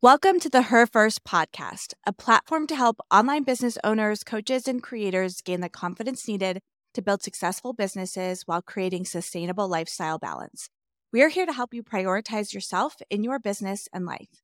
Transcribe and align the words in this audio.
Welcome 0.00 0.40
to 0.40 0.48
the 0.48 0.62
Her 0.62 0.86
First 0.86 1.22
podcast, 1.24 1.92
a 2.06 2.12
platform 2.12 2.66
to 2.68 2.74
help 2.74 2.98
online 3.12 3.42
business 3.42 3.76
owners, 3.84 4.24
coaches, 4.24 4.66
and 4.66 4.82
creators 4.82 5.42
gain 5.42 5.60
the 5.60 5.68
confidence 5.68 6.26
needed 6.26 6.60
to 6.94 7.02
build 7.02 7.22
successful 7.22 7.74
businesses 7.74 8.42
while 8.46 8.62
creating 8.62 9.04
sustainable 9.04 9.68
lifestyle 9.68 10.18
balance. 10.18 10.70
We 11.12 11.22
are 11.22 11.28
here 11.28 11.44
to 11.44 11.52
help 11.52 11.74
you 11.74 11.82
prioritize 11.82 12.54
yourself 12.54 12.96
in 13.10 13.22
your 13.22 13.38
business 13.38 13.86
and 13.92 14.06
life. 14.06 14.42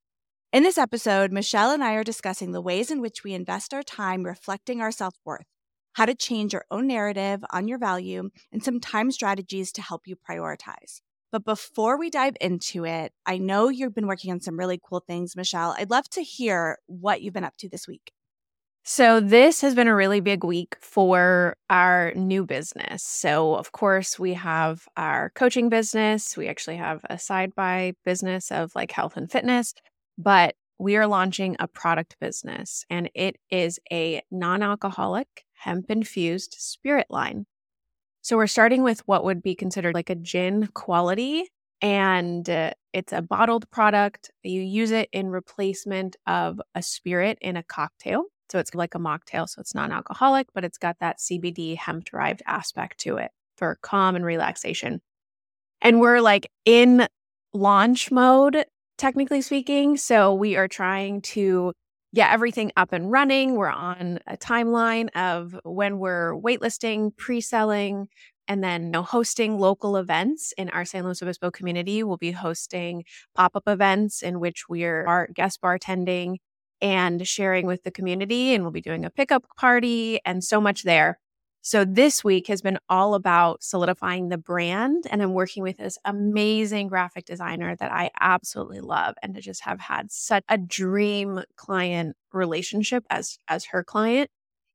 In 0.51 0.61
this 0.61 0.77
episode, 0.77 1.31
Michelle 1.31 1.71
and 1.71 1.83
I 1.83 1.95
are 1.95 2.03
discussing 2.03 2.51
the 2.51 2.61
ways 2.61 2.91
in 2.91 3.01
which 3.01 3.23
we 3.23 3.33
invest 3.33 3.73
our 3.73 3.83
time 3.83 4.23
reflecting 4.23 4.81
our 4.81 4.91
self 4.91 5.15
worth, 5.25 5.47
how 5.93 6.05
to 6.05 6.13
change 6.13 6.53
your 6.53 6.65
own 6.69 6.85
narrative 6.87 7.43
on 7.49 7.67
your 7.67 7.79
value, 7.79 8.29
and 8.51 8.63
some 8.63 8.79
time 8.79 9.11
strategies 9.11 9.71
to 9.73 9.81
help 9.81 10.03
you 10.05 10.15
prioritize. 10.15 11.01
But 11.33 11.45
before 11.45 11.97
we 11.97 12.11
dive 12.11 12.37
into 12.39 12.85
it, 12.85 13.11
I 13.25 13.39
know 13.39 13.67
you've 13.67 13.95
been 13.95 14.05
working 14.05 14.31
on 14.31 14.39
some 14.39 14.55
really 14.55 14.79
cool 14.87 14.99
things, 14.99 15.35
Michelle. 15.35 15.73
I'd 15.75 15.89
love 15.89 16.07
to 16.11 16.21
hear 16.21 16.77
what 16.85 17.23
you've 17.23 17.33
been 17.33 17.43
up 17.43 17.57
to 17.57 17.67
this 17.67 17.87
week. 17.87 18.11
So, 18.83 19.19
this 19.19 19.61
has 19.61 19.73
been 19.73 19.87
a 19.87 19.95
really 19.95 20.19
big 20.19 20.43
week 20.43 20.75
for 20.79 21.55
our 21.71 22.13
new 22.13 22.45
business. 22.45 23.01
So, 23.01 23.55
of 23.55 23.71
course, 23.71 24.19
we 24.19 24.35
have 24.35 24.87
our 24.95 25.31
coaching 25.33 25.69
business. 25.69 26.37
We 26.37 26.47
actually 26.49 26.77
have 26.77 27.01
a 27.09 27.17
side 27.17 27.55
by 27.55 27.93
business 28.05 28.51
of 28.51 28.75
like 28.75 28.91
health 28.91 29.17
and 29.17 29.31
fitness, 29.31 29.73
but 30.19 30.53
we 30.77 30.97
are 30.97 31.07
launching 31.07 31.55
a 31.59 31.67
product 31.67 32.15
business 32.21 32.85
and 32.91 33.09
it 33.15 33.37
is 33.49 33.79
a 33.91 34.21
non 34.29 34.61
alcoholic 34.61 35.45
hemp 35.53 35.89
infused 35.89 36.55
spirit 36.59 37.07
line. 37.09 37.47
So 38.23 38.37
we're 38.37 38.47
starting 38.47 38.83
with 38.83 39.01
what 39.05 39.25
would 39.25 39.43
be 39.43 39.53
considered 39.53 39.93
like 39.93 40.09
a 40.09 40.15
gin 40.15 40.67
quality. 40.73 41.49
And 41.81 42.49
uh, 42.49 42.71
it's 42.93 43.11
a 43.11 43.21
bottled 43.21 43.69
product. 43.69 44.31
You 44.43 44.61
use 44.61 44.91
it 44.91 45.09
in 45.11 45.27
replacement 45.27 46.15
of 46.25 46.61
a 46.73 46.81
spirit 46.81 47.37
in 47.41 47.57
a 47.57 47.63
cocktail. 47.63 48.23
So 48.49 48.59
it's 48.59 48.73
like 48.73 48.95
a 48.95 48.99
mocktail. 48.99 49.49
So 49.49 49.59
it's 49.59 49.75
non 49.75 49.91
alcoholic, 49.91 50.47
but 50.55 50.63
it's 50.63 50.77
got 50.77 50.95
that 51.01 51.19
CBD 51.19 51.75
hemp 51.75 52.05
derived 52.05 52.41
aspect 52.47 52.99
to 52.99 53.17
it 53.17 53.31
for 53.57 53.77
calm 53.81 54.15
and 54.15 54.23
relaxation. 54.23 55.01
And 55.81 55.99
we're 55.99 56.21
like 56.21 56.49
in 56.63 57.07
launch 57.53 58.09
mode, 58.09 58.63
technically 58.97 59.41
speaking. 59.41 59.97
So 59.97 60.33
we 60.33 60.55
are 60.55 60.69
trying 60.69 61.21
to 61.23 61.73
yeah, 62.13 62.31
everything 62.31 62.71
up 62.77 62.93
and 62.93 63.11
running. 63.11 63.55
We're 63.55 63.69
on 63.69 64.19
a 64.27 64.37
timeline 64.37 65.09
of 65.15 65.59
when 65.65 65.99
we're 65.99 66.33
waitlisting, 66.35 67.17
pre-selling, 67.17 68.07
and 68.47 68.63
then 68.63 68.83
you 68.85 68.89
know, 68.91 69.03
hosting 69.03 69.59
local 69.59 69.97
events 69.97 70.53
in 70.57 70.69
our 70.69 70.85
San 70.85 71.05
Luis 71.05 71.21
Obispo 71.23 71.51
community. 71.51 72.03
We'll 72.03 72.17
be 72.17 72.31
hosting 72.31 73.03
pop-up 73.35 73.63
events 73.67 74.21
in 74.21 74.39
which 74.39 74.69
we're 74.69 75.05
our 75.07 75.27
guest 75.33 75.61
bartending 75.61 76.37
and 76.81 77.27
sharing 77.27 77.65
with 77.65 77.83
the 77.83 77.91
community. 77.91 78.53
And 78.53 78.63
we'll 78.63 78.71
be 78.71 78.81
doing 78.81 79.05
a 79.05 79.09
pickup 79.09 79.45
party 79.57 80.19
and 80.25 80.43
so 80.43 80.61
much 80.61 80.83
there. 80.83 81.17
So 81.65 81.85
this 81.85 82.25
week 82.25 82.47
has 82.47 82.61
been 82.61 82.77
all 82.89 83.15
about 83.15 83.63
solidifying 83.63 84.27
the 84.27 84.37
brand. 84.37 85.05
And 85.09 85.23
I'm 85.23 85.33
working 85.33 85.63
with 85.63 85.77
this 85.77 85.97
amazing 86.03 86.89
graphic 86.89 87.23
designer 87.23 87.73
that 87.77 87.89
I 87.89 88.11
absolutely 88.19 88.81
love 88.81 89.15
and 89.23 89.33
to 89.35 89.39
just 89.41 89.63
have 89.63 89.79
had 89.79 90.11
such 90.11 90.43
a 90.49 90.57
dream 90.57 91.41
client 91.55 92.17
relationship 92.33 93.05
as 93.09 93.37
as 93.47 93.63
her 93.67 93.81
client 93.81 94.29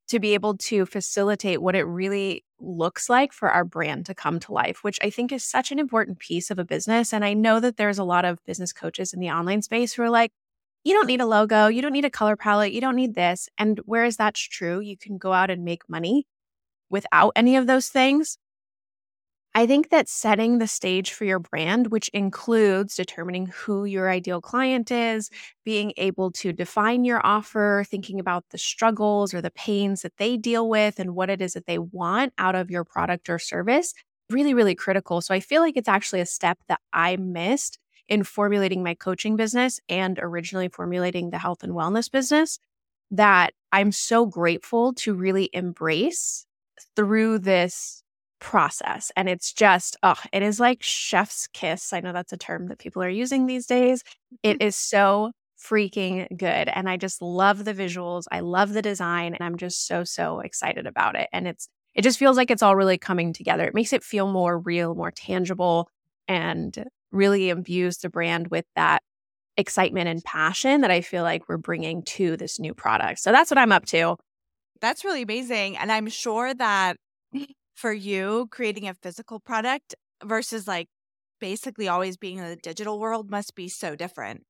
to 0.08 0.18
be 0.18 0.32
able 0.32 0.56
to 0.56 0.86
facilitate 0.86 1.60
what 1.60 1.74
it 1.76 1.84
really 1.84 2.42
looks 2.58 3.10
like 3.10 3.34
for 3.34 3.50
our 3.50 3.66
brand 3.66 4.06
to 4.06 4.14
come 4.14 4.40
to 4.40 4.52
life, 4.52 4.82
which 4.82 4.98
I 5.02 5.10
think 5.10 5.30
is 5.30 5.44
such 5.44 5.70
an 5.70 5.78
important 5.78 6.18
piece 6.18 6.50
of 6.50 6.58
a 6.58 6.64
business. 6.64 7.12
And 7.12 7.22
I 7.22 7.34
know 7.34 7.60
that 7.60 7.76
there's 7.76 7.98
a 7.98 8.04
lot 8.04 8.24
of 8.24 8.42
business 8.46 8.72
coaches 8.72 9.12
in 9.12 9.20
the 9.20 9.30
online 9.30 9.60
space 9.60 9.92
who 9.92 10.02
are 10.02 10.10
like, 10.10 10.32
you 10.84 10.94
don't 10.94 11.06
need 11.06 11.20
a 11.20 11.26
logo, 11.26 11.66
you 11.66 11.82
don't 11.82 11.92
need 11.92 12.06
a 12.06 12.10
color 12.10 12.36
palette, 12.36 12.72
you 12.72 12.80
don't 12.80 12.96
need 12.96 13.14
this. 13.14 13.50
And 13.58 13.78
whereas 13.84 14.16
that's 14.16 14.40
true, 14.40 14.80
you 14.80 14.96
can 14.96 15.18
go 15.18 15.34
out 15.34 15.50
and 15.50 15.62
make 15.64 15.82
money 15.88 16.24
without 16.90 17.32
any 17.36 17.56
of 17.56 17.66
those 17.66 17.88
things. 17.88 18.38
I 19.54 19.66
think 19.66 19.88
that 19.90 20.08
setting 20.08 20.58
the 20.58 20.68
stage 20.68 21.12
for 21.12 21.24
your 21.24 21.40
brand, 21.40 21.88
which 21.88 22.08
includes 22.10 22.94
determining 22.94 23.46
who 23.46 23.84
your 23.84 24.08
ideal 24.08 24.40
client 24.40 24.90
is, 24.90 25.30
being 25.64 25.92
able 25.96 26.30
to 26.32 26.52
define 26.52 27.04
your 27.04 27.20
offer, 27.26 27.84
thinking 27.88 28.20
about 28.20 28.44
the 28.50 28.58
struggles 28.58 29.34
or 29.34 29.40
the 29.40 29.50
pains 29.50 30.02
that 30.02 30.16
they 30.18 30.36
deal 30.36 30.68
with 30.68 31.00
and 31.00 31.14
what 31.16 31.30
it 31.30 31.40
is 31.40 31.54
that 31.54 31.66
they 31.66 31.78
want 31.78 32.32
out 32.38 32.54
of 32.54 32.70
your 32.70 32.84
product 32.84 33.28
or 33.28 33.38
service, 33.38 33.94
really, 34.30 34.54
really 34.54 34.74
critical. 34.76 35.20
So 35.20 35.34
I 35.34 35.40
feel 35.40 35.62
like 35.62 35.76
it's 35.76 35.88
actually 35.88 36.20
a 36.20 36.26
step 36.26 36.58
that 36.68 36.80
I 36.92 37.16
missed 37.16 37.78
in 38.08 38.22
formulating 38.24 38.82
my 38.84 38.94
coaching 38.94 39.34
business 39.34 39.80
and 39.88 40.18
originally 40.22 40.68
formulating 40.68 41.30
the 41.30 41.38
health 41.38 41.64
and 41.64 41.72
wellness 41.72 42.10
business 42.10 42.58
that 43.10 43.54
I'm 43.72 43.92
so 43.92 44.26
grateful 44.26 44.92
to 44.94 45.14
really 45.14 45.50
embrace 45.52 46.46
through 46.96 47.40
this 47.40 48.02
process. 48.40 49.10
And 49.16 49.28
it's 49.28 49.52
just, 49.52 49.96
oh, 50.02 50.20
it 50.32 50.42
is 50.42 50.60
like 50.60 50.82
chef's 50.82 51.48
kiss. 51.48 51.92
I 51.92 52.00
know 52.00 52.12
that's 52.12 52.32
a 52.32 52.36
term 52.36 52.68
that 52.68 52.78
people 52.78 53.02
are 53.02 53.08
using 53.08 53.46
these 53.46 53.66
days. 53.66 54.02
It 54.42 54.58
mm-hmm. 54.58 54.66
is 54.68 54.76
so 54.76 55.32
freaking 55.60 56.28
good. 56.36 56.68
And 56.68 56.88
I 56.88 56.96
just 56.96 57.20
love 57.20 57.64
the 57.64 57.74
visuals. 57.74 58.24
I 58.30 58.40
love 58.40 58.72
the 58.72 58.82
design. 58.82 59.34
And 59.34 59.42
I'm 59.42 59.56
just 59.56 59.86
so, 59.86 60.04
so 60.04 60.40
excited 60.40 60.86
about 60.86 61.16
it. 61.16 61.28
And 61.32 61.48
it's, 61.48 61.68
it 61.94 62.02
just 62.02 62.18
feels 62.18 62.36
like 62.36 62.50
it's 62.50 62.62
all 62.62 62.76
really 62.76 62.98
coming 62.98 63.32
together. 63.32 63.64
It 63.64 63.74
makes 63.74 63.92
it 63.92 64.04
feel 64.04 64.30
more 64.30 64.58
real, 64.58 64.94
more 64.94 65.10
tangible, 65.10 65.88
and 66.28 66.84
really 67.10 67.48
imbues 67.48 67.98
the 67.98 68.08
brand 68.08 68.48
with 68.48 68.66
that 68.76 69.02
excitement 69.56 70.08
and 70.08 70.22
passion 70.22 70.82
that 70.82 70.92
I 70.92 71.00
feel 71.00 71.24
like 71.24 71.48
we're 71.48 71.56
bringing 71.56 72.04
to 72.04 72.36
this 72.36 72.60
new 72.60 72.72
product. 72.72 73.18
So 73.18 73.32
that's 73.32 73.50
what 73.50 73.58
I'm 73.58 73.72
up 73.72 73.86
to. 73.86 74.16
That's 74.80 75.04
really 75.04 75.22
amazing. 75.22 75.76
And 75.76 75.90
I'm 75.90 76.08
sure 76.08 76.54
that 76.54 76.96
for 77.74 77.92
you, 77.92 78.48
creating 78.50 78.88
a 78.88 78.94
physical 78.94 79.40
product 79.40 79.94
versus 80.24 80.66
like 80.66 80.88
basically 81.40 81.88
always 81.88 82.16
being 82.16 82.38
in 82.38 82.44
the 82.44 82.56
digital 82.56 82.98
world 82.98 83.30
must 83.30 83.54
be 83.54 83.68
so 83.68 83.94
different. 83.94 84.42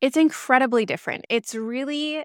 It's 0.00 0.16
incredibly 0.16 0.84
different. 0.84 1.24
It's 1.30 1.54
really 1.54 2.24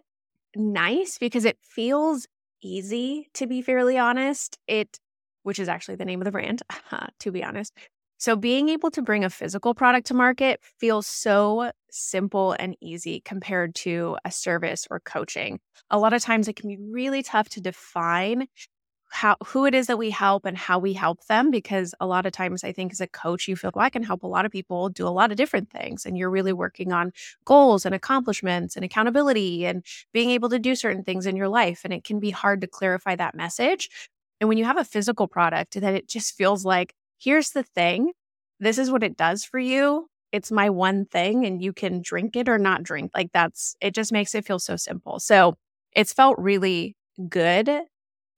nice 0.56 1.18
because 1.18 1.46
it 1.46 1.58
feels 1.62 2.28
easy 2.62 3.30
to 3.34 3.48
be 3.48 3.62
fairly 3.62 3.98
honest. 3.98 4.58
It 4.68 5.00
which 5.44 5.60
is 5.60 5.68
actually 5.68 5.96
the 5.96 6.06
name 6.06 6.22
of 6.22 6.26
the 6.26 6.32
brand, 6.32 6.62
to 7.20 7.32
be 7.32 7.44
honest. 7.44 7.74
So, 8.22 8.36
being 8.36 8.70
able 8.70 8.92
to 8.92 9.02
bring 9.02 9.24
a 9.24 9.32
physical 9.32 9.74
product 9.74 10.06
to 10.08 10.14
market 10.14 10.60
feels 10.80 11.08
so 11.08 11.72
simple 11.90 12.52
and 12.60 12.78
easy 12.80 13.20
compared 13.22 13.74
to 13.78 14.16
a 14.24 14.30
service 14.32 14.88
or 14.92 15.00
coaching. 15.00 15.60
A 15.90 15.98
lot 15.98 16.14
of 16.14 16.22
times 16.22 16.48
it 16.48 16.56
can 16.56 16.70
be 16.70 16.78
really 16.78 17.24
tough 17.24 17.50
to 17.50 17.62
define 17.62 18.48
how 19.12 19.38
who 19.46 19.66
it 19.66 19.76
is 19.76 19.88
that 19.88 19.98
we 19.98 20.12
help 20.12 20.46
and 20.46 20.58
how 20.58 20.80
we 20.80 20.94
help 20.94 21.26
them 21.26 21.52
because 21.52 21.96
a 22.00 22.08
lot 22.08 22.26
of 22.28 22.34
times 22.34 22.64
I 22.64 22.72
think 22.74 22.92
as 22.94 23.02
a 23.02 23.08
coach 23.08 23.48
you 23.48 23.56
feel 23.56 23.72
well, 23.76 23.86
I 23.86 23.90
can 23.90 24.04
help 24.04 24.24
a 24.24 24.28
lot 24.28 24.46
of 24.46 24.52
people 24.52 24.90
do 24.90 25.08
a 25.08 25.10
lot 25.10 25.32
of 25.32 25.38
different 25.38 25.72
things 25.72 26.06
and 26.06 26.18
you're 26.18 26.30
really 26.30 26.54
working 26.54 26.94
on 26.94 27.14
goals 27.46 27.86
and 27.86 27.96
accomplishments 27.96 28.76
and 28.76 28.86
accountability 28.86 29.66
and 29.66 29.84
being 30.14 30.30
able 30.32 30.50
to 30.50 30.60
do 30.60 30.76
certain 30.76 31.04
things 31.04 31.26
in 31.26 31.36
your 31.38 31.50
life 31.50 31.82
and 31.86 31.94
it 31.94 32.04
can 32.04 32.20
be 32.20 32.32
hard 32.32 32.62
to 32.62 32.68
clarify 32.68 33.16
that 33.16 33.36
message. 33.36 33.90
And 34.42 34.48
when 34.50 34.58
you 34.58 34.66
have 34.66 34.78
a 34.78 34.84
physical 34.86 35.28
product 35.28 35.80
that 35.80 35.96
it 35.96 36.08
just 36.10 36.36
feels 36.36 36.66
like 36.66 36.94
here's 37.22 37.52
the 37.52 37.64
thing. 37.64 38.12
This 38.60 38.78
is 38.78 38.92
what 38.92 39.04
it 39.04 39.18
does 39.18 39.44
for 39.44 39.60
you. 39.60 40.08
It's 40.32 40.52
my 40.52 40.70
one 40.70 41.06
thing, 41.06 41.46
and 41.46 41.62
you 41.62 41.74
can 41.74 42.02
drink 42.02 42.36
it 42.36 42.48
or 42.48 42.58
not 42.58 42.84
drink. 42.84 43.12
Like 43.14 43.32
that's, 43.34 43.76
it 43.82 43.94
just 43.94 44.12
makes 44.12 44.34
it 44.34 44.46
feel 44.46 44.60
so 44.60 44.76
simple. 44.76 45.20
So 45.20 45.56
it's 45.94 46.14
felt 46.14 46.38
really 46.40 46.96
good 47.28 47.70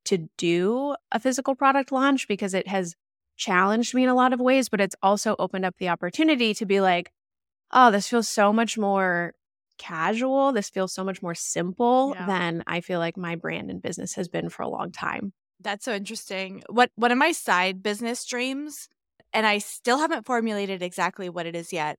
to 0.05 0.29
do 0.38 0.95
a 1.11 1.19
physical 1.19 1.55
product 1.55 1.91
launch 1.91 2.27
because 2.27 2.53
it 2.53 2.67
has 2.67 2.95
challenged 3.38 3.94
me 3.94 4.03
in 4.03 4.09
a 4.09 4.16
lot 4.16 4.33
of 4.33 4.39
ways, 4.39 4.69
but 4.69 4.81
it's 4.81 4.95
also 5.01 5.35
opened 5.39 5.65
up 5.65 5.75
the 5.77 5.89
opportunity 5.89 6.53
to 6.55 6.65
be 6.65 6.81
like, 6.81 7.11
oh, 7.71 7.91
this 7.91 8.07
feels 8.07 8.27
so 8.27 8.51
much 8.51 8.77
more 8.77 9.33
casual. 9.77 10.51
This 10.51 10.69
feels 10.69 10.94
so 10.94 11.03
much 11.03 11.21
more 11.21 11.35
simple 11.35 12.13
yeah. 12.15 12.25
than 12.25 12.63
I 12.68 12.81
feel 12.81 13.00
like 13.00 13.18
my 13.18 13.35
brand 13.35 13.69
and 13.69 13.81
business 13.81 14.13
has 14.15 14.27
been 14.27 14.50
for 14.50 14.63
a 14.63 14.69
long 14.69 14.91
time. 14.91 15.33
That's 15.63 15.86
so 15.86 15.94
interesting. 15.94 16.63
What 16.69 16.92
one 16.95 17.12
of 17.12 17.18
my 17.18 17.31
side 17.31 17.81
business 17.81 18.25
dreams, 18.25 18.89
and 19.31 19.48
I 19.48 19.57
still 19.60 20.00
haven't 20.00 20.25
formulated 20.25 20.81
exactly 20.81 21.30
what 21.30 21.45
it 21.45 21.56
is 21.56 21.74
yet, 21.74 21.98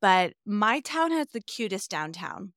but 0.00 0.32
my 0.46 0.80
town 0.80 1.12
has 1.12 1.28
the 1.28 1.40
cutest 1.40 1.90
downtown. 1.90 2.52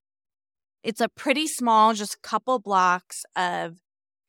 It's 0.83 1.01
a 1.01 1.09
pretty 1.09 1.47
small, 1.47 1.93
just 1.93 2.21
couple 2.21 2.59
blocks 2.59 3.25
of 3.35 3.79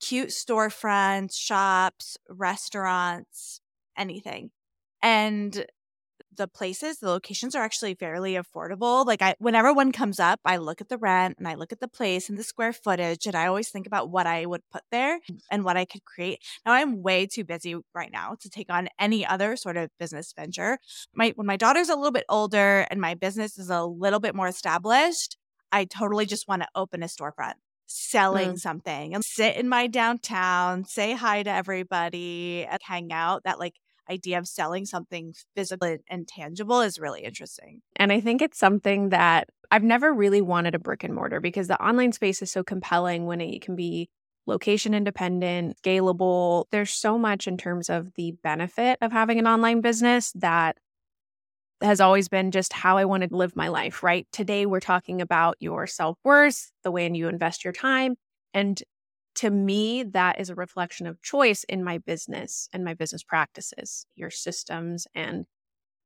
cute 0.01 0.31
storefronts, 0.31 1.37
shops, 1.39 2.17
restaurants, 2.29 3.61
anything. 3.97 4.51
And 5.03 5.67
the 6.37 6.49
places, 6.49 6.99
the 6.99 7.09
locations 7.09 7.55
are 7.55 7.63
actually 7.63 7.95
fairly 7.95 8.35
affordable. 8.35 9.07
Like 9.07 9.23
I 9.23 9.35
whenever 9.39 9.73
one 9.73 9.93
comes 9.93 10.21
up, 10.21 10.41
I 10.45 10.57
look 10.59 10.81
at 10.81 10.89
the 10.89 10.99
rent 10.99 11.37
and 11.39 11.49
I 11.49 11.55
look 11.55 11.73
at 11.73 11.81
the 11.81 11.89
place 11.89 12.29
and 12.29 12.39
the 12.39 12.43
square 12.43 12.73
footage 12.73 13.27
and 13.27 13.35
I 13.35 13.47
always 13.47 13.71
think 13.71 13.87
about 13.87 14.11
what 14.11 14.27
I 14.27 14.47
would 14.47 14.63
put 14.73 14.83
there 14.91 15.21
and 15.51 15.65
what 15.65 15.77
I 15.77 15.85
could 15.85 16.05
create. 16.05 16.43
Now 16.65 16.73
I'm 16.73 17.03
way 17.03 17.27
too 17.27 17.45
busy 17.45 17.77
right 17.95 18.11
now 18.13 18.37
to 18.41 18.51
take 18.51 18.71
on 18.71 18.89
any 18.99 19.27
other 19.27 19.57
sort 19.57 19.77
of 19.77 19.91
business 19.99 20.33
venture. 20.37 20.79
My 21.15 21.33
when 21.37 21.47
my 21.47 21.57
daughter's 21.57 21.89
a 21.89 21.97
little 21.97 22.13
bit 22.13 22.25
older 22.29 22.87
and 22.91 23.01
my 23.01 23.15
business 23.15 23.59
is 23.59 23.71
a 23.71 23.85
little 23.85 24.21
bit 24.21 24.35
more 24.35 24.49
established, 24.49 25.37
I 25.73 25.85
totally 25.85 26.27
just 26.27 26.49
want 26.49 26.63
to 26.63 26.69
open 26.75 27.03
a 27.03 27.07
storefront 27.07 27.55
selling 27.87 28.53
mm. 28.53 28.59
something 28.59 29.15
and 29.15 29.25
sit 29.25 29.57
in 29.57 29.69
my 29.69 29.87
downtown, 29.87 30.85
say 30.85 31.15
hi 31.15 31.43
to 31.43 31.51
everybody, 31.51 32.67
and 32.69 32.81
hang 32.83 33.13
out. 33.13 33.45
That 33.45 33.59
like 33.59 33.75
idea 34.11 34.39
of 34.39 34.47
selling 34.49 34.87
something 34.87 35.35
physical 35.55 35.97
and 36.09 36.29
tangible 36.29 36.81
is 36.81 36.99
really 36.99 37.23
interesting. 37.23 37.83
And 37.97 38.13
I 38.13 38.21
think 38.21 38.43
it's 38.43 38.59
something 38.59 39.11
that 39.11 39.49
I've 39.71 39.83
never 39.83 40.13
really 40.13 40.41
wanted 40.41 40.75
a 40.75 40.79
brick 40.79 41.05
and 41.05 41.15
mortar 41.15 41.41
because 41.41 41.69
the 41.69 41.83
online 41.83 42.13
space 42.13 42.43
is 42.43 42.51
so 42.51 42.63
compelling 42.63 43.27
when 43.27 43.41
it 43.41 43.63
can 43.63 43.77
be 43.77 44.09
location 44.47 44.95
independent, 44.95 45.77
scalable. 45.83 46.67
There's 46.71 46.91
so 46.91 47.19
much 47.19 47.47
in 47.47 47.57
terms 47.57 47.91
of 47.91 48.13
the 48.15 48.33
benefit 48.43 48.99
of 49.01 49.13
having 49.13 49.39
an 49.39 49.47
online 49.47 49.81
business 49.81 50.33
that 50.37 50.77
has 51.83 52.01
always 52.01 52.29
been 52.29 52.51
just 52.51 52.73
how 52.73 52.97
I 52.97 53.05
wanted 53.05 53.31
to 53.31 53.37
live 53.37 53.55
my 53.55 53.69
life, 53.69 54.03
right? 54.03 54.27
Today, 54.33 54.67
we're 54.67 54.81
talking 54.81 55.21
about 55.21 55.57
your 55.61 55.87
self 55.87 56.17
worth, 56.25 56.71
the 56.85 56.91
way 56.91 57.11
you 57.13 57.29
invest 57.29 57.65
your 57.65 57.73
time. 57.73 58.17
And 58.55 58.83
to 59.37 59.51
me, 59.51 60.03
that 60.03 60.41
is 60.41 60.51
a 60.51 60.55
reflection 60.55 61.07
of 61.07 61.23
choice 61.23 61.65
in 61.65 61.85
my 61.85 61.99
business 61.99 62.69
and 62.73 62.85
my 62.85 62.95
business 62.95 63.23
practices, 63.23 64.07
your 64.15 64.31
systems, 64.31 65.07
and 65.15 65.47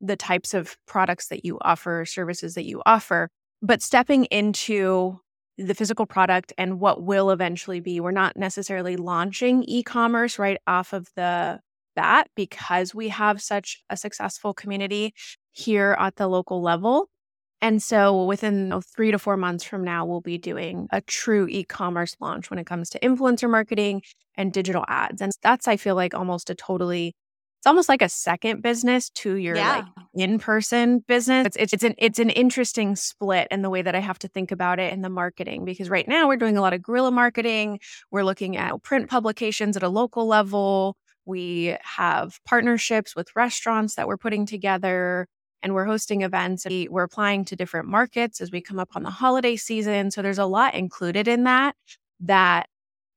the 0.01 0.17
types 0.17 0.55
of 0.55 0.77
products 0.87 1.29
that 1.29 1.45
you 1.45 1.59
offer, 1.61 2.05
services 2.05 2.55
that 2.55 2.65
you 2.65 2.83
offer. 2.87 3.29
But 3.63 3.83
stepping 3.83 4.25
into 4.27 5.21
the 5.59 5.75
physical 5.75 6.07
product 6.07 6.53
and 6.57 6.81
what 6.81 7.03
will 7.03 7.31
eventually 7.31 7.81
be, 7.81 8.01
we're 8.01 8.11
not 8.11 8.37
necessarily 8.37 8.97
launching 8.97 9.63
e 9.65 9.83
commerce 9.83 10.39
right 10.39 10.59
off 10.67 10.93
of 10.93 11.09
the 11.17 11.61
bat 11.95 12.29
because 12.35 12.95
we 12.95 13.09
have 13.09 13.43
such 13.43 13.83
a 13.91 13.97
successful 13.97 14.55
community 14.55 15.13
here 15.53 15.97
at 15.99 16.17
the 16.17 16.29
local 16.29 16.63
level. 16.63 17.09
And 17.63 17.83
so 17.83 18.25
within 18.25 18.81
three 18.95 19.11
to 19.11 19.19
four 19.19 19.37
months 19.37 19.65
from 19.65 19.85
now, 19.85 20.07
we'll 20.07 20.21
be 20.21 20.39
doing 20.39 20.89
a 20.91 21.01
true 21.03 21.47
e 21.49 21.65
commerce 21.65 22.17
launch 22.21 22.51
when 22.51 22.59
it 22.59 22.67
comes 22.67 22.91
to 22.91 23.01
influencer 23.01 23.51
marketing 23.51 24.03
and 24.35 24.53
digital 24.53 24.85
ads. 24.89 25.21
And 25.21 25.33
that's, 25.43 25.69
I 25.69 25.77
feel 25.77 25.95
like, 25.95 26.15
almost 26.15 26.51
a 26.51 26.55
totally 26.55 27.15
it's 27.61 27.67
almost 27.67 27.91
like 27.91 28.01
a 28.01 28.09
second 28.09 28.63
business 28.63 29.11
to 29.11 29.35
your 29.35 29.55
yeah. 29.55 29.77
like 29.77 29.85
in-person 30.15 31.01
business. 31.01 31.47
It's, 31.47 31.57
it's 31.59 31.73
it's 31.75 31.85
an 31.85 31.95
it's 31.99 32.19
an 32.19 32.31
interesting 32.31 32.97
split 32.97 33.49
in 33.51 33.61
the 33.61 33.69
way 33.69 33.83
that 33.83 33.95
I 33.95 33.99
have 33.99 34.19
to 34.21 34.29
think 34.29 34.51
about 34.51 34.79
it 34.79 34.95
in 34.95 35.03
the 35.03 35.11
marketing 35.11 35.67
because 35.67 35.91
right 35.91 36.09
now 36.09 36.27
we're 36.27 36.39
doing 36.39 36.57
a 36.57 36.63
lot 36.63 36.73
of 36.73 36.83
guerrilla 36.83 37.11
marketing. 37.11 37.79
We're 38.11 38.25
looking 38.25 38.57
at 38.57 38.83
print 38.83 39.11
publications 39.11 39.77
at 39.77 39.83
a 39.83 39.91
local 39.91 40.27
level. 40.27 40.97
We 41.27 41.77
have 41.83 42.41
partnerships 42.47 43.15
with 43.15 43.29
restaurants 43.37 43.97
that 43.97 44.09
we're 44.09 44.17
putting 44.17 44.47
together 44.47 45.27
and 45.63 45.75
we're 45.75 45.85
hosting 45.85 46.23
events. 46.23 46.67
We're 46.89 47.03
applying 47.03 47.45
to 47.47 47.57
different 47.57 47.89
markets 47.89 48.41
as 48.41 48.51
we 48.51 48.61
come 48.61 48.79
up 48.79 48.91
on 48.95 49.03
the 49.03 49.11
holiday 49.11 49.57
season. 49.57 50.11
So 50.11 50.23
there's 50.23 50.39
a 50.39 50.47
lot 50.47 50.75
included 50.75 51.29
in 51.29 51.45
that. 51.45 51.77
That 52.21 52.69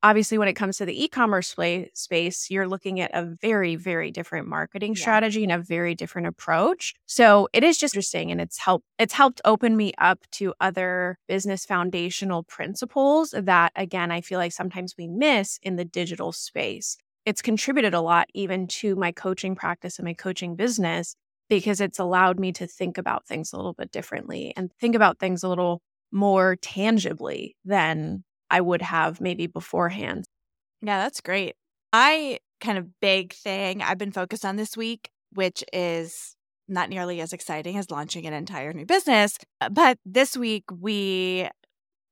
obviously, 0.04 0.38
when 0.38 0.48
it 0.48 0.54
comes 0.54 0.78
to 0.78 0.86
the 0.86 1.04
e 1.04 1.08
commerce 1.08 1.56
space, 1.94 2.50
you're 2.50 2.68
looking 2.68 3.00
at 3.00 3.12
a 3.14 3.24
very, 3.42 3.76
very 3.76 4.12
different 4.12 4.48
marketing 4.48 4.94
yeah. 4.96 5.02
strategy 5.02 5.44
and 5.44 5.52
a 5.52 5.58
very 5.58 5.96
different 5.96 6.28
approach. 6.28 6.94
So 7.06 7.48
it 7.54 7.64
is 7.64 7.78
just 7.78 7.96
interesting 7.96 8.32
and 8.32 8.40
it's 8.40 8.60
helped 8.60 8.86
it's 9.00 9.14
helped 9.14 9.42
open 9.46 9.76
me 9.76 9.94
up 9.98 10.20
to 10.34 10.54
other 10.60 11.18
business 11.28 11.66
foundational 11.66 12.44
principles 12.44 13.34
that 13.38 13.72
again 13.76 14.12
I 14.12 14.22
feel 14.22 14.40
like 14.40 14.52
sometimes 14.52 14.96
we 14.98 15.08
miss 15.08 15.60
in 15.64 15.78
the 15.78 15.86
digital 15.86 16.32
space. 16.32 16.98
It's 17.26 17.42
contributed 17.42 17.94
a 17.94 18.02
lot 18.02 18.28
even 18.34 18.68
to 18.68 18.98
my 18.98 19.14
coaching 19.14 19.56
practice 19.56 19.98
and 19.98 20.06
my 20.06 20.14
coaching 20.14 20.58
business 20.58 21.16
because 21.50 21.82
it's 21.82 22.00
allowed 22.00 22.40
me 22.40 22.52
to 22.54 22.68
think 22.68 22.98
about 22.98 23.28
things 23.28 23.54
a 23.54 23.58
little 23.58 23.74
bit 23.74 23.92
differently 23.92 24.54
and 24.56 24.72
think 24.80 24.96
about 24.96 25.20
things 25.20 25.44
a 25.44 25.50
little 25.50 25.82
more 26.12 26.56
tangibly 26.58 27.56
than 27.66 28.24
I 28.50 28.62
would 28.62 28.82
have 28.82 29.20
maybe 29.20 29.48
beforehand. 29.48 30.26
Yeah, 30.82 31.00
that's 31.00 31.22
great. 31.22 31.56
I 31.92 32.40
kind 32.62 32.78
of 32.78 33.00
big 33.02 33.34
thing 33.34 33.82
I've 33.82 33.98
been 33.98 34.12
focused 34.12 34.46
on 34.46 34.56
this 34.56 34.78
week, 34.78 35.10
which 35.34 35.64
is 35.74 36.36
not 36.68 36.90
nearly 36.90 37.20
as 37.20 37.34
exciting 37.34 37.78
as 37.78 37.92
launching 37.92 38.26
an 38.26 38.34
entire 38.34 38.74
new 38.74 38.86
business. 38.86 39.38
Uh, 39.60 39.70
but 39.70 39.98
this 40.06 40.38
week 40.38 40.64
we 40.72 41.50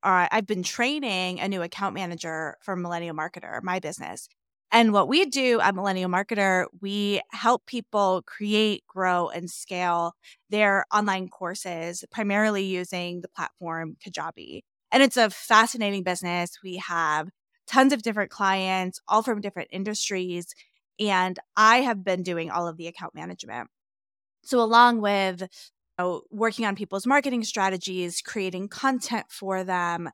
are 0.03 0.27
I've 0.31 0.47
been 0.47 0.63
training 0.63 1.39
a 1.39 1.47
new 1.47 1.61
account 1.61 1.93
manager 1.93 2.57
for 2.61 2.75
Millennial 2.75 3.15
Marketer, 3.15 3.61
my 3.63 3.79
business. 3.79 4.27
And 4.71 4.93
what 4.93 5.09
we 5.09 5.25
do 5.25 5.59
at 5.59 5.75
Millennial 5.75 6.09
Marketer, 6.09 6.65
we 6.79 7.21
help 7.31 7.65
people 7.65 8.21
create, 8.25 8.85
grow, 8.87 9.27
and 9.27 9.49
scale 9.49 10.13
their 10.49 10.85
online 10.93 11.27
courses, 11.27 12.05
primarily 12.09 12.63
using 12.63 13.21
the 13.21 13.27
platform 13.27 13.97
Kajabi. 14.05 14.61
And 14.91 15.03
it's 15.03 15.17
a 15.17 15.29
fascinating 15.29 16.03
business. 16.03 16.57
We 16.63 16.77
have 16.77 17.29
tons 17.67 17.91
of 17.91 18.01
different 18.01 18.31
clients, 18.31 18.99
all 19.07 19.23
from 19.23 19.41
different 19.41 19.69
industries. 19.71 20.53
And 20.99 21.37
I 21.57 21.77
have 21.77 22.03
been 22.03 22.23
doing 22.23 22.49
all 22.49 22.67
of 22.67 22.77
the 22.77 22.87
account 22.87 23.13
management. 23.13 23.69
So, 24.43 24.61
along 24.61 25.01
with 25.01 25.41
you 25.41 25.47
know, 25.99 26.21
working 26.31 26.65
on 26.65 26.75
people's 26.75 27.05
marketing 27.05 27.43
strategies, 27.43 28.21
creating 28.21 28.69
content 28.69 29.27
for 29.29 29.63
them, 29.63 30.09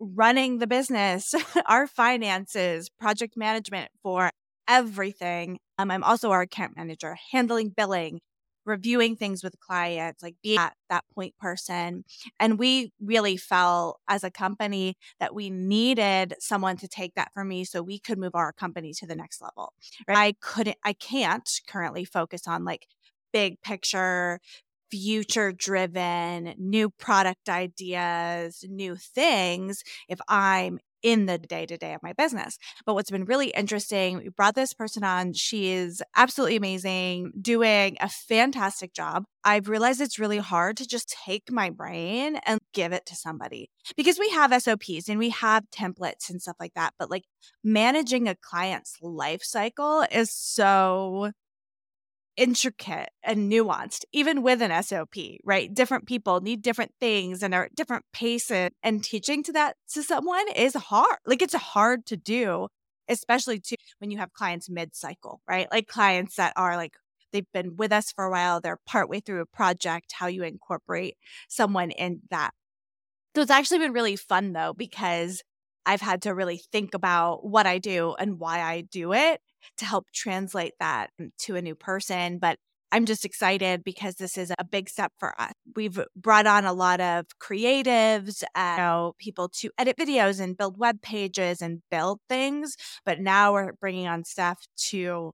running 0.00 0.58
the 0.58 0.66
business, 0.66 1.34
our 1.66 1.86
finances, 1.86 2.88
project 2.88 3.36
management 3.36 3.90
for 4.02 4.30
everything. 4.66 5.58
Um, 5.78 5.90
I'm 5.90 6.02
also 6.02 6.30
our 6.30 6.42
account 6.42 6.76
manager, 6.76 7.16
handling 7.32 7.70
billing, 7.70 8.20
reviewing 8.64 9.16
things 9.16 9.42
with 9.42 9.58
clients, 9.60 10.22
like 10.22 10.36
being 10.42 10.56
that, 10.56 10.74
that 10.88 11.04
point 11.14 11.34
person. 11.38 12.04
And 12.38 12.58
we 12.58 12.92
really 13.00 13.36
felt 13.36 14.00
as 14.08 14.24
a 14.24 14.30
company 14.30 14.96
that 15.18 15.34
we 15.34 15.50
needed 15.50 16.34
someone 16.38 16.76
to 16.78 16.88
take 16.88 17.14
that 17.14 17.30
for 17.34 17.44
me 17.44 17.64
so 17.64 17.82
we 17.82 17.98
could 17.98 18.18
move 18.18 18.34
our 18.34 18.52
company 18.52 18.92
to 18.94 19.06
the 19.06 19.16
next 19.16 19.40
level. 19.42 19.72
Right? 20.06 20.16
I 20.16 20.34
couldn't, 20.40 20.78
I 20.84 20.92
can't 20.92 21.48
currently 21.66 22.04
focus 22.04 22.46
on 22.46 22.64
like 22.64 22.86
big 23.32 23.60
picture 23.62 24.40
future 24.90 25.52
driven, 25.52 26.54
new 26.58 26.90
product 26.90 27.48
ideas, 27.48 28.64
new 28.68 28.96
things 28.96 29.82
if 30.08 30.20
I'm 30.28 30.78
in 31.02 31.26
the 31.26 31.38
day 31.38 31.66
to 31.66 31.76
day 31.76 31.94
of 31.94 32.02
my 32.02 32.12
business. 32.12 32.58
But 32.84 32.94
what's 32.94 33.10
been 33.10 33.24
really 33.24 33.48
interesting, 33.50 34.18
we 34.18 34.28
brought 34.28 34.54
this 34.54 34.74
person 34.74 35.04
on. 35.04 35.32
She 35.32 35.72
is 35.72 36.02
absolutely 36.16 36.56
amazing, 36.56 37.32
doing 37.40 37.96
a 38.00 38.08
fantastic 38.08 38.92
job. 38.92 39.24
I've 39.44 39.68
realized 39.68 40.00
it's 40.00 40.18
really 40.18 40.38
hard 40.38 40.76
to 40.78 40.86
just 40.86 41.16
take 41.24 41.50
my 41.50 41.70
brain 41.70 42.36
and 42.44 42.60
give 42.74 42.92
it 42.92 43.06
to 43.06 43.16
somebody 43.16 43.70
because 43.96 44.18
we 44.18 44.28
have 44.30 44.62
SOPs 44.62 45.08
and 45.08 45.18
we 45.18 45.30
have 45.30 45.64
templates 45.70 46.28
and 46.28 46.40
stuff 46.42 46.56
like 46.60 46.74
that. 46.74 46.92
But 46.98 47.10
like 47.10 47.24
managing 47.64 48.28
a 48.28 48.36
client's 48.36 48.96
life 49.00 49.42
cycle 49.42 50.04
is 50.10 50.30
so 50.30 51.30
intricate 52.40 53.10
and 53.22 53.52
nuanced, 53.52 54.06
even 54.12 54.42
with 54.42 54.62
an 54.62 54.82
SOP, 54.82 55.14
right? 55.44 55.72
Different 55.74 56.06
people 56.06 56.40
need 56.40 56.62
different 56.62 56.92
things 56.98 57.42
and 57.42 57.54
are 57.54 57.64
at 57.64 57.74
different 57.74 58.06
paces. 58.14 58.70
And 58.82 59.04
teaching 59.04 59.42
to 59.42 59.52
that 59.52 59.76
to 59.92 60.02
someone 60.02 60.46
is 60.56 60.72
hard. 60.74 61.18
Like 61.26 61.42
it's 61.42 61.54
hard 61.54 62.06
to 62.06 62.16
do, 62.16 62.68
especially 63.08 63.60
to 63.60 63.76
when 63.98 64.10
you 64.10 64.16
have 64.16 64.32
clients 64.32 64.70
mid 64.70 64.96
cycle, 64.96 65.42
right? 65.46 65.68
Like 65.70 65.86
clients 65.86 66.36
that 66.36 66.54
are 66.56 66.76
like, 66.76 66.94
they've 67.30 67.44
been 67.52 67.76
with 67.76 67.92
us 67.92 68.10
for 68.10 68.24
a 68.24 68.30
while, 68.30 68.58
they're 68.58 68.80
partway 68.86 69.20
through 69.20 69.42
a 69.42 69.46
project, 69.46 70.14
how 70.14 70.26
you 70.26 70.42
incorporate 70.42 71.18
someone 71.46 71.90
in 71.90 72.22
that. 72.30 72.52
So 73.36 73.42
it's 73.42 73.50
actually 73.50 73.80
been 73.80 73.92
really 73.92 74.16
fun 74.16 74.54
though, 74.54 74.72
because 74.72 75.42
I've 75.90 76.00
had 76.00 76.22
to 76.22 76.34
really 76.36 76.62
think 76.70 76.94
about 76.94 77.44
what 77.44 77.66
I 77.66 77.78
do 77.78 78.14
and 78.16 78.38
why 78.38 78.60
I 78.60 78.82
do 78.82 79.12
it 79.12 79.40
to 79.78 79.84
help 79.84 80.06
translate 80.14 80.74
that 80.78 81.10
to 81.40 81.56
a 81.56 81.62
new 81.62 81.74
person. 81.74 82.38
But 82.38 82.58
I'm 82.92 83.06
just 83.06 83.24
excited 83.24 83.82
because 83.82 84.14
this 84.14 84.38
is 84.38 84.52
a 84.56 84.64
big 84.64 84.88
step 84.88 85.10
for 85.18 85.34
us. 85.40 85.50
We've 85.74 85.98
brought 86.14 86.46
on 86.46 86.64
a 86.64 86.72
lot 86.72 87.00
of 87.00 87.26
creatives, 87.42 88.44
uh, 88.54 88.74
you 88.76 88.82
know, 88.82 89.14
people 89.18 89.48
to 89.48 89.70
edit 89.78 89.96
videos 89.96 90.38
and 90.38 90.56
build 90.56 90.78
web 90.78 91.02
pages 91.02 91.60
and 91.60 91.82
build 91.90 92.20
things. 92.28 92.76
But 93.04 93.18
now 93.18 93.52
we're 93.52 93.72
bringing 93.72 94.06
on 94.06 94.22
staff 94.22 94.64
to 94.90 95.32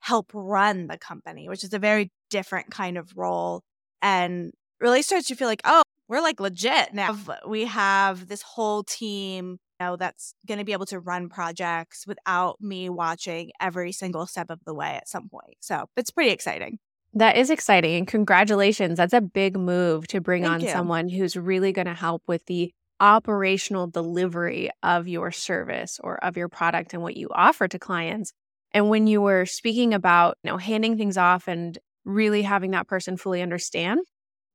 help 0.00 0.30
run 0.32 0.86
the 0.86 0.96
company, 0.96 1.50
which 1.50 1.64
is 1.64 1.74
a 1.74 1.78
very 1.78 2.10
different 2.30 2.70
kind 2.70 2.96
of 2.96 3.12
role 3.14 3.60
and 4.00 4.52
really 4.80 5.02
starts 5.02 5.28
to 5.28 5.34
feel 5.34 5.48
like, 5.48 5.60
oh, 5.66 5.82
we're 6.08 6.22
like 6.22 6.40
legit 6.40 6.94
now. 6.94 7.14
We 7.46 7.66
have 7.66 8.28
this 8.28 8.40
whole 8.40 8.84
team 8.84 9.58
know 9.82 9.96
that's 9.96 10.34
going 10.46 10.58
to 10.58 10.64
be 10.64 10.72
able 10.72 10.86
to 10.86 10.98
run 10.98 11.28
projects 11.28 12.06
without 12.06 12.60
me 12.60 12.88
watching 12.88 13.50
every 13.60 13.92
single 13.92 14.26
step 14.26 14.50
of 14.50 14.60
the 14.64 14.74
way 14.74 14.94
at 14.94 15.08
some 15.08 15.28
point. 15.28 15.56
So 15.60 15.86
it's 15.96 16.10
pretty 16.10 16.30
exciting. 16.30 16.78
That 17.14 17.36
is 17.36 17.50
exciting. 17.50 17.94
And 17.96 18.06
congratulations. 18.06 18.96
That's 18.96 19.12
a 19.12 19.20
big 19.20 19.58
move 19.58 20.06
to 20.08 20.20
bring 20.20 20.44
Thank 20.44 20.54
on 20.54 20.60
you. 20.60 20.68
someone 20.70 21.08
who's 21.08 21.36
really 21.36 21.72
going 21.72 21.86
to 21.86 21.94
help 21.94 22.22
with 22.26 22.46
the 22.46 22.72
operational 23.00 23.86
delivery 23.86 24.70
of 24.82 25.08
your 25.08 25.30
service 25.30 26.00
or 26.02 26.22
of 26.24 26.36
your 26.36 26.48
product 26.48 26.94
and 26.94 27.02
what 27.02 27.16
you 27.16 27.28
offer 27.34 27.68
to 27.68 27.78
clients. 27.78 28.32
And 28.72 28.88
when 28.88 29.06
you 29.06 29.20
were 29.20 29.44
speaking 29.44 29.92
about, 29.92 30.38
you 30.42 30.50
know, 30.50 30.56
handing 30.56 30.96
things 30.96 31.18
off 31.18 31.48
and 31.48 31.76
really 32.04 32.42
having 32.42 32.70
that 32.70 32.88
person 32.88 33.16
fully 33.16 33.42
understand, 33.42 34.00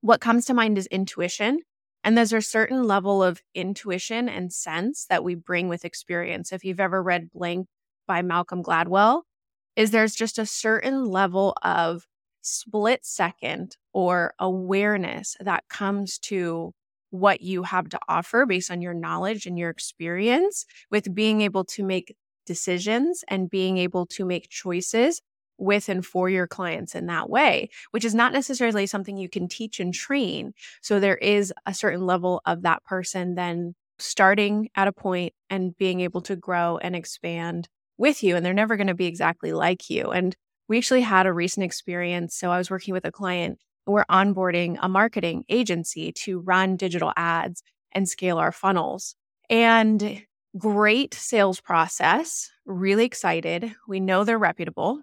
what 0.02 0.22
comes 0.22 0.46
to 0.46 0.54
mind 0.54 0.78
is 0.78 0.88
intuition. 0.88 1.60
And 2.08 2.18
there's 2.18 2.32
a 2.32 2.42
certain 2.42 2.84
level 2.86 3.22
of 3.22 3.42
intuition 3.54 4.30
and 4.30 4.54
sense 4.54 5.08
that 5.10 5.26
we 5.26 5.36
bring 5.36 5.68
with 5.68 5.84
experience. 5.84 6.54
If 6.54 6.64
you've 6.64 6.80
ever 6.80 7.04
read 7.04 7.34
Blink 7.34 7.68
by 8.08 8.22
Malcolm 8.22 8.64
Gladwell, 8.64 9.24
is 9.76 9.92
there's 9.92 10.16
just 10.16 10.40
a 10.40 10.46
certain 10.46 11.04
level 11.04 11.54
of 11.64 12.06
split 12.42 13.04
second 13.04 13.76
or 13.92 14.34
awareness 14.40 15.36
that 15.42 15.66
comes 15.70 16.18
to 16.20 16.72
what 17.10 17.42
you 17.42 17.64
have 17.64 17.90
to 17.90 18.00
offer 18.08 18.46
based 18.46 18.72
on 18.72 18.82
your 18.82 18.94
knowledge 18.94 19.46
and 19.46 19.60
your 19.60 19.70
experience 19.70 20.66
with 20.90 21.14
being 21.14 21.42
able 21.42 21.66
to 21.66 21.84
make 21.84 22.16
decisions 22.46 23.26
and 23.28 23.50
being 23.50 23.78
able 23.78 24.06
to 24.06 24.24
make 24.24 24.48
choices 24.48 25.22
with 25.58 25.90
and 25.90 26.06
for 26.06 26.30
your 26.30 26.48
clients 26.48 26.96
in 26.96 27.08
that 27.08 27.30
way, 27.30 27.70
which 27.92 28.06
is 28.06 28.16
not 28.16 28.34
necessarily 28.34 28.86
something 28.86 29.18
you 29.18 29.30
can 29.30 29.48
teach 29.48 29.80
and 29.80 29.94
train. 29.94 30.54
So 30.82 31.00
there 31.00 31.18
is 31.18 31.54
a 31.66 31.74
certain 31.74 32.06
level 32.06 32.42
of 32.46 32.62
that 32.64 32.84
person 32.84 33.36
then 33.36 33.76
starting 34.00 34.70
at 34.76 34.88
a 34.88 34.92
point 34.92 35.34
and 35.50 35.76
being 35.78 36.02
able 36.02 36.22
to 36.22 36.36
grow 36.36 36.78
and 36.78 36.96
expand 36.96 37.68
with 37.98 38.24
you. 38.24 38.36
And 38.36 38.46
they're 38.46 38.54
never 38.54 38.78
going 38.78 38.88
to 38.88 38.94
be 38.94 39.08
exactly 39.08 39.54
like 39.54 39.90
you. 39.90 40.12
And 40.12 40.36
we 40.68 40.78
actually 40.78 41.02
had 41.02 41.26
a 41.26 41.34
recent 41.34 41.64
experience. 41.64 42.36
So 42.36 42.52
I 42.52 42.58
was 42.58 42.70
working 42.70 42.94
with 42.94 43.06
a 43.06 43.12
client, 43.12 43.60
we're 43.86 44.06
onboarding 44.06 44.78
a 44.82 44.90
marketing 44.90 45.46
agency 45.50 46.12
to 46.12 46.40
run 46.40 46.76
digital 46.76 47.14
ads 47.16 47.64
and 47.94 48.08
scale 48.08 48.38
our 48.38 48.52
funnels. 48.52 49.16
And 49.50 50.24
great 50.58 51.14
sales 51.14 51.62
process, 51.62 52.50
really 52.66 53.06
excited. 53.06 53.74
We 53.88 54.00
know 54.00 54.24
they're 54.24 54.38
reputable. 54.38 55.02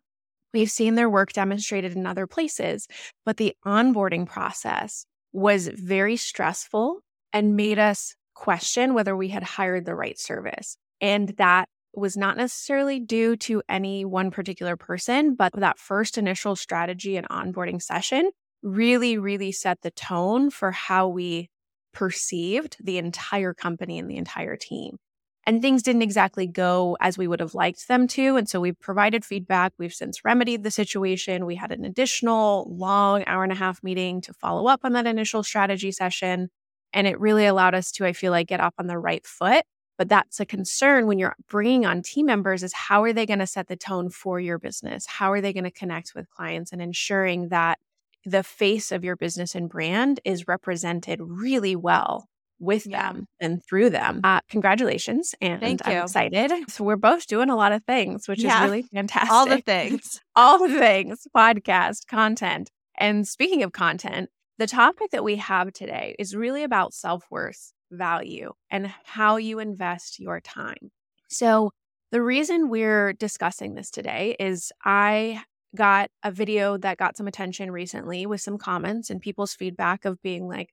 We've 0.54 0.70
seen 0.70 0.94
their 0.94 1.10
work 1.10 1.32
demonstrated 1.32 1.96
in 1.96 2.06
other 2.06 2.28
places, 2.28 2.86
but 3.26 3.36
the 3.36 3.54
onboarding 3.66 4.24
process 4.24 5.04
was 5.32 5.66
very 5.66 6.16
stressful 6.16 7.00
and 7.32 7.56
made 7.56 7.80
us 7.80 8.14
question 8.34 8.94
whether 8.94 9.16
we 9.16 9.28
had 9.28 9.42
hired 9.42 9.84
the 9.84 9.96
right 9.96 10.18
service. 10.18 10.76
And 11.00 11.30
that 11.38 11.68
was 11.92 12.16
not 12.16 12.36
necessarily 12.36 13.00
due 13.00 13.36
to 13.36 13.62
any 13.68 14.04
one 14.04 14.30
particular 14.30 14.76
person, 14.76 15.34
but 15.34 15.52
that 15.54 15.78
first 15.78 16.18
initial 16.18 16.54
strategy 16.54 17.16
and 17.16 17.28
onboarding 17.28 17.82
session 17.82 18.30
really, 18.62 19.18
really 19.18 19.50
set 19.50 19.82
the 19.82 19.90
tone 19.90 20.50
for 20.50 20.70
how 20.70 21.08
we 21.08 21.50
perceived 21.92 22.76
the 22.82 22.98
entire 22.98 23.54
company 23.54 23.98
and 23.98 24.08
the 24.08 24.16
entire 24.16 24.56
team. 24.56 24.98
And 25.46 25.60
things 25.60 25.82
didn't 25.82 26.02
exactly 26.02 26.46
go 26.46 26.96
as 27.00 27.18
we 27.18 27.28
would 27.28 27.40
have 27.40 27.54
liked 27.54 27.86
them 27.86 28.08
to. 28.08 28.36
And 28.36 28.48
so 28.48 28.60
we've 28.60 28.78
provided 28.80 29.24
feedback. 29.24 29.72
We've 29.78 29.92
since 29.92 30.24
remedied 30.24 30.62
the 30.62 30.70
situation. 30.70 31.44
We 31.44 31.56
had 31.56 31.70
an 31.70 31.84
additional 31.84 32.66
long 32.70 33.24
hour 33.26 33.42
and 33.42 33.52
a 33.52 33.56
half 33.56 33.82
meeting 33.82 34.22
to 34.22 34.32
follow 34.32 34.66
up 34.66 34.80
on 34.84 34.94
that 34.94 35.06
initial 35.06 35.42
strategy 35.42 35.92
session. 35.92 36.48
And 36.94 37.06
it 37.06 37.20
really 37.20 37.44
allowed 37.44 37.74
us 37.74 37.92
to, 37.92 38.06
I 38.06 38.14
feel 38.14 38.32
like, 38.32 38.46
get 38.46 38.60
off 38.60 38.74
on 38.78 38.86
the 38.86 38.98
right 38.98 39.26
foot 39.26 39.64
but 39.96 40.08
that's 40.08 40.40
a 40.40 40.46
concern 40.46 41.06
when 41.06 41.18
you're 41.18 41.36
bringing 41.48 41.86
on 41.86 42.02
team 42.02 42.26
members 42.26 42.62
is 42.62 42.72
how 42.72 43.02
are 43.02 43.12
they 43.12 43.26
going 43.26 43.38
to 43.38 43.46
set 43.46 43.68
the 43.68 43.76
tone 43.76 44.10
for 44.10 44.40
your 44.40 44.58
business? 44.58 45.06
How 45.06 45.30
are 45.30 45.40
they 45.40 45.52
going 45.52 45.64
to 45.64 45.70
connect 45.70 46.12
with 46.14 46.30
clients 46.30 46.72
and 46.72 46.82
ensuring 46.82 47.48
that 47.48 47.78
the 48.24 48.42
face 48.42 48.90
of 48.90 49.04
your 49.04 49.16
business 49.16 49.54
and 49.54 49.68
brand 49.68 50.18
is 50.24 50.48
represented 50.48 51.20
really 51.22 51.76
well 51.76 52.28
with 52.64 52.86
yeah. 52.86 53.12
them 53.12 53.26
and 53.40 53.62
through 53.64 53.90
them. 53.90 54.20
Uh, 54.24 54.40
congratulations. 54.48 55.34
And 55.40 55.60
Thank 55.60 55.86
I'm 55.86 56.02
excited. 56.02 56.52
So 56.68 56.84
we're 56.84 56.96
both 56.96 57.26
doing 57.26 57.50
a 57.50 57.56
lot 57.56 57.72
of 57.72 57.84
things, 57.84 58.26
which 58.28 58.42
yeah. 58.42 58.64
is 58.64 58.70
really 58.70 58.82
fantastic. 58.82 59.30
All 59.30 59.46
the 59.46 59.60
things. 59.66 60.20
All 60.34 60.58
the 60.58 60.78
things, 60.78 61.26
podcast, 61.36 62.06
content. 62.06 62.70
And 62.96 63.26
speaking 63.26 63.62
of 63.62 63.72
content, 63.72 64.30
the 64.58 64.66
topic 64.66 65.10
that 65.10 65.24
we 65.24 65.36
have 65.36 65.72
today 65.72 66.14
is 66.18 66.34
really 66.34 66.62
about 66.62 66.94
self 66.94 67.24
worth 67.30 67.72
value 67.90 68.52
and 68.70 68.92
how 69.04 69.36
you 69.36 69.58
invest 69.58 70.18
your 70.20 70.40
time. 70.40 70.90
So, 71.28 71.70
the 72.12 72.22
reason 72.22 72.68
we're 72.68 73.12
discussing 73.12 73.74
this 73.74 73.90
today 73.90 74.36
is 74.38 74.70
I 74.84 75.42
got 75.74 76.10
a 76.22 76.30
video 76.30 76.76
that 76.78 76.98
got 76.98 77.16
some 77.16 77.26
attention 77.26 77.70
recently 77.72 78.26
with 78.26 78.40
some 78.40 78.58
comments 78.58 79.10
and 79.10 79.20
people's 79.20 79.54
feedback 79.54 80.04
of 80.04 80.22
being 80.22 80.46
like, 80.46 80.70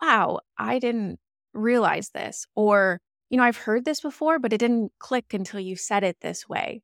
wow, 0.00 0.40
I 0.58 0.78
didn't 0.78 1.18
realize 1.54 2.10
this. 2.10 2.46
Or, 2.54 3.00
you 3.30 3.36
know, 3.36 3.44
I've 3.44 3.56
heard 3.56 3.84
this 3.84 4.00
before, 4.00 4.38
but 4.38 4.52
it 4.52 4.58
didn't 4.58 4.92
click 4.98 5.32
until 5.32 5.60
you 5.60 5.76
said 5.76 6.04
it 6.04 6.18
this 6.20 6.48
way. 6.48 6.82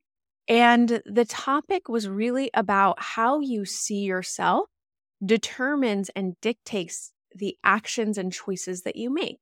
And 0.48 1.02
the 1.06 1.24
topic 1.24 1.88
was 1.88 2.08
really 2.08 2.50
about 2.54 3.00
how 3.00 3.40
you 3.40 3.64
see 3.64 4.00
yourself 4.00 4.68
determines 5.24 6.10
and 6.16 6.34
dictates 6.40 7.12
the 7.34 7.56
actions 7.64 8.18
and 8.18 8.32
choices 8.32 8.82
that 8.82 8.96
you 8.96 9.12
make 9.12 9.40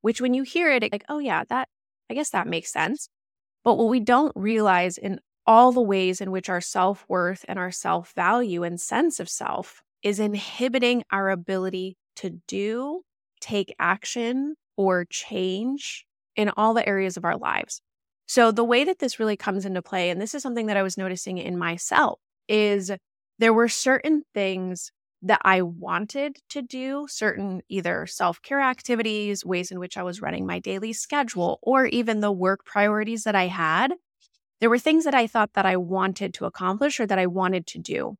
which 0.00 0.20
when 0.20 0.34
you 0.34 0.42
hear 0.42 0.70
it, 0.70 0.90
like, 0.92 1.04
oh, 1.08 1.18
yeah, 1.18 1.44
that, 1.48 1.68
I 2.10 2.14
guess 2.14 2.30
that 2.30 2.46
makes 2.46 2.72
sense. 2.72 3.08
But 3.64 3.74
what 3.74 3.88
we 3.88 4.00
don't 4.00 4.32
realize 4.34 4.98
in 4.98 5.20
all 5.46 5.72
the 5.72 5.82
ways 5.82 6.20
in 6.20 6.30
which 6.30 6.48
our 6.48 6.60
self 6.60 7.04
worth 7.08 7.44
and 7.48 7.58
our 7.58 7.70
self 7.70 8.12
value 8.14 8.62
and 8.62 8.80
sense 8.80 9.20
of 9.20 9.28
self 9.28 9.82
is 10.02 10.20
inhibiting 10.20 11.02
our 11.10 11.30
ability 11.30 11.96
to 12.16 12.30
do, 12.46 13.02
take 13.40 13.74
action, 13.78 14.54
or 14.76 15.04
change 15.06 16.06
in 16.36 16.50
all 16.56 16.72
the 16.74 16.88
areas 16.88 17.16
of 17.16 17.24
our 17.24 17.36
lives. 17.36 17.82
So, 18.26 18.52
the 18.52 18.64
way 18.64 18.84
that 18.84 18.98
this 18.98 19.18
really 19.18 19.36
comes 19.36 19.64
into 19.64 19.82
play, 19.82 20.10
and 20.10 20.20
this 20.20 20.34
is 20.34 20.42
something 20.42 20.66
that 20.66 20.76
I 20.76 20.82
was 20.82 20.98
noticing 20.98 21.38
in 21.38 21.58
myself, 21.58 22.20
is 22.48 22.92
there 23.38 23.52
were 23.54 23.68
certain 23.68 24.22
things 24.34 24.92
that 25.22 25.40
I 25.44 25.62
wanted 25.62 26.36
to 26.50 26.62
do, 26.62 27.06
certain 27.08 27.62
either 27.68 28.06
self 28.06 28.40
care 28.42 28.60
activities, 28.60 29.44
ways 29.44 29.70
in 29.70 29.78
which 29.80 29.96
I 29.96 30.02
was 30.02 30.22
running 30.22 30.46
my 30.46 30.58
daily 30.60 30.92
schedule, 30.92 31.58
or 31.62 31.86
even 31.86 32.20
the 32.20 32.32
work 32.32 32.64
priorities 32.64 33.24
that 33.24 33.34
I 33.34 33.46
had. 33.48 33.94
There 34.60 34.70
were 34.70 34.78
things 34.78 35.04
that 35.04 35.14
I 35.14 35.26
thought 35.26 35.54
that 35.54 35.66
I 35.66 35.76
wanted 35.76 36.34
to 36.34 36.46
accomplish 36.46 37.00
or 37.00 37.06
that 37.06 37.18
I 37.18 37.26
wanted 37.26 37.66
to 37.68 37.78
do, 37.78 38.16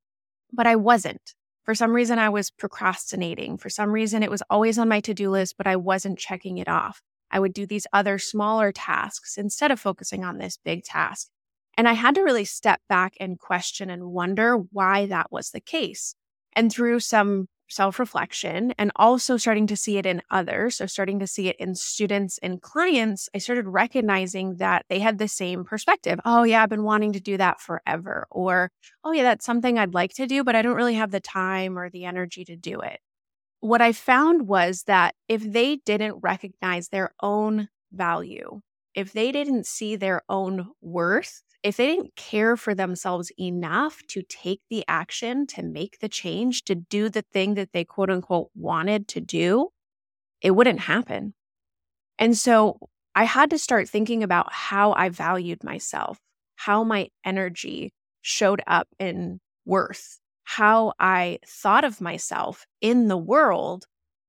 but 0.53 0.67
I 0.67 0.77
wasn't. 0.77 1.35
For 1.69 1.75
some 1.75 1.93
reason, 1.93 2.19
I 2.19 2.31
was 2.31 2.51
procrastinating. 2.51 3.59
For 3.59 3.69
some 3.69 3.91
reason, 3.91 4.23
it 4.23 4.31
was 4.31 4.43
always 4.49 4.79
on 4.79 4.89
my 4.89 5.01
to 5.01 5.13
do 5.13 5.29
list, 5.29 5.59
but 5.59 5.67
I 5.67 5.77
wasn't 5.77 6.19
checking 6.19 6.57
it 6.57 6.67
off. 6.67 7.03
I 7.31 7.39
would 7.39 7.53
do 7.53 7.67
these 7.67 7.87
other 7.93 8.19
smaller 8.19 8.73
tasks 8.73 9.37
instead 9.37 9.71
of 9.71 9.79
focusing 9.79 10.25
on 10.25 10.39
this 10.39 10.57
big 10.57 10.83
task. 10.83 11.29
And 11.77 11.87
I 11.87 11.93
had 11.93 12.15
to 12.15 12.23
really 12.23 12.47
step 12.47 12.81
back 12.89 13.19
and 13.21 13.39
question 13.39 13.91
and 13.91 14.13
wonder 14.13 14.57
why 14.57 15.05
that 15.09 15.31
was 15.31 15.51
the 15.51 15.61
case. 15.61 16.15
And 16.55 16.73
through 16.73 17.01
some 17.01 17.49
self 17.69 17.99
reflection 17.99 18.73
and 18.79 18.91
also 18.97 19.37
starting 19.37 19.67
to 19.69 19.77
see 19.77 19.99
it 19.99 20.07
in 20.07 20.23
others, 20.31 20.77
so 20.77 20.87
starting 20.87 21.19
to 21.21 21.27
see 21.27 21.49
it 21.49 21.57
in 21.59 21.75
students 21.75 22.39
and 22.43 22.63
clients, 22.63 23.29
I 23.35 23.39
started 23.39 23.67
recognizing 23.67 24.57
that 24.57 24.85
they 24.89 24.99
had 25.01 25.19
the 25.19 25.29
same 25.29 25.65
perspective. 25.65 26.19
Oh, 26.25 26.43
yeah, 26.43 26.63
I've 26.63 26.69
been 26.69 26.85
wanting 26.85 27.13
to 27.15 27.21
do 27.21 27.37
that 27.37 27.61
forever. 27.61 28.27
Or, 28.31 28.71
oh, 29.05 29.13
yeah, 29.13 29.23
that's 29.23 29.45
something 29.45 29.79
I'd 29.79 29.95
like 29.95 30.15
to 30.15 30.27
do, 30.27 30.45
but 30.45 30.57
I 30.57 30.63
don't 30.63 30.77
really 30.77 30.95
have 30.95 31.11
the 31.11 31.21
time 31.21 31.79
or 31.79 31.91
the 31.91 32.05
energy 32.05 32.45
to 32.47 32.57
do 32.57 32.81
it. 32.81 33.01
What 33.61 33.81
I 33.83 33.93
found 33.93 34.47
was 34.49 34.85
that 34.85 35.15
if 35.29 35.43
they 35.43 35.77
didn't 35.77 36.19
recognize 36.23 36.89
their 36.89 37.13
own 37.21 37.69
value, 37.93 38.61
if 38.95 39.13
they 39.13 39.33
didn't 39.33 39.67
see 39.67 39.97
their 39.97 40.23
own 40.29 40.69
worth 40.81 41.43
if 41.63 41.77
they 41.77 41.87
didn't 41.87 42.17
care 42.17 42.57
for 42.57 42.75
themselves 42.75 43.33
enough 43.39 44.01
to 44.09 44.23
take 44.23 44.61
the 44.71 44.85
action, 44.87 45.47
to 45.49 45.63
make 45.63 45.99
the 45.99 46.09
change, 46.09 46.65
to 46.65 46.75
do 46.75 47.09
the 47.09 47.23
thing 47.33 47.55
that 47.55 47.73
they 47.73 47.85
quote 47.85 48.11
unquote 48.11 48.51
wanted 48.55 49.09
to 49.09 49.21
do, 49.21 49.69
it 50.41 50.53
wouldn't 50.53 50.81
happen. 50.81 51.35
And 52.19 52.37
so 52.37 52.79
I 53.15 53.25
had 53.25 53.51
to 53.51 53.59
start 53.59 53.89
thinking 53.89 54.23
about 54.23 54.53
how 54.53 54.93
I 54.93 55.09
valued 55.09 55.65
myself, 55.65 56.19
how 56.57 56.85
my 56.85 57.09
energy 57.25 57.93
showed 58.23 58.63
up 58.67 58.89
in 58.99 59.41
worth, 59.65 60.21
how 60.45 60.93
I 60.99 61.39
thought 61.47 61.85
of 61.85 62.01
myself 62.01 62.67
in 62.81 63.09
the 63.09 63.17
world. 63.17 63.87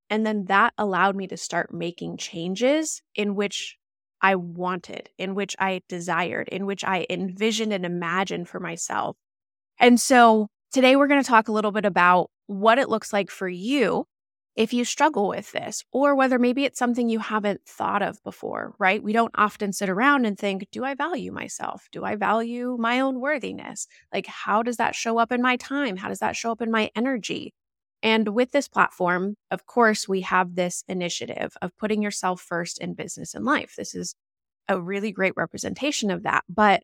And 0.09 0.25
then 0.25 0.45
that 0.45 0.73
allowed 0.77 1.15
me 1.15 1.27
to 1.27 1.37
start 1.37 1.73
making 1.73 2.17
changes 2.17 3.01
in 3.15 3.35
which 3.35 3.77
I 4.21 4.35
wanted, 4.35 5.09
in 5.17 5.35
which 5.35 5.55
I 5.59 5.81
desired, 5.87 6.49
in 6.49 6.65
which 6.65 6.83
I 6.83 7.05
envisioned 7.09 7.73
and 7.73 7.85
imagined 7.85 8.49
for 8.49 8.59
myself. 8.59 9.15
And 9.79 9.99
so 9.99 10.47
today 10.71 10.95
we're 10.95 11.07
going 11.07 11.21
to 11.21 11.27
talk 11.27 11.47
a 11.47 11.53
little 11.53 11.71
bit 11.71 11.85
about 11.85 12.29
what 12.47 12.79
it 12.79 12.89
looks 12.89 13.13
like 13.13 13.29
for 13.31 13.47
you 13.47 14.05
if 14.55 14.73
you 14.73 14.83
struggle 14.83 15.29
with 15.29 15.51
this, 15.53 15.85
or 15.93 16.15
whether 16.15 16.37
maybe 16.37 16.65
it's 16.65 16.77
something 16.77 17.07
you 17.07 17.19
haven't 17.19 17.61
thought 17.65 18.01
of 18.01 18.21
before, 18.23 18.73
right? 18.77 19.01
We 19.01 19.13
don't 19.13 19.31
often 19.35 19.71
sit 19.71 19.89
around 19.89 20.25
and 20.25 20.37
think, 20.37 20.67
do 20.69 20.83
I 20.83 20.95
value 20.95 21.31
myself? 21.31 21.87
Do 21.93 22.03
I 22.03 22.17
value 22.17 22.75
my 22.77 22.99
own 22.99 23.21
worthiness? 23.21 23.87
Like, 24.13 24.25
how 24.25 24.61
does 24.61 24.75
that 24.75 24.95
show 24.95 25.17
up 25.17 25.31
in 25.31 25.41
my 25.41 25.55
time? 25.55 25.95
How 25.95 26.09
does 26.09 26.19
that 26.19 26.35
show 26.35 26.51
up 26.51 26.61
in 26.61 26.71
my 26.71 26.91
energy? 26.93 27.53
And 28.01 28.29
with 28.29 28.51
this 28.51 28.67
platform, 28.67 29.35
of 29.51 29.65
course, 29.65 30.07
we 30.07 30.21
have 30.21 30.55
this 30.55 30.83
initiative 30.87 31.53
of 31.61 31.77
putting 31.77 32.01
yourself 32.01 32.41
first 32.41 32.79
in 32.79 32.93
business 32.93 33.35
and 33.35 33.43
life. 33.43 33.75
This 33.77 33.93
is 33.93 34.15
a 34.67 34.79
really 34.79 35.11
great 35.11 35.33
representation 35.35 36.09
of 36.11 36.23
that. 36.23 36.43
But 36.47 36.83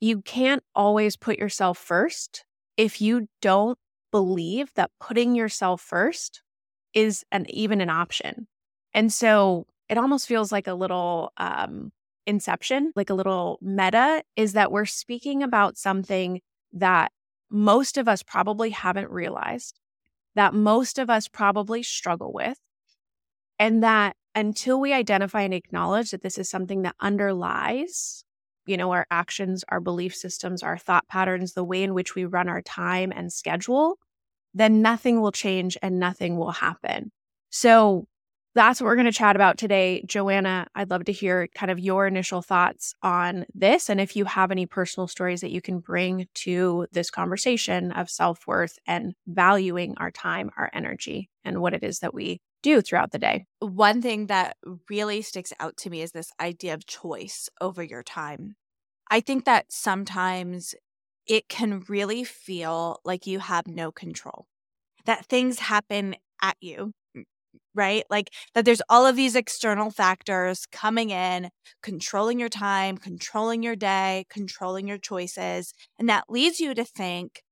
you 0.00 0.22
can't 0.22 0.62
always 0.74 1.16
put 1.16 1.38
yourself 1.38 1.78
first 1.78 2.44
if 2.76 3.00
you 3.00 3.28
don't 3.40 3.78
believe 4.10 4.72
that 4.74 4.90
putting 5.00 5.34
yourself 5.34 5.80
first 5.80 6.42
is 6.94 7.24
an 7.30 7.46
even 7.50 7.80
an 7.80 7.90
option. 7.90 8.46
And 8.92 9.12
so 9.12 9.66
it 9.88 9.98
almost 9.98 10.26
feels 10.26 10.50
like 10.50 10.66
a 10.66 10.74
little 10.74 11.32
um, 11.36 11.92
inception, 12.26 12.92
like 12.96 13.10
a 13.10 13.14
little 13.14 13.58
meta, 13.60 14.22
is 14.34 14.54
that 14.54 14.72
we're 14.72 14.86
speaking 14.86 15.42
about 15.42 15.78
something 15.78 16.40
that 16.72 17.12
most 17.50 17.96
of 17.98 18.08
us 18.08 18.22
probably 18.22 18.70
haven't 18.70 19.10
realized, 19.10 19.78
that 20.36 20.54
most 20.54 20.98
of 20.98 21.10
us 21.10 21.28
probably 21.28 21.82
struggle 21.82 22.32
with, 22.32 22.58
and 23.58 23.82
that 23.82 24.16
until 24.34 24.80
we 24.80 24.92
identify 24.92 25.42
and 25.42 25.54
acknowledge 25.54 26.10
that 26.10 26.22
this 26.22 26.38
is 26.38 26.48
something 26.48 26.82
that 26.82 26.94
underlies 27.00 28.22
you 28.66 28.76
know 28.76 28.92
our 28.92 29.06
actions 29.10 29.64
our 29.68 29.80
belief 29.80 30.14
systems 30.14 30.62
our 30.62 30.76
thought 30.76 31.06
patterns 31.08 31.54
the 31.54 31.64
way 31.64 31.82
in 31.82 31.94
which 31.94 32.14
we 32.14 32.24
run 32.24 32.48
our 32.48 32.62
time 32.62 33.12
and 33.14 33.32
schedule 33.32 33.98
then 34.56 34.80
nothing 34.80 35.20
will 35.20 35.32
change 35.32 35.76
and 35.82 36.00
nothing 36.00 36.38
will 36.38 36.50
happen. 36.50 37.12
So 37.50 38.06
that's 38.56 38.80
what 38.80 38.86
we're 38.86 38.96
going 38.96 39.04
to 39.04 39.12
chat 39.12 39.36
about 39.36 39.58
today. 39.58 40.02
Joanna, 40.06 40.66
I'd 40.74 40.90
love 40.90 41.04
to 41.04 41.12
hear 41.12 41.46
kind 41.54 41.70
of 41.70 41.78
your 41.78 42.06
initial 42.06 42.40
thoughts 42.40 42.94
on 43.02 43.44
this. 43.54 43.90
And 43.90 44.00
if 44.00 44.16
you 44.16 44.24
have 44.24 44.50
any 44.50 44.64
personal 44.64 45.06
stories 45.06 45.42
that 45.42 45.50
you 45.50 45.60
can 45.60 45.78
bring 45.78 46.26
to 46.36 46.86
this 46.90 47.10
conversation 47.10 47.92
of 47.92 48.08
self 48.08 48.46
worth 48.46 48.78
and 48.86 49.14
valuing 49.26 49.94
our 49.98 50.10
time, 50.10 50.50
our 50.56 50.70
energy, 50.72 51.28
and 51.44 51.60
what 51.60 51.74
it 51.74 51.84
is 51.84 51.98
that 51.98 52.14
we 52.14 52.40
do 52.62 52.80
throughout 52.80 53.12
the 53.12 53.18
day. 53.18 53.44
One 53.60 54.00
thing 54.00 54.28
that 54.28 54.56
really 54.88 55.20
sticks 55.20 55.52
out 55.60 55.76
to 55.78 55.90
me 55.90 56.00
is 56.00 56.12
this 56.12 56.32
idea 56.40 56.72
of 56.72 56.86
choice 56.86 57.50
over 57.60 57.82
your 57.82 58.02
time. 58.02 58.56
I 59.10 59.20
think 59.20 59.44
that 59.44 59.66
sometimes 59.68 60.74
it 61.26 61.48
can 61.48 61.82
really 61.88 62.24
feel 62.24 63.00
like 63.04 63.26
you 63.26 63.38
have 63.38 63.66
no 63.66 63.92
control, 63.92 64.46
that 65.04 65.26
things 65.26 65.58
happen 65.58 66.16
at 66.40 66.56
you 66.60 66.92
right? 67.76 68.04
Like 68.10 68.30
that 68.54 68.64
there's 68.64 68.82
all 68.88 69.06
of 69.06 69.16
these 69.16 69.36
external 69.36 69.90
factors 69.90 70.66
coming 70.72 71.10
in, 71.10 71.50
controlling 71.82 72.40
your 72.40 72.48
time, 72.48 72.96
controlling 72.98 73.62
your 73.62 73.76
day, 73.76 74.26
controlling 74.30 74.88
your 74.88 74.98
choices. 74.98 75.74
And 75.98 76.08
that 76.08 76.24
leads 76.28 76.58
you 76.58 76.74
to 76.74 76.84
think, 76.84 77.42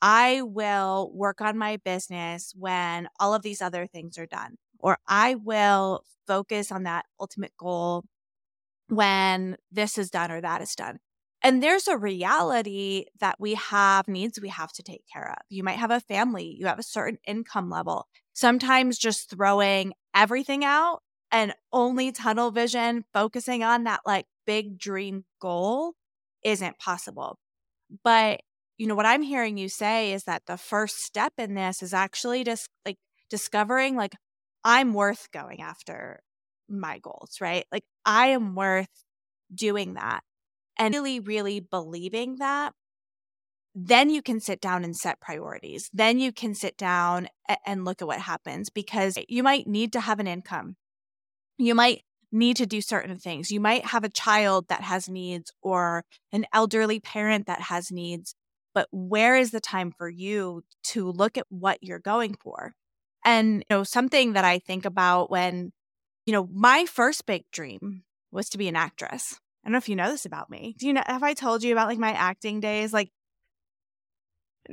I 0.00 0.42
will 0.42 1.10
work 1.14 1.40
on 1.40 1.58
my 1.58 1.76
business 1.84 2.52
when 2.56 3.08
all 3.20 3.34
of 3.34 3.42
these 3.42 3.62
other 3.62 3.86
things 3.86 4.18
are 4.18 4.26
done, 4.26 4.56
or 4.78 4.98
I 5.06 5.36
will 5.36 6.04
focus 6.26 6.72
on 6.72 6.84
that 6.84 7.04
ultimate 7.20 7.52
goal 7.56 8.04
when 8.88 9.56
this 9.70 9.98
is 9.98 10.10
done 10.10 10.30
or 10.30 10.40
that 10.40 10.60
is 10.60 10.74
done. 10.74 10.98
And 11.42 11.62
there's 11.62 11.88
a 11.88 11.96
reality 11.98 13.06
that 13.20 13.40
we 13.40 13.54
have 13.54 14.06
needs 14.06 14.40
we 14.40 14.48
have 14.48 14.72
to 14.74 14.82
take 14.82 15.02
care 15.12 15.30
of. 15.30 15.44
You 15.48 15.64
might 15.64 15.78
have 15.78 15.90
a 15.90 16.00
family, 16.00 16.56
you 16.58 16.66
have 16.66 16.78
a 16.78 16.84
certain 16.84 17.18
income 17.26 17.68
level. 17.68 18.06
Sometimes 18.32 18.96
just 18.98 19.28
throwing 19.28 19.92
everything 20.14 20.64
out 20.64 21.00
and 21.32 21.52
only 21.72 22.12
tunnel 22.12 22.50
vision, 22.50 23.04
focusing 23.12 23.62
on 23.64 23.84
that 23.84 24.00
like 24.06 24.26
big 24.46 24.78
dream 24.78 25.24
goal 25.40 25.94
isn't 26.44 26.78
possible. 26.78 27.38
But, 28.04 28.40
you 28.78 28.86
know, 28.86 28.94
what 28.94 29.06
I'm 29.06 29.22
hearing 29.22 29.56
you 29.58 29.68
say 29.68 30.12
is 30.12 30.24
that 30.24 30.42
the 30.46 30.56
first 30.56 31.02
step 31.02 31.34
in 31.38 31.54
this 31.54 31.82
is 31.82 31.94
actually 31.94 32.44
just 32.44 32.68
like 32.86 32.98
discovering 33.30 33.96
like 33.96 34.14
I'm 34.64 34.94
worth 34.94 35.28
going 35.32 35.60
after 35.60 36.20
my 36.68 36.98
goals, 37.00 37.38
right? 37.40 37.66
Like 37.72 37.84
I 38.04 38.28
am 38.28 38.54
worth 38.54 38.88
doing 39.54 39.94
that 39.94 40.22
and 40.78 40.94
really, 40.94 41.20
really 41.20 41.60
believing 41.60 42.36
that, 42.36 42.74
then 43.74 44.10
you 44.10 44.20
can 44.22 44.40
sit 44.40 44.60
down 44.60 44.84
and 44.84 44.96
set 44.96 45.20
priorities. 45.20 45.88
Then 45.92 46.18
you 46.18 46.32
can 46.32 46.54
sit 46.54 46.76
down 46.76 47.28
and 47.66 47.84
look 47.84 48.02
at 48.02 48.08
what 48.08 48.20
happens 48.20 48.68
because 48.68 49.16
you 49.28 49.42
might 49.42 49.66
need 49.66 49.92
to 49.94 50.00
have 50.00 50.20
an 50.20 50.26
income. 50.26 50.76
You 51.58 51.74
might 51.74 52.02
need 52.30 52.56
to 52.56 52.66
do 52.66 52.80
certain 52.80 53.18
things. 53.18 53.50
You 53.50 53.60
might 53.60 53.86
have 53.86 54.04
a 54.04 54.08
child 54.08 54.68
that 54.68 54.82
has 54.82 55.08
needs 55.08 55.52
or 55.62 56.04
an 56.32 56.46
elderly 56.52 57.00
parent 57.00 57.46
that 57.46 57.62
has 57.62 57.90
needs. 57.90 58.34
But 58.74 58.88
where 58.90 59.36
is 59.36 59.50
the 59.50 59.60
time 59.60 59.92
for 59.96 60.08
you 60.08 60.62
to 60.84 61.10
look 61.10 61.36
at 61.36 61.46
what 61.50 61.78
you're 61.82 61.98
going 61.98 62.34
for? 62.34 62.72
And 63.24 63.56
you 63.56 63.76
know, 63.76 63.84
something 63.84 64.32
that 64.32 64.44
I 64.44 64.58
think 64.58 64.84
about 64.84 65.30
when, 65.30 65.72
you 66.26 66.32
know, 66.32 66.48
my 66.52 66.86
first 66.86 67.26
big 67.26 67.44
dream 67.52 68.04
was 68.30 68.48
to 68.50 68.58
be 68.58 68.68
an 68.68 68.76
actress. 68.76 69.38
I 69.64 69.68
don't 69.68 69.72
know 69.72 69.78
if 69.78 69.88
you 69.88 69.96
know 69.96 70.10
this 70.10 70.26
about 70.26 70.50
me. 70.50 70.74
Do 70.78 70.86
you 70.86 70.92
know 70.92 71.02
have 71.06 71.22
I 71.22 71.34
told 71.34 71.62
you 71.62 71.72
about 71.72 71.88
like 71.88 71.98
my 71.98 72.12
acting 72.12 72.60
days? 72.60 72.92
Like 72.92 73.10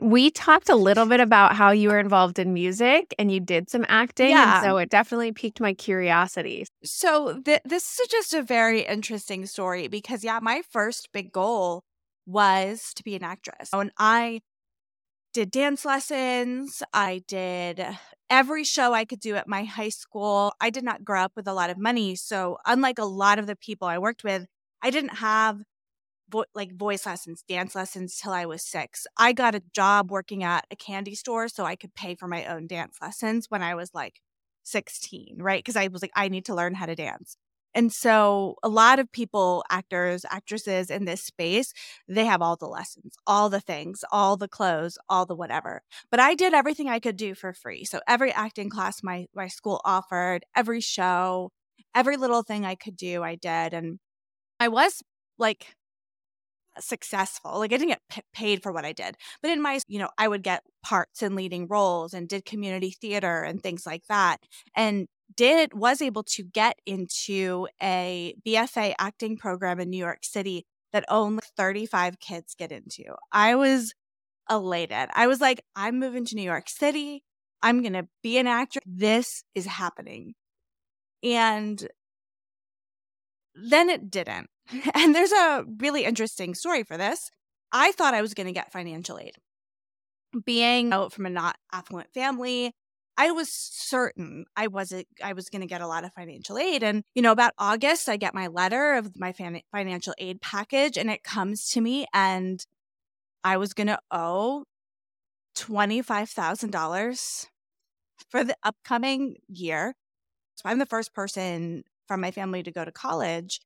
we 0.02 0.30
talked 0.30 0.69
a 0.69 0.75
little 0.75 1.06
bit 1.06 1.19
about 1.19 1.56
how 1.56 1.71
you 1.71 1.89
were 1.89 1.99
involved 1.99 2.39
in 2.39 2.54
music 2.54 3.13
and 3.17 3.32
you 3.32 3.39
did 3.39 3.69
some 3.69 3.86
acting. 3.89 4.30
Yeah. 4.30 4.58
And 4.58 4.65
so 4.65 4.78
it 4.78 4.89
definitely 4.89 5.32
piqued 5.32 5.60
my 5.60 5.73
curiosity. 5.73 6.65
So 6.84 7.41
th- 7.41 7.62
this 7.65 7.99
is 7.99 8.08
just 8.08 8.34
a 8.34 8.43
very 8.43 8.82
interesting 8.82 9.45
story 9.45 9.88
because, 9.88 10.23
yeah, 10.23 10.39
my 10.41 10.62
first 10.69 11.10
big 11.12 11.32
goal 11.32 11.84
was 12.25 12.93
to 12.95 13.04
be 13.04 13.15
an 13.15 13.23
actress. 13.23 13.69
And 13.73 13.91
I 13.97 14.41
did 15.34 15.52
dance 15.52 15.86
lessons. 15.86 16.84
I 16.93 17.21
did 17.28 17.84
every 18.30 18.63
show 18.63 18.93
I 18.93 19.06
could 19.06 19.19
do 19.19 19.36
at 19.36 19.47
my 19.47 19.63
high 19.63 19.89
school. 19.89 20.54
I 20.62 20.69
did 20.69 20.84
not 20.84 21.04
grow 21.04 21.21
up 21.21 21.34
with 21.36 21.47
a 21.47 21.54
lot 21.54 21.71
of 21.71 21.78
money. 21.78 22.15
So, 22.15 22.58
unlike 22.65 22.99
a 22.99 23.06
lot 23.06 23.39
of 23.39 23.47
the 23.47 23.56
people 23.56 23.88
I 23.88 23.97
worked 23.97 24.23
with, 24.23 24.45
I 24.82 24.89
didn't 24.92 25.18
have 25.18 25.60
vo- 26.30 26.46
like 26.56 26.74
voice 26.76 27.06
lessons, 27.06 27.44
dance 27.48 27.76
lessons 27.76 28.18
till 28.18 28.34
I 28.34 28.46
was 28.46 28.63
six. 28.63 29.08
I 29.18 29.34
got 29.34 29.56
a 29.56 29.63
job 29.74 30.12
working 30.12 30.44
at 30.44 30.65
a 30.72 30.76
candy 30.76 31.15
store 31.15 31.48
so 31.48 31.65
I 31.65 31.76
could 31.76 31.96
pay 31.96 32.15
for 32.15 32.28
my 32.28 32.46
own 32.46 32.68
dance 32.68 32.98
lessons 33.02 33.48
when 33.50 33.63
I 33.63 33.76
was 33.76 33.92
like 33.94 34.22
16, 34.63 35.38
right? 35.42 35.60
Because 35.63 35.76
I 35.76 35.88
was 35.88 36.02
like, 36.02 36.12
I 36.15 36.30
need 36.30 36.46
to 36.46 36.56
learn 36.56 36.76
how 36.76 36.86
to 36.86 36.96
dance. 36.96 37.36
And 37.76 37.94
so 37.94 38.56
a 38.63 38.70
lot 38.70 38.98
of 39.00 39.12
people, 39.12 39.63
actors, 39.70 40.26
actresses 40.32 40.89
in 40.89 41.06
this 41.06 41.22
space, 41.24 41.72
they 42.08 42.26
have 42.26 42.42
all 42.42 42.56
the 42.56 42.68
lessons, 42.68 43.13
all 43.28 43.48
the 43.50 43.60
things, 43.62 44.04
all 44.12 44.38
the 44.38 44.48
clothes, 44.48 44.98
all 45.08 45.26
the 45.28 45.36
whatever. 45.36 45.84
But 46.10 46.20
I 46.20 46.34
did 46.34 46.54
everything 46.56 46.89
I 46.89 47.00
could 47.00 47.15
do 47.15 47.36
for 47.36 47.54
free. 47.54 47.86
So 47.86 48.00
every 48.08 48.32
acting 48.34 48.70
class 48.72 49.04
my 49.04 49.28
my 49.36 49.48
school 49.48 49.82
offered, 49.86 50.46
every 50.56 50.82
show, 50.82 51.52
every 51.96 52.18
little 52.18 52.42
thing 52.44 52.65
I 52.65 52.74
could 52.76 52.98
do, 52.98 53.22
I 53.24 53.36
did. 53.36 53.74
And 53.74 54.00
I 54.60 54.67
was 54.67 55.02
like 55.38 55.76
successful. 56.80 57.60
Like 57.60 57.74
I 57.74 57.78
didn't 57.78 57.89
get 57.89 58.02
p- 58.10 58.22
paid 58.34 58.63
for 58.63 58.72
what 58.72 58.86
I 58.86 58.93
did, 58.93 59.15
but 59.41 59.52
in 59.52 59.62
my, 59.62 59.80
you 59.88 60.00
know, 60.00 60.10
I 60.17 60.28
would 60.28 60.43
get 60.43 60.63
parts 60.84 61.22
and 61.22 61.36
leading 61.36 61.67
roles 61.67 62.13
and 62.13 62.28
did 62.28 62.45
community 62.45 62.91
theater 62.91 63.41
and 63.43 63.62
things 63.62 63.86
like 63.86 64.04
that. 64.08 64.38
And 64.76 65.08
did 65.36 65.74
was 65.74 66.02
able 66.02 66.24
to 66.24 66.43
get 66.43 66.80
into 66.86 67.67
a 67.82 68.36
BFA 68.45 68.95
acting 68.98 69.38
program 69.38 69.80
in 69.80 69.89
New 69.89 69.98
York 69.98 70.19
City 70.24 70.65
that 70.91 71.06
only 71.08 71.41
35 71.56 72.19
kids 72.19 72.56
get 72.58 72.72
into. 72.72 73.15
I 73.32 73.56
was 73.56 73.93
elated. 74.50 75.10
I 75.13 75.28
was 75.28 75.39
like, 75.39 75.62
I'm 75.76 76.00
moving 76.00 76.26
to 76.26 76.36
New 76.36 76.43
York 76.43 76.67
City. 76.67 77.24
I'm 77.62 77.82
going 77.82 77.93
to 77.93 78.08
be 78.24 78.38
an 78.38 78.48
actor. 78.48 78.80
This 78.86 79.43
is 79.54 79.65
happening. 79.65 80.34
And 81.22 81.88
then 83.67 83.89
it 83.89 84.10
didn't. 84.10 84.50
And 84.93 85.15
there's 85.15 85.32
a 85.32 85.65
really 85.80 86.06
interesting 86.06 86.54
story 86.54 86.84
for 86.84 86.95
this. 86.95 87.32
I 87.72 87.91
thought 87.91 88.13
I 88.13 88.22
was 88.22 88.34
going 88.36 88.48
to 88.48 88.54
get 88.54 88.72
financial 88.72 89.17
aid. 89.17 89.34
Being 90.45 90.93
out 90.93 91.12
from 91.12 91.26
a 91.26 91.30
not 91.30 91.56
affluent 91.74 92.13
family, 92.13 92.72
I 93.17 93.32
was 93.32 93.50
certain 93.52 94.45
I 94.56 94.67
wasn't 94.67 95.08
I 95.24 95.34
was 95.34 95.50
going 95.50 95.62
to 95.62 95.67
get 95.67 95.82
a 95.82 95.88
lot 95.88 96.06
of 96.06 96.13
financial 96.13 96.58
aid 96.58 96.84
and 96.84 97.04
you 97.15 97.22
know 97.22 97.34
about 97.34 97.52
August 97.58 98.08
I 98.08 98.15
get 98.15 98.34
my 98.34 98.48
letter 98.48 98.93
of 98.93 99.19
my 99.19 99.34
fan- 99.34 99.62
financial 99.74 100.13
aid 100.19 100.39
package 100.39 100.98
and 100.98 101.10
it 101.10 101.22
comes 101.22 101.67
to 101.69 101.82
me 101.82 102.06
and 102.13 102.63
I 103.43 103.58
was 103.58 103.74
going 103.74 103.88
to 103.88 104.00
owe 104.12 104.63
$25,000 105.58 107.48
for 108.30 108.43
the 108.43 108.56
upcoming 108.63 109.36
year. 109.48 109.95
So 110.56 110.63
I'm 110.65 110.80
the 110.80 110.86
first 110.86 111.13
person 111.13 111.84
from 112.10 112.19
my 112.19 112.32
family 112.32 112.62
to 112.62 112.72
go 112.72 112.84
to 112.84 112.91
college 112.91 113.62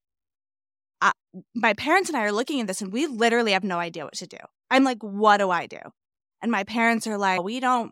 I, 1.01 1.11
my 1.53 1.73
parents 1.73 2.09
and 2.09 2.17
I 2.17 2.23
are 2.23 2.31
looking 2.31 2.61
at 2.61 2.67
this 2.67 2.81
and 2.81 2.93
we 2.93 3.07
literally 3.07 3.51
have 3.51 3.63
no 3.63 3.77
idea 3.77 4.05
what 4.05 4.13
to 4.15 4.27
do. 4.27 4.37
I'm 4.71 4.85
like, 4.85 5.03
what 5.03 5.37
do 5.37 5.49
I 5.49 5.67
do? 5.67 5.79
And 6.41 6.49
my 6.49 6.63
parents 6.63 7.05
are 7.07 7.17
like, 7.17 7.43
we 7.43 7.59
don't 7.59 7.91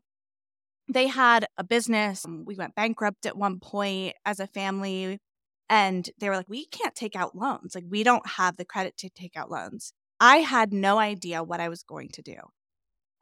they 0.92 1.08
had 1.08 1.46
a 1.58 1.64
business. 1.64 2.26
Um, 2.26 2.44
we 2.46 2.56
went 2.56 2.76
bankrupt 2.76 3.26
at 3.26 3.38
one 3.38 3.60
point 3.60 4.16
as 4.26 4.40
a 4.40 4.48
family. 4.48 5.20
And 5.70 6.10
they 6.20 6.28
were 6.28 6.36
like, 6.36 6.50
we 6.50 6.66
can't 6.66 6.96
take 6.96 7.16
out 7.16 7.36
loans. 7.36 7.76
Like, 7.76 7.86
we 7.90 8.04
don't 8.04 8.28
have 8.32 8.58
the 8.58 8.66
credit 8.66 8.98
to 8.98 9.10
take 9.10 9.38
out 9.38 9.50
loans. 9.50 9.94
I 10.20 10.38
had 10.38 10.74
no 10.74 11.00
idea 11.00 11.44
what 11.44 11.62
I 11.62 11.70
was 11.70 11.84
going 11.84 12.10
to 12.10 12.22
do. 12.22 12.36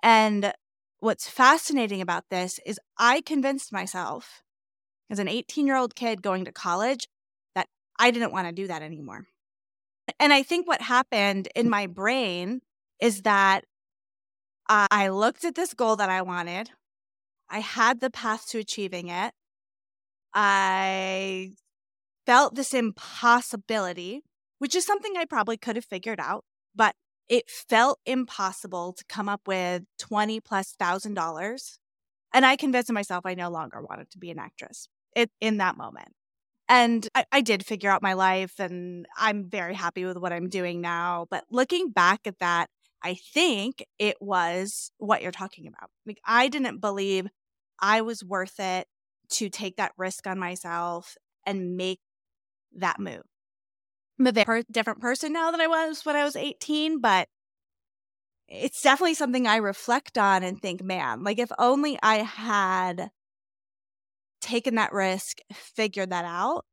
And 0.01 0.53
what's 0.99 1.29
fascinating 1.29 2.01
about 2.01 2.25
this 2.31 2.59
is 2.65 2.79
I 2.97 3.21
convinced 3.21 3.71
myself 3.71 4.41
as 5.09 5.19
an 5.19 5.27
18 5.27 5.67
year 5.67 5.77
old 5.77 5.95
kid 5.95 6.23
going 6.23 6.45
to 6.45 6.51
college 6.51 7.07
I 7.99 8.11
didn't 8.11 8.31
want 8.31 8.47
to 8.47 8.53
do 8.53 8.67
that 8.67 8.81
anymore. 8.81 9.25
And 10.19 10.33
I 10.33 10.41
think 10.41 10.67
what 10.67 10.81
happened 10.81 11.49
in 11.55 11.69
my 11.69 11.85
brain 11.85 12.61
is 12.99 13.21
that 13.23 13.65
I 14.67 15.09
looked 15.09 15.43
at 15.45 15.55
this 15.55 15.73
goal 15.73 15.95
that 15.97 16.09
I 16.09 16.21
wanted. 16.21 16.69
I 17.49 17.59
had 17.59 17.99
the 17.99 18.09
path 18.09 18.47
to 18.49 18.59
achieving 18.59 19.09
it. 19.09 19.33
I 20.33 21.53
felt 22.27 22.53
this 22.53 22.73
impossibility, 22.73 24.21
which 24.59 24.75
is 24.75 24.85
something 24.85 25.13
I 25.17 25.25
probably 25.25 25.57
could 25.57 25.75
have 25.75 25.85
figured 25.85 26.19
out, 26.19 26.45
but 26.75 26.95
it 27.27 27.49
felt 27.49 27.99
impossible 28.05 28.93
to 28.93 29.03
come 29.05 29.27
up 29.27 29.41
with 29.47 29.83
20 29.97 30.39
plus 30.39 30.75
thousand 30.77 31.15
dollars. 31.15 31.79
And 32.31 32.45
I 32.45 32.55
convinced 32.55 32.91
myself 32.91 33.25
I 33.25 33.33
no 33.33 33.49
longer 33.49 33.81
wanted 33.81 34.11
to 34.11 34.19
be 34.19 34.29
an 34.29 34.37
actress 34.37 34.87
it, 35.15 35.31
in 35.41 35.57
that 35.57 35.77
moment. 35.77 36.09
And 36.69 37.07
I, 37.15 37.25
I 37.31 37.41
did 37.41 37.65
figure 37.65 37.89
out 37.89 38.03
my 38.03 38.13
life 38.13 38.59
and 38.59 39.07
I'm 39.17 39.49
very 39.49 39.73
happy 39.73 40.05
with 40.05 40.17
what 40.17 40.31
I'm 40.31 40.49
doing 40.49 40.81
now. 40.81 41.25
But 41.31 41.45
looking 41.49 41.89
back 41.91 42.27
at 42.27 42.39
that, 42.39 42.69
I 43.03 43.15
think 43.15 43.83
it 43.97 44.17
was 44.21 44.91
what 44.99 45.21
you're 45.23 45.31
talking 45.31 45.67
about. 45.67 45.89
Like, 46.05 46.19
I 46.25 46.47
didn't 46.47 46.79
believe 46.79 47.27
I 47.79 48.01
was 48.01 48.23
worth 48.23 48.59
it 48.59 48.87
to 49.31 49.49
take 49.49 49.77
that 49.77 49.93
risk 49.97 50.27
on 50.27 50.37
myself 50.37 51.17
and 51.45 51.75
make 51.75 51.99
that 52.75 52.99
move. 52.99 53.23
I'm 54.19 54.27
a 54.27 54.31
very 54.31 54.63
different 54.71 55.01
person 55.01 55.33
now 55.33 55.51
than 55.51 55.61
I 55.61 55.67
was 55.67 56.05
when 56.05 56.15
I 56.15 56.23
was 56.25 56.35
18, 56.35 56.99
but 56.99 57.29
it's 58.47 58.81
definitely 58.81 59.13
something 59.13 59.47
I 59.47 59.57
reflect 59.57 60.17
on 60.17 60.43
and 60.43 60.59
think, 60.61 60.83
man, 60.83 61.23
like 61.23 61.39
if 61.39 61.51
only 61.59 61.97
I 62.01 62.17
had 62.17 63.11
taken 64.49 64.75
that 64.75 64.93
risk, 64.93 65.37
figured 65.53 66.09
that 66.09 66.25
out, 66.25 66.65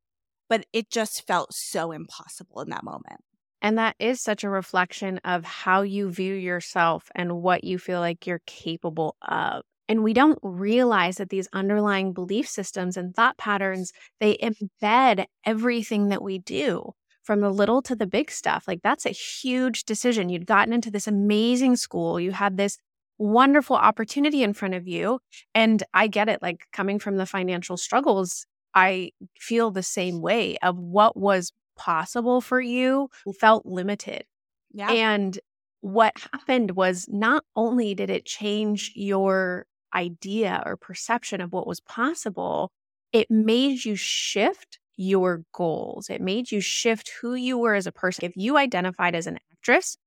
but 0.49 0.65
it 0.73 0.89
just 0.89 1.25
felt 1.27 1.53
so 1.53 1.91
impossible 1.91 2.61
in 2.61 2.69
that 2.69 2.83
moment. 2.83 3.21
And 3.61 3.77
that 3.77 3.95
is 3.99 4.21
such 4.21 4.43
a 4.43 4.49
reflection 4.49 5.19
of 5.25 5.43
how 5.43 5.81
you 5.81 6.11
view 6.11 6.33
yourself 6.33 7.09
and 7.15 7.41
what 7.41 7.63
you 7.63 7.77
feel 7.79 7.99
like 7.99 8.27
you're 8.27 8.41
capable 8.45 9.15
of. 9.27 9.63
And 9.89 10.03
we 10.03 10.13
don't 10.13 10.39
realize 10.43 11.15
that 11.17 11.29
these 11.29 11.47
underlying 11.53 12.13
belief 12.13 12.47
systems 12.47 12.97
and 12.97 13.15
thought 13.15 13.37
patterns, 13.37 13.93
they 14.19 14.37
embed 14.37 15.25
everything 15.45 16.09
that 16.09 16.21
we 16.21 16.39
do 16.39 16.91
from 17.23 17.41
the 17.41 17.49
little 17.49 17.81
to 17.83 17.95
the 17.95 18.07
big 18.07 18.31
stuff. 18.31 18.65
Like 18.67 18.81
that's 18.83 19.05
a 19.05 19.09
huge 19.09 19.85
decision. 19.85 20.29
You'd 20.29 20.45
gotten 20.45 20.73
into 20.73 20.91
this 20.91 21.07
amazing 21.07 21.77
school. 21.77 22.19
You 22.19 22.31
had 22.31 22.57
this 22.57 22.77
wonderful 23.17 23.75
opportunity 23.75 24.43
in 24.43 24.53
front 24.53 24.73
of 24.73 24.87
you. 24.87 25.19
And 25.55 25.83
I 25.93 26.07
get 26.07 26.29
it. 26.29 26.41
Like 26.41 26.65
coming 26.71 26.99
from 26.99 27.17
the 27.17 27.25
financial 27.25 27.77
struggles, 27.77 28.45
I 28.75 29.11
feel 29.39 29.71
the 29.71 29.83
same 29.83 30.21
way 30.21 30.57
of 30.61 30.77
what 30.77 31.17
was 31.17 31.51
possible 31.75 32.41
for 32.41 32.59
you 32.59 33.09
felt 33.39 33.65
limited. 33.65 34.25
Yeah. 34.71 34.91
And 34.91 35.39
what 35.81 36.13
happened 36.33 36.71
was 36.71 37.07
not 37.09 37.43
only 37.55 37.95
did 37.95 38.09
it 38.09 38.25
change 38.25 38.91
your 38.95 39.65
idea 39.95 40.61
or 40.65 40.75
perception 40.75 41.39
of 41.39 41.53
what 41.53 41.67
was 41.67 41.79
possible, 41.79 42.71
it 43.13 43.31
made 43.31 43.85
you 43.85 43.95
shift 43.95 44.79
your 44.97 45.43
goals. 45.53 46.09
It 46.09 46.21
made 46.21 46.51
you 46.51 46.59
shift 46.59 47.11
who 47.21 47.35
you 47.35 47.57
were 47.57 47.75
as 47.75 47.87
a 47.87 47.91
person. 47.91 48.25
If 48.25 48.35
you 48.35 48.57
identified 48.57 49.15
as 49.15 49.27
an 49.27 49.39
actress 49.53 49.97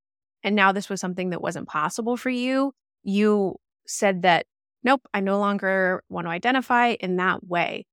and 0.43 0.55
now 0.55 0.73
this 0.73 0.89
was 0.89 1.01
something 1.01 1.31
that 1.31 1.41
wasn't 1.41 1.69
possible 1.69 2.17
for 2.17 2.31
you, 2.31 2.73
you 3.03 3.57
said 3.87 4.23
that, 4.23 4.47
nope, 4.85 5.03
I 5.13 5.21
no 5.21 5.39
longer 5.39 6.03
want 6.09 6.27
to 6.27 6.31
identify 6.31 6.97
in 7.01 7.17
that 7.17 7.47
way. 7.47 7.87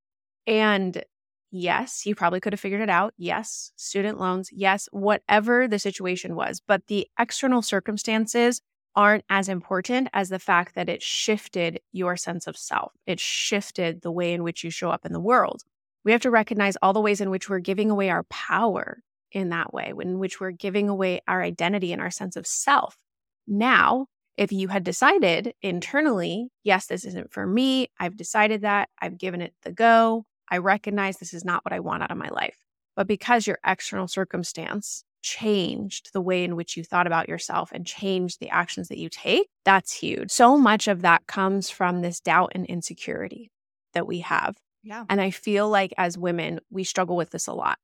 And 0.46 1.04
Yes, 1.52 2.06
you 2.06 2.13
probably 2.13 2.39
could 2.39 2.52
have 2.54 2.60
figured 2.60 2.82
it 2.82 2.89
out. 2.89 3.13
Yes, 3.17 3.72
student 3.78 4.20
loans. 4.20 4.50
Yes, 4.52 4.89
whatever 4.91 5.67
the 5.67 5.80
situation 5.80 6.36
was. 6.36 6.62
But 6.65 6.88
the 6.88 7.08
external 7.17 7.62
circumstances 7.62 8.62
aren't 8.96 9.24
as 9.30 9.48
important 9.48 10.10
as 10.12 10.30
the 10.30 10.39
fact 10.39 10.76
that 10.76 10.89
it 10.89 11.02
shifted 11.02 11.80
your 11.93 12.17
sense 12.17 12.48
of 12.48 12.58
self. 12.58 12.91
It 13.06 13.20
shifted 13.20 14.02
the 14.02 14.12
way 14.12 14.34
in 14.34 14.43
which 14.43 14.63
you 14.63 14.70
show 14.70 14.89
up 14.89 15.06
in 15.06 15.13
the 15.13 15.20
world. 15.22 15.63
We 16.04 16.12
have 16.12 16.22
to 16.22 16.32
recognize 16.32 16.76
all 16.82 16.93
the 16.93 17.02
ways 17.02 17.22
in 17.22 17.30
which 17.30 17.50
we're 17.50 17.60
giving 17.60 17.89
away 17.89 18.10
our 18.10 18.24
power 18.24 19.02
in 19.32 19.50
that 19.50 19.74
way, 19.74 19.93
in 20.00 20.20
which 20.20 20.41
we're 20.41 20.52
giving 20.52 20.89
away 20.89 21.22
our 21.28 21.41
identity 21.41 21.93
and 21.93 22.02
our 22.02 22.12
sense 22.12 22.36
of 22.36 22.48
self. 22.48 22.98
Now, 23.46 24.08
if 24.38 24.52
you 24.52 24.67
had 24.67 24.84
decided 24.84 25.54
internally, 25.62 26.50
yes, 26.63 26.86
this 26.86 27.06
isn't 27.06 27.34
for 27.34 27.45
me, 27.45 27.89
I've 28.00 28.15
decided 28.15 28.62
that, 28.62 28.89
I've 29.02 29.17
given 29.17 29.41
it 29.41 29.54
the 29.63 29.71
go, 29.71 30.26
I 30.50 30.60
recognize 30.60 31.17
this 31.17 31.34
is 31.34 31.43
not 31.43 31.65
what 31.65 31.73
I 31.73 31.80
want 31.80 32.04
out 32.04 32.12
of 32.12 32.17
my 32.17 32.30
life. 32.30 32.58
But 32.95 33.08
because 33.08 33.45
your 33.47 33.60
external 33.65 34.08
circumstance 34.08 35.04
changed 35.21 36.12
the 36.13 36.21
way 36.21 36.43
in 36.43 36.56
which 36.56 36.78
you 36.78 36.84
thought 36.84 37.08
about 37.08 37.28
yourself 37.28 37.71
and 37.73 37.86
changed 37.86 38.39
the 38.39 38.50
actions 38.50 38.88
that 38.88 38.97
you 38.97 39.10
take, 39.10 39.50
that's 39.65 39.91
huge. 39.91 40.32
So 40.32 40.58
much 40.58 40.88
of 40.88 41.02
that 41.02 41.28
comes 41.28 41.69
from 41.69 42.02
this 42.02 42.19
doubt 42.19 42.52
and 42.56 42.65
insecurity 42.65 43.52
that 43.93 44.08
we 44.08 44.19
have. 44.19 44.56
Yeah. 44.84 45.04
And 45.10 45.19
I 45.19 45.32
feel 45.32 45.69
like 45.69 45.93
as 45.97 46.17
women, 46.17 46.60
we 46.69 46.84
struggle 46.84 47.17
with 47.17 47.32
this 47.32 47.47
a 47.47 47.54
lot 47.54 47.78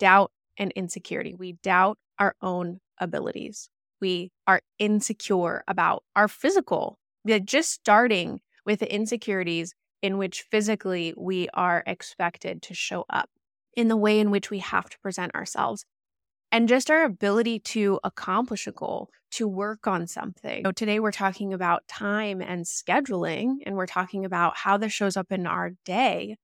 doubt 0.00 0.32
and 0.58 0.72
insecurity. 0.72 1.34
We 1.34 1.52
doubt 1.62 1.98
our 2.18 2.34
own 2.42 2.80
abilities. 2.98 3.70
We 4.04 4.32
are 4.46 4.60
insecure 4.78 5.64
about 5.66 6.04
our 6.14 6.28
physical. 6.28 6.98
Just 7.46 7.70
starting 7.70 8.42
with 8.66 8.80
the 8.80 8.94
insecurities 8.94 9.74
in 10.02 10.18
which 10.18 10.42
physically 10.50 11.14
we 11.16 11.48
are 11.54 11.82
expected 11.86 12.60
to 12.64 12.74
show 12.74 13.06
up, 13.08 13.30
in 13.74 13.88
the 13.88 13.96
way 13.96 14.20
in 14.20 14.30
which 14.30 14.50
we 14.50 14.58
have 14.58 14.90
to 14.90 14.98
present 14.98 15.34
ourselves, 15.34 15.86
and 16.52 16.68
just 16.68 16.90
our 16.90 17.02
ability 17.04 17.60
to 17.60 17.98
accomplish 18.04 18.66
a 18.66 18.72
goal, 18.72 19.08
to 19.30 19.48
work 19.48 19.86
on 19.86 20.06
something. 20.06 20.62
So 20.66 20.72
today 20.72 21.00
we're 21.00 21.10
talking 21.10 21.54
about 21.54 21.88
time 21.88 22.42
and 22.42 22.66
scheduling, 22.66 23.60
and 23.64 23.74
we're 23.74 23.86
talking 23.86 24.26
about 24.26 24.58
how 24.58 24.76
this 24.76 24.92
shows 24.92 25.16
up 25.16 25.32
in 25.32 25.46
our 25.46 25.70
day 25.86 26.36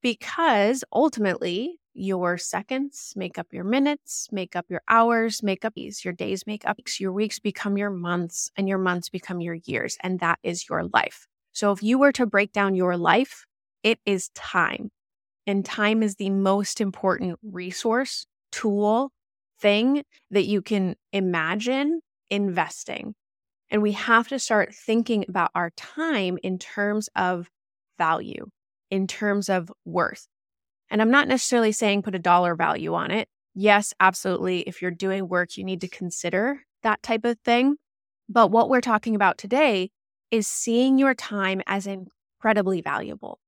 because 0.00 0.82
ultimately 0.94 1.79
your 1.94 2.38
seconds 2.38 3.12
make 3.16 3.38
up 3.38 3.48
your 3.52 3.64
minutes, 3.64 4.28
make 4.30 4.56
up 4.56 4.66
your 4.68 4.82
hours, 4.88 5.42
make 5.42 5.64
up 5.64 5.74
these. 5.74 6.04
Your 6.04 6.14
days 6.14 6.46
make 6.46 6.66
up 6.66 6.78
your 6.98 7.12
weeks 7.12 7.38
become 7.38 7.76
your 7.76 7.90
months, 7.90 8.50
and 8.56 8.68
your 8.68 8.78
months 8.78 9.08
become 9.08 9.40
your 9.40 9.58
years. 9.64 9.96
And 10.02 10.20
that 10.20 10.38
is 10.42 10.68
your 10.68 10.84
life. 10.92 11.26
So 11.52 11.72
if 11.72 11.82
you 11.82 11.98
were 11.98 12.12
to 12.12 12.26
break 12.26 12.52
down 12.52 12.74
your 12.74 12.96
life, 12.96 13.44
it 13.82 13.98
is 14.06 14.28
time. 14.34 14.90
And 15.46 15.64
time 15.64 16.02
is 16.02 16.16
the 16.16 16.30
most 16.30 16.80
important 16.80 17.38
resource, 17.42 18.26
tool, 18.52 19.10
thing 19.60 20.04
that 20.30 20.46
you 20.46 20.62
can 20.62 20.96
imagine 21.12 22.00
investing. 22.30 23.14
And 23.70 23.82
we 23.82 23.92
have 23.92 24.28
to 24.28 24.38
start 24.38 24.74
thinking 24.74 25.24
about 25.28 25.50
our 25.54 25.70
time 25.76 26.38
in 26.42 26.58
terms 26.58 27.08
of 27.14 27.48
value, 27.98 28.46
in 28.90 29.06
terms 29.06 29.48
of 29.48 29.70
worth. 29.84 30.26
And 30.90 31.00
I'm 31.00 31.10
not 31.10 31.28
necessarily 31.28 31.72
saying 31.72 32.02
put 32.02 32.14
a 32.14 32.18
dollar 32.18 32.54
value 32.54 32.94
on 32.94 33.10
it. 33.10 33.28
Yes, 33.54 33.94
absolutely. 34.00 34.60
If 34.60 34.82
you're 34.82 34.90
doing 34.90 35.28
work, 35.28 35.56
you 35.56 35.64
need 35.64 35.80
to 35.82 35.88
consider 35.88 36.62
that 36.82 37.02
type 37.02 37.24
of 37.24 37.38
thing. 37.44 37.76
But 38.28 38.50
what 38.50 38.68
we're 38.68 38.80
talking 38.80 39.14
about 39.14 39.38
today 39.38 39.90
is 40.30 40.46
seeing 40.46 40.98
your 40.98 41.14
time 41.14 41.62
as 41.66 41.86
incredibly 41.86 42.80
valuable. 42.80 43.40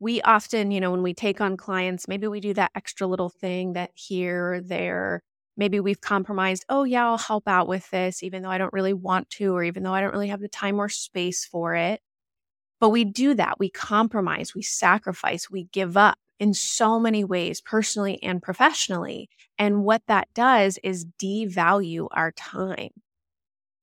We 0.00 0.20
often, 0.22 0.70
you 0.70 0.80
know, 0.80 0.90
when 0.90 1.02
we 1.02 1.14
take 1.14 1.40
on 1.40 1.56
clients, 1.56 2.08
maybe 2.08 2.26
we 2.26 2.40
do 2.40 2.54
that 2.54 2.72
extra 2.74 3.06
little 3.06 3.28
thing 3.28 3.72
that 3.72 3.90
here 3.94 4.54
or 4.54 4.60
there. 4.60 5.22
Maybe 5.56 5.78
we've 5.80 6.00
compromised, 6.00 6.64
oh, 6.68 6.84
yeah, 6.84 7.06
I'll 7.06 7.18
help 7.18 7.46
out 7.46 7.68
with 7.68 7.88
this, 7.90 8.22
even 8.22 8.42
though 8.42 8.50
I 8.50 8.58
don't 8.58 8.72
really 8.72 8.92
want 8.92 9.30
to, 9.30 9.54
or 9.54 9.62
even 9.62 9.82
though 9.84 9.94
I 9.94 10.00
don't 10.00 10.12
really 10.12 10.28
have 10.28 10.40
the 10.40 10.48
time 10.48 10.80
or 10.80 10.88
space 10.88 11.44
for 11.44 11.74
it. 11.74 12.00
But 12.80 12.90
we 12.90 13.04
do 13.04 13.34
that. 13.34 13.58
We 13.58 13.70
compromise, 13.70 14.54
we 14.54 14.62
sacrifice, 14.62 15.50
we 15.50 15.64
give 15.72 15.96
up 15.96 16.18
in 16.38 16.54
so 16.54 16.98
many 16.98 17.24
ways, 17.24 17.60
personally 17.60 18.22
and 18.22 18.42
professionally. 18.42 19.28
And 19.58 19.84
what 19.84 20.02
that 20.08 20.28
does 20.34 20.78
is 20.82 21.06
devalue 21.20 22.08
our 22.12 22.32
time 22.32 22.90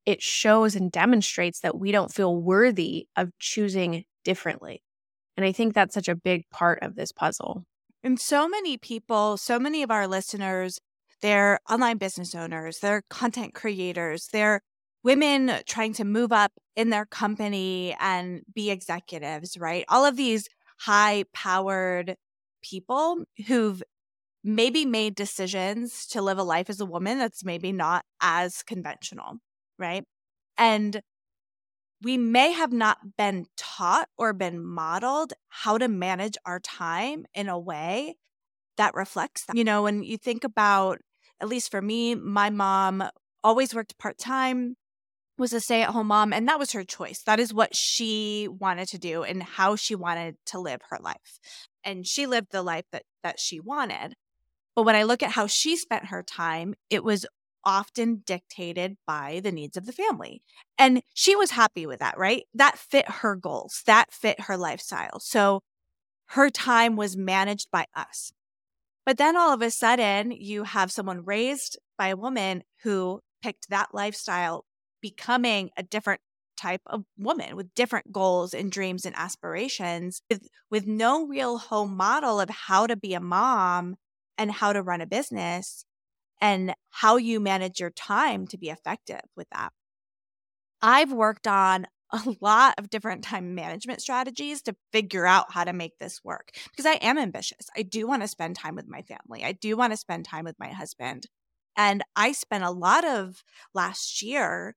it 0.06 0.22
shows 0.22 0.76
and 0.76 0.92
demonstrates 0.92 1.60
that 1.60 1.78
we 1.78 1.92
don't 1.92 2.14
feel 2.14 2.36
worthy 2.36 3.08
of 3.16 3.32
choosing 3.40 4.04
differently. 4.24 4.82
And 5.38 5.46
I 5.46 5.52
think 5.52 5.74
that's 5.74 5.94
such 5.94 6.08
a 6.08 6.16
big 6.16 6.44
part 6.52 6.80
of 6.82 6.96
this 6.96 7.12
puzzle. 7.12 7.66
And 8.04 8.20
so 8.20 8.48
many 8.48 8.78
people, 8.78 9.38
so 9.38 9.60
many 9.60 9.84
of 9.84 9.92
our 9.92 10.08
listeners, 10.08 10.80
they're 11.22 11.60
online 11.70 11.98
business 11.98 12.34
owners, 12.34 12.80
they're 12.80 13.04
content 13.10 13.54
creators, 13.54 14.28
they're 14.34 14.62
women 15.04 15.52
trying 15.68 15.94
to 15.94 16.04
move 16.04 16.32
up 16.32 16.52
in 16.76 16.90
their 16.90 17.06
company 17.06 17.96
and 18.00 18.42
be 18.54 18.72
executives, 18.72 19.58
right? 19.58 19.86
All 19.88 20.06
of 20.06 20.16
these 20.16 20.48
high 20.80 21.26
powered 21.34 22.16
people 22.62 23.24
who've 23.47 23.82
maybe 24.43 24.86
made 24.86 25.15
decisions 25.15 26.08
to 26.08 26.21
live 26.21 26.38
a 26.38 26.43
life 26.43 26.69
as 26.69 26.80
a 26.80 26.86
woman 26.86 27.19
that's 27.19 27.43
maybe 27.43 27.71
not 27.71 28.04
as 28.21 28.63
conventional, 28.63 29.38
right? 29.78 30.04
And 30.58 31.02
we 32.02 32.17
may 32.17 32.52
have 32.52 32.74
not 32.74 33.15
been 33.17 33.45
taught 33.58 34.10
or 34.17 34.34
been 34.34 34.63
modeled 34.63 35.34
how 35.50 35.78
to 35.78 35.88
manage 35.88 36.38
our 36.45 36.60
time 36.60 37.26
in 37.36 37.47
a 37.47 37.60
way 37.60 38.15
that 38.78 38.95
reflects 38.95 39.45
that. 39.45 39.56
You 39.56 39.63
know, 39.63 39.84
when 39.84 40.04
you 40.04 40.17
think 40.17 40.43
about, 40.43 41.00
at 41.39 41.47
least 41.47 41.69
for 41.69 41.82
me, 41.82 42.15
my 42.15 42.50
mom 42.50 43.04
always 43.43 43.76
worked 43.76 43.97
part 44.00 44.17
time, 44.17 44.76
was 45.38 45.54
a 45.54 45.60
stay 45.60 45.82
at 45.82 45.89
home 45.89 46.08
mom, 46.08 46.34
and 46.34 46.47
that 46.47 46.60
was 46.60 46.71
her 46.71 46.84
choice. 46.84 47.21
That 47.24 47.39
is 47.39 47.54
what 47.54 47.76
she 47.76 48.47
wanted 48.47 48.88
to 48.89 49.00
do 49.00 49.24
and 49.24 49.41
how 49.41 49.76
she 49.76 49.95
wanted 49.95 50.36
to 50.47 50.60
live 50.60 50.82
her 50.89 50.97
life. 51.02 51.39
And 51.84 52.06
she 52.06 52.26
lived 52.26 52.52
the 52.52 52.62
life 52.62 52.86
that, 52.91 53.04
that 53.24 53.39
she 53.39 53.60
wanted. 53.60 54.15
But 54.76 54.84
when 54.84 54.96
I 54.96 55.04
look 55.04 55.22
at 55.22 55.32
how 55.32 55.48
she 55.48 55.76
spent 55.76 56.06
her 56.06 56.24
time, 56.24 56.76
it 56.89 57.04
was 57.04 57.26
often 57.63 58.24
dictated 58.26 58.98
by 59.06 59.39
the 59.44 59.52
needs 59.52 59.78
of 59.78 59.86
the 59.86 59.91
family. 59.91 60.41
And 60.78 61.02
she 61.13 61.36
was 61.36 61.52
happy 61.52 61.86
with 61.86 62.00
that, 62.00 62.17
right? 62.17 62.44
That 62.54 62.78
fit 62.78 63.10
her 63.10 63.36
goals, 63.36 63.84
that 63.86 64.12
fit 64.12 64.41
her 64.41 64.58
lifestyle. 64.58 65.20
So 65.20 65.62
her 66.30 66.50
time 66.50 66.96
was 66.96 67.17
managed 67.17 67.70
by 67.72 67.86
us. 67.96 68.32
But 69.06 69.17
then 69.17 69.36
all 69.36 69.54
of 69.54 69.62
a 69.62 69.72
sudden, 69.72 70.32
you 70.32 70.63
have 70.63 70.91
someone 70.91 71.26
raised 71.26 71.78
by 71.98 72.08
a 72.08 72.17
woman 72.17 72.63
who 72.84 73.20
picked 73.41 73.70
that 73.70 73.94
lifestyle, 73.94 74.65
becoming 75.02 75.72
a 75.76 75.84
different 75.84 76.22
type 76.62 76.82
of 76.86 77.04
woman 77.17 77.56
with 77.56 77.74
different 77.76 78.12
goals 78.12 78.54
and 78.54 78.71
dreams 78.71 79.06
and 79.06 79.15
aspirations 79.15 80.21
with, 80.30 80.47
with 80.69 80.86
no 80.88 81.26
real 81.26 81.58
home 81.58 81.95
model 81.95 82.39
of 82.39 82.50
how 82.50 82.86
to 82.88 82.95
be 82.95 83.13
a 83.13 83.19
mom 83.19 83.95
and 84.38 84.52
how 84.52 84.74
to 84.74 84.82
run 84.82 85.02
a 85.02 85.08
business 85.08 85.86
and 86.39 86.74
how 86.89 87.17
you 87.17 87.39
manage 87.39 87.80
your 87.80 87.91
time 87.91 88.47
to 88.47 88.58
be 88.58 88.69
effective 88.69 89.21
with 89.36 89.47
that. 89.52 89.71
I've 90.82 91.12
worked 91.12 91.47
on 91.47 91.88
a 92.12 92.21
lot 92.41 92.76
of 92.78 92.89
different 92.89 93.24
time 93.24 93.56
management 93.56 94.02
strategies 94.02 94.62
to 94.63 94.76
figure 94.91 95.26
out 95.26 95.52
how 95.52 95.63
to 95.63 95.74
make 95.74 95.97
this 96.00 96.21
work 96.24 96.52
because 96.71 96.86
I 96.86 96.93
am 96.95 97.17
ambitious. 97.17 97.69
I 97.76 97.84
do 97.84 98.08
want 98.08 98.21
to 98.21 98.28
spend 98.28 98.56
time 98.56 98.76
with 98.76 98.88
my 98.88 99.02
family. 99.04 99.43
I 99.43 99.54
do 99.54 99.78
want 99.78 99.93
to 99.93 99.97
spend 99.97 100.26
time 100.26 100.45
with 100.45 100.60
my 100.60 100.69
husband. 100.69 101.28
And 101.78 102.04
I 102.15 102.34
spent 102.34 102.63
a 102.63 102.71
lot 102.71 103.06
of 103.06 103.43
last 103.74 104.21
year 104.21 104.76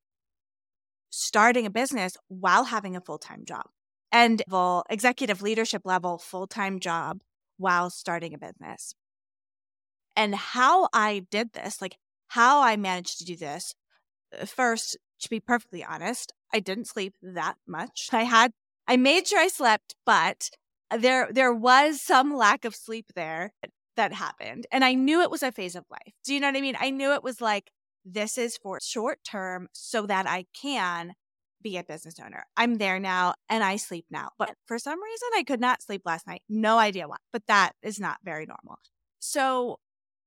starting 1.15 1.67
a 1.67 1.71
business 1.71 2.17
while 2.29 2.65
having 2.65 2.97
a 2.97 3.01
full 3.01 3.19
time 3.19 3.45
job 3.45 3.67
and 4.13 4.43
full 4.49 4.85
executive 4.91 5.43
leadership 5.43 5.83
level 5.85 6.19
full 6.19 6.47
time 6.47 6.81
job 6.81 7.21
while 7.57 7.91
starting 7.91 8.35
a 8.35 8.39
business. 8.39 8.95
And 10.17 10.35
how 10.35 10.89
I 10.93 11.27
did 11.31 11.53
this, 11.53 11.81
like 11.81 11.97
how 12.29 12.63
I 12.63 12.77
managed 12.77 13.19
to 13.19 13.25
do 13.25 13.37
this, 13.37 13.75
uh, 14.39 14.45
first, 14.47 14.97
to 15.21 15.31
be 15.31 15.41
perfectly 15.41 15.85
honest, 15.85 16.33
I 16.53 16.61
didn't 16.61 16.87
sleep 16.87 17.15
that 17.23 17.57
much. 17.67 18.09
I 18.13 18.23
had, 18.23 18.53
I 18.87 18.97
made 18.97 19.27
sure 19.27 19.41
I 19.41 19.49
slept, 19.49 19.95
but 20.07 20.51
there, 20.97 21.29
there 21.33 21.53
was 21.53 22.01
some 22.01 22.37
lack 22.37 22.65
of 22.65 22.75
sleep 22.75 23.07
there 23.17 23.53
that 23.97 24.13
happened. 24.13 24.67
And 24.71 24.85
I 24.85 24.95
knew 24.95 25.23
it 25.23 25.31
was 25.31 25.43
a 25.43 25.53
phase 25.53 25.75
of 25.75 25.85
life. 25.91 26.15
Do 26.25 26.35
you 26.35 26.41
know 26.41 26.49
what 26.49 26.57
I 26.57 26.61
mean? 26.61 26.77
I 26.79 26.91
knew 26.91 27.13
it 27.13 27.25
was 27.25 27.41
like, 27.41 27.71
this 28.05 28.39
is 28.39 28.57
for 28.57 28.79
short 28.81 29.21
term 29.25 29.69
so 29.73 30.07
that 30.07 30.27
I 30.27 30.47
can 30.61 31.15
be 31.63 31.77
a 31.79 31.85
business 31.85 32.17
owner. 32.23 32.45
I'm 32.57 32.77
there 32.77 33.01
now 33.01 33.35
and 33.49 33.65
I 33.65 33.77
sleep 33.77 34.05
now. 34.11 34.31
But 34.39 34.55
for 34.67 34.79
some 34.79 35.03
reason, 35.03 35.29
I 35.35 35.43
could 35.43 35.61
not 35.61 35.83
sleep 35.83 36.03
last 36.05 36.27
night. 36.27 36.43
No 36.49 36.79
idea 36.79 37.09
why, 37.09 37.17
but 37.33 37.47
that 37.49 37.73
is 37.83 37.99
not 37.99 38.19
very 38.23 38.47
normal. 38.47 38.79
So 39.19 39.79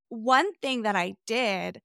one 0.09 0.53
thing 0.55 0.81
that 0.81 0.95
I 0.95 1.13
did 1.27 1.79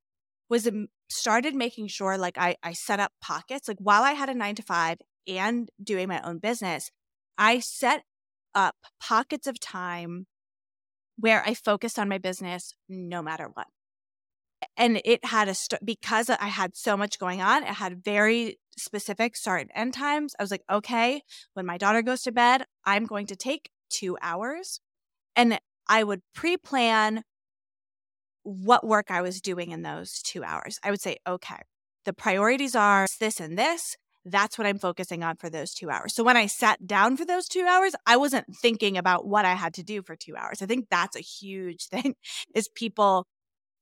was 0.49 0.67
started 1.09 1.55
making 1.55 1.87
sure 1.87 2.17
like 2.17 2.37
I, 2.37 2.55
I 2.63 2.73
set 2.73 2.99
up 2.99 3.11
pockets. 3.21 3.67
Like 3.67 3.77
while 3.79 4.03
I 4.03 4.13
had 4.13 4.29
a 4.29 4.33
nine 4.33 4.55
to 4.55 4.63
five 4.63 4.97
and 5.27 5.69
doing 5.81 6.07
my 6.07 6.21
own 6.21 6.39
business, 6.39 6.89
I 7.37 7.59
set 7.59 8.03
up 8.55 8.75
pockets 8.99 9.47
of 9.47 9.59
time 9.59 10.25
where 11.17 11.43
I 11.45 11.53
focused 11.53 11.99
on 11.99 12.09
my 12.09 12.17
business 12.17 12.73
no 12.89 13.21
matter 13.21 13.49
what. 13.53 13.67
And 14.75 15.01
it 15.05 15.25
had 15.25 15.47
a 15.47 15.53
st- 15.53 15.85
because 15.85 16.29
I 16.29 16.47
had 16.47 16.75
so 16.75 16.97
much 16.97 17.19
going 17.19 17.41
on, 17.41 17.63
it 17.63 17.75
had 17.75 18.03
very 18.03 18.57
specific 18.77 19.35
start 19.35 19.61
and 19.61 19.71
end 19.75 19.93
times. 19.93 20.33
I 20.39 20.43
was 20.43 20.51
like, 20.51 20.63
okay, 20.69 21.21
when 21.53 21.65
my 21.65 21.77
daughter 21.77 22.01
goes 22.01 22.21
to 22.23 22.31
bed, 22.31 22.65
I'm 22.85 23.05
going 23.05 23.27
to 23.27 23.35
take 23.35 23.69
two 23.89 24.17
hours. 24.21 24.79
And 25.35 25.59
I 25.87 26.03
would 26.03 26.21
pre 26.33 26.57
plan 26.57 27.23
what 28.43 28.85
work 28.85 29.09
I 29.09 29.21
was 29.21 29.41
doing 29.41 29.71
in 29.71 29.83
those 29.83 30.21
two 30.21 30.43
hours. 30.43 30.79
I 30.83 30.91
would 30.91 31.01
say, 31.01 31.17
okay, 31.27 31.61
the 32.05 32.13
priorities 32.13 32.75
are 32.75 33.07
this 33.19 33.39
and 33.39 33.57
this. 33.57 33.95
That's 34.25 34.57
what 34.57 34.67
I'm 34.67 34.79
focusing 34.79 35.23
on 35.23 35.35
for 35.35 35.49
those 35.49 35.73
two 35.73 35.89
hours. 35.89 36.15
So 36.15 36.23
when 36.23 36.37
I 36.37 36.45
sat 36.45 36.87
down 36.87 37.17
for 37.17 37.25
those 37.25 37.47
two 37.47 37.65
hours, 37.65 37.93
I 38.05 38.15
wasn't 38.15 38.55
thinking 38.55 38.97
about 38.97 39.27
what 39.27 39.43
I 39.43 39.53
had 39.53 39.73
to 39.75 39.83
do 39.83 40.01
for 40.01 40.15
two 40.15 40.35
hours. 40.35 40.61
I 40.61 40.65
think 40.65 40.87
that's 40.89 41.15
a 41.15 41.21
huge 41.21 41.85
thing 41.91 42.15
is 42.55 42.69
people 42.73 43.27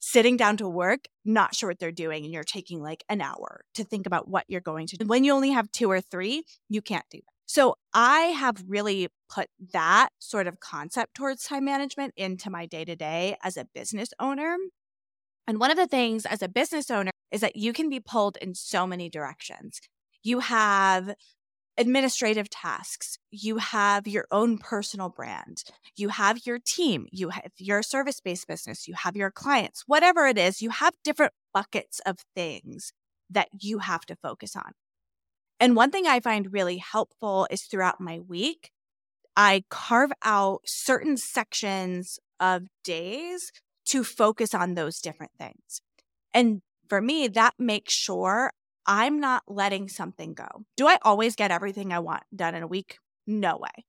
sitting 0.02 0.36
down 0.36 0.58
to 0.58 0.68
work, 0.68 1.08
not 1.24 1.56
sure 1.56 1.70
what 1.70 1.80
they're 1.80 1.92
doing, 1.92 2.26
and 2.26 2.34
you're 2.34 2.44
taking 2.44 2.82
like 2.82 3.04
an 3.08 3.22
hour 3.22 3.64
to 3.76 3.84
think 3.84 4.06
about 4.06 4.28
what 4.28 4.44
you're 4.48 4.60
going 4.60 4.88
to 4.88 4.98
do. 4.98 5.06
When 5.06 5.24
you 5.24 5.34
only 5.34 5.52
have 5.52 5.72
two 5.72 5.90
or 5.90 6.02
three, 6.02 6.44
you 6.68 6.82
can't 6.82 7.06
do 7.10 7.20
that. 7.20 7.34
So 7.46 7.76
I 7.94 8.20
have 8.20 8.64
really 8.68 9.10
put 9.30 9.48
that 9.74 10.10
sort 10.20 10.48
of 10.48 10.60
concept 10.60 11.16
towards 11.16 11.44
time 11.44 11.66
management 11.66 12.14
into 12.18 12.50
my 12.50 12.66
day 12.66 12.84
to 12.84 12.96
day 12.96 13.38
as 13.44 13.58
a 13.58 13.68
business 13.74 14.10
owner. 14.20 14.58
And 15.48 15.60
one 15.60 15.70
of 15.70 15.78
the 15.78 15.88
things 15.88 16.26
as 16.26 16.42
a 16.42 16.50
business 16.50 16.90
owner 16.90 17.12
is 17.32 17.42
that 17.42 17.56
you 17.56 17.72
can 17.72 17.90
be 17.90 18.00
pulled 18.00 18.38
in 18.38 18.56
so 18.56 18.88
many 18.88 19.10
directions. 19.10 19.80
You 20.24 20.40
have 20.40 21.14
administrative 21.78 22.50
tasks, 22.50 23.18
you 23.32 23.58
have 23.58 24.08
your 24.08 24.26
own 24.32 24.58
personal 24.58 25.10
brand, 25.10 25.64
you 25.96 26.10
have 26.10 26.46
your 26.46 26.60
team, 26.60 27.08
you 27.12 27.30
have 27.30 27.52
your 27.58 27.82
service 27.82 28.20
based 28.20 28.48
business, 28.48 28.88
you 28.88 28.94
have 28.96 29.16
your 29.16 29.32
clients, 29.32 29.84
whatever 29.88 30.28
it 30.28 30.38
is, 30.38 30.62
you 30.62 30.70
have 30.70 30.94
different 31.04 31.34
buckets 31.54 32.00
of 32.06 32.18
things 32.36 32.94
that 33.30 33.48
you 33.60 33.80
have 33.80 34.06
to 34.06 34.16
focus 34.16 34.56
on. 34.56 34.74
And 35.60 35.76
one 35.76 35.92
thing 35.92 36.08
I 36.08 36.20
find 36.20 36.52
really 36.52 36.78
helpful 36.78 37.48
is 37.50 37.64
throughout 37.64 38.02
my 38.02 38.20
week, 38.20 38.72
I 39.36 39.64
carve 39.70 40.12
out 40.24 40.62
certain 40.66 41.18
sections 41.18 42.20
of 42.40 42.64
days 42.84 43.52
to 43.86 44.04
focus 44.04 44.54
on 44.54 44.74
those 44.74 45.00
different 45.00 45.32
things. 45.38 45.82
And 46.34 46.62
for 46.90 47.02
me, 47.02 47.28
that 47.30 47.54
makes 47.58 47.94
sure 47.94 48.52
I'm 48.86 49.20
not 49.20 49.44
letting 49.48 49.90
something 49.90 50.34
go. 50.34 50.66
Do 50.76 50.88
I 50.88 50.98
always 51.04 51.36
get 51.36 51.52
everything 51.52 51.94
I 51.94 52.00
want 52.00 52.24
done 52.36 52.56
in 52.56 52.64
a 52.64 52.68
week? 52.68 52.98
No 53.28 53.58
way. 53.58 53.86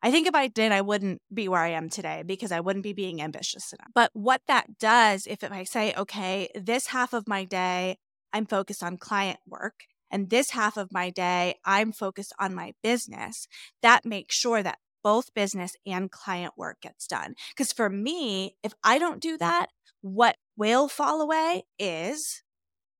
I 0.00 0.12
think 0.12 0.28
if 0.28 0.34
I 0.34 0.46
did, 0.46 0.70
I 0.70 0.80
wouldn't 0.80 1.20
be 1.32 1.48
where 1.48 1.60
I 1.60 1.70
am 1.70 1.88
today 1.88 2.22
because 2.24 2.52
I 2.52 2.60
wouldn't 2.60 2.84
be 2.84 2.92
being 2.92 3.20
ambitious 3.20 3.72
enough. 3.72 3.90
But 3.94 4.10
what 4.12 4.42
that 4.46 4.78
does, 4.78 5.26
if 5.26 5.42
I 5.42 5.64
say, 5.64 5.92
okay, 5.96 6.48
this 6.54 6.88
half 6.88 7.12
of 7.12 7.26
my 7.26 7.44
day, 7.44 7.98
I'm 8.32 8.46
focused 8.46 8.82
on 8.82 8.96
client 8.96 9.40
work, 9.46 9.84
and 10.10 10.30
this 10.30 10.50
half 10.50 10.76
of 10.76 10.92
my 10.92 11.10
day, 11.10 11.56
I'm 11.64 11.92
focused 11.92 12.32
on 12.38 12.54
my 12.54 12.74
business, 12.82 13.48
that 13.82 14.04
makes 14.04 14.36
sure 14.36 14.62
that 14.62 14.78
both 15.02 15.34
business 15.34 15.74
and 15.86 16.10
client 16.10 16.54
work 16.56 16.80
gets 16.80 17.06
done. 17.06 17.34
Because 17.50 17.72
for 17.72 17.90
me, 17.90 18.56
if 18.62 18.74
I 18.84 18.98
don't 18.98 19.20
do 19.20 19.36
that, 19.38 19.66
what 20.00 20.36
will 20.56 20.88
fall 20.88 21.20
away 21.20 21.64
is 21.78 22.42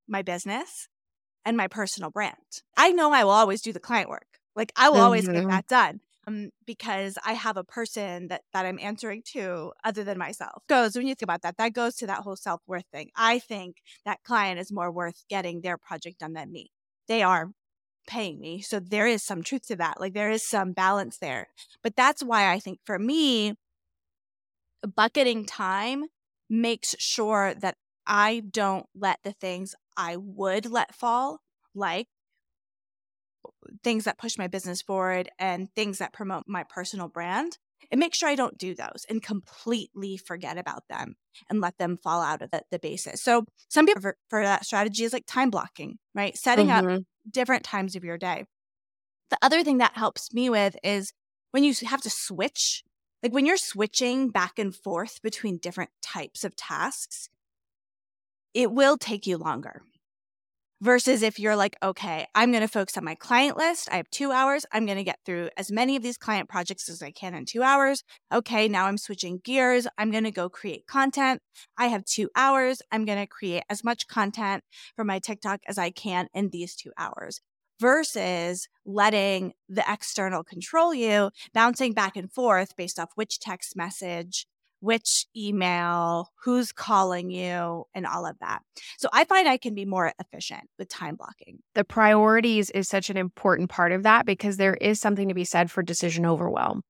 my 0.08 0.22
business 0.22 0.88
and 1.48 1.56
my 1.56 1.66
personal 1.66 2.10
brand. 2.10 2.62
I 2.76 2.92
know 2.92 3.12
I 3.12 3.24
will 3.24 3.32
always 3.32 3.62
do 3.62 3.72
the 3.72 3.80
client 3.80 4.10
work. 4.10 4.26
Like 4.54 4.72
I 4.76 4.88
will 4.88 4.96
mm-hmm. 4.96 5.04
always 5.04 5.26
get 5.26 5.36
mm-hmm. 5.36 5.50
that 5.50 5.66
done. 5.66 6.00
Um, 6.26 6.50
because 6.66 7.16
I 7.24 7.32
have 7.32 7.56
a 7.56 7.64
person 7.64 8.28
that 8.28 8.42
that 8.52 8.66
I'm 8.66 8.78
answering 8.78 9.22
to 9.32 9.72
other 9.82 10.04
than 10.04 10.18
myself. 10.18 10.62
Goes 10.68 10.94
when 10.94 11.06
you 11.06 11.14
think 11.14 11.22
about 11.22 11.40
that, 11.42 11.56
that 11.56 11.72
goes 11.72 11.94
to 11.96 12.06
that 12.06 12.18
whole 12.18 12.36
self 12.36 12.60
worth 12.66 12.84
thing. 12.92 13.10
I 13.16 13.38
think 13.38 13.76
that 14.04 14.22
client 14.24 14.60
is 14.60 14.70
more 14.70 14.92
worth 14.92 15.24
getting 15.30 15.62
their 15.62 15.78
project 15.78 16.20
done 16.20 16.34
than 16.34 16.52
me 16.52 16.70
they 17.08 17.22
are 17.22 17.50
paying 18.06 18.38
me. 18.38 18.60
So 18.60 18.78
there 18.78 19.06
is 19.06 19.24
some 19.24 19.42
truth 19.42 19.66
to 19.68 19.76
that. 19.76 20.00
Like 20.00 20.14
there 20.14 20.30
is 20.30 20.46
some 20.46 20.72
balance 20.72 21.18
there. 21.18 21.48
But 21.82 21.96
that's 21.96 22.22
why 22.22 22.52
I 22.52 22.60
think 22.60 22.78
for 22.84 22.98
me, 22.98 23.54
bucketing 24.96 25.44
time 25.44 26.04
makes 26.48 26.94
sure 26.98 27.54
that 27.54 27.76
I 28.06 28.42
don't 28.50 28.86
let 28.94 29.18
the 29.24 29.32
things 29.32 29.74
I 29.98 30.16
would 30.16 30.70
let 30.70 30.94
fall, 30.94 31.40
like 31.74 32.06
things 33.82 34.04
that 34.04 34.18
push 34.18 34.38
my 34.38 34.46
business 34.46 34.80
forward 34.80 35.28
and 35.38 35.68
things 35.74 35.98
that 35.98 36.12
promote 36.12 36.44
my 36.46 36.64
personal 36.64 37.08
brand, 37.08 37.58
and 37.90 37.98
make 37.98 38.14
sure 38.14 38.28
I 38.28 38.34
don't 38.34 38.58
do 38.58 38.74
those 38.74 39.06
and 39.08 39.22
completely 39.22 40.16
forget 40.16 40.58
about 40.58 40.84
them 40.88 41.16
and 41.50 41.60
let 41.60 41.78
them 41.78 41.96
fall 41.96 42.20
out 42.22 42.42
of 42.42 42.50
the, 42.50 42.62
the 42.70 42.78
basis. 42.78 43.22
So 43.22 43.44
some 43.68 43.86
people 43.86 44.02
for, 44.02 44.16
for 44.30 44.42
that 44.42 44.64
strategy 44.64 45.04
is 45.04 45.12
like 45.12 45.26
time 45.26 45.50
blocking, 45.50 45.98
right? 46.14 46.36
Setting 46.36 46.68
mm-hmm. 46.68 46.96
up 46.96 47.02
different 47.30 47.64
times 47.64 47.96
of 47.96 48.04
your 48.04 48.18
day. 48.18 48.44
The 49.30 49.38
other 49.42 49.62
thing 49.62 49.78
that 49.78 49.96
helps 49.96 50.32
me 50.32 50.48
with 50.48 50.76
is 50.82 51.12
when 51.50 51.64
you 51.64 51.74
have 51.86 52.02
to 52.02 52.10
switch, 52.10 52.82
like 53.22 53.32
when 53.32 53.46
you're 53.46 53.56
switching 53.56 54.30
back 54.30 54.58
and 54.58 54.74
forth 54.74 55.20
between 55.22 55.58
different 55.58 55.90
types 56.02 56.44
of 56.44 56.56
tasks, 56.56 57.28
it 58.54 58.72
will 58.72 58.96
take 58.96 59.26
you 59.26 59.36
longer 59.36 59.82
versus 60.80 61.22
if 61.22 61.38
you're 61.38 61.56
like, 61.56 61.76
okay, 61.82 62.26
I'm 62.34 62.50
going 62.50 62.62
to 62.62 62.68
focus 62.68 62.96
on 62.96 63.04
my 63.04 63.14
client 63.14 63.56
list. 63.56 63.88
I 63.90 63.96
have 63.96 64.10
two 64.10 64.30
hours. 64.30 64.64
I'm 64.72 64.86
going 64.86 64.98
to 64.98 65.04
get 65.04 65.18
through 65.24 65.50
as 65.56 65.70
many 65.70 65.96
of 65.96 66.02
these 66.02 66.16
client 66.16 66.48
projects 66.48 66.88
as 66.88 67.02
I 67.02 67.10
can 67.10 67.34
in 67.34 67.44
two 67.44 67.62
hours. 67.62 68.04
Okay, 68.32 68.68
now 68.68 68.86
I'm 68.86 68.98
switching 68.98 69.40
gears. 69.42 69.86
I'm 69.96 70.10
going 70.10 70.24
to 70.24 70.30
go 70.30 70.48
create 70.48 70.86
content. 70.86 71.40
I 71.76 71.86
have 71.86 72.04
two 72.04 72.30
hours. 72.36 72.82
I'm 72.92 73.04
going 73.04 73.18
to 73.18 73.26
create 73.26 73.64
as 73.68 73.82
much 73.82 74.06
content 74.06 74.62
for 74.96 75.04
my 75.04 75.18
TikTok 75.18 75.60
as 75.66 75.78
I 75.78 75.90
can 75.90 76.28
in 76.32 76.50
these 76.50 76.74
two 76.74 76.92
hours 76.96 77.40
versus 77.80 78.68
letting 78.84 79.52
the 79.68 79.84
external 79.88 80.42
control 80.42 80.92
you, 80.92 81.30
bouncing 81.54 81.92
back 81.92 82.16
and 82.16 82.32
forth 82.32 82.76
based 82.76 82.98
off 82.98 83.10
which 83.14 83.38
text 83.38 83.76
message 83.76 84.46
which 84.80 85.26
email, 85.36 86.30
who's 86.44 86.72
calling 86.72 87.30
you, 87.30 87.84
and 87.94 88.06
all 88.06 88.26
of 88.26 88.36
that. 88.40 88.60
So 88.98 89.08
I 89.12 89.24
find 89.24 89.48
I 89.48 89.56
can 89.56 89.74
be 89.74 89.84
more 89.84 90.12
efficient 90.18 90.64
with 90.78 90.88
time 90.88 91.16
blocking. 91.16 91.58
The 91.74 91.84
priorities 91.84 92.70
is 92.70 92.88
such 92.88 93.10
an 93.10 93.16
important 93.16 93.70
part 93.70 93.92
of 93.92 94.04
that 94.04 94.26
because 94.26 94.56
there 94.56 94.74
is 94.74 95.00
something 95.00 95.28
to 95.28 95.34
be 95.34 95.44
said 95.44 95.70
for 95.70 95.82
decision 95.82 96.26
overwhelm. 96.26 96.82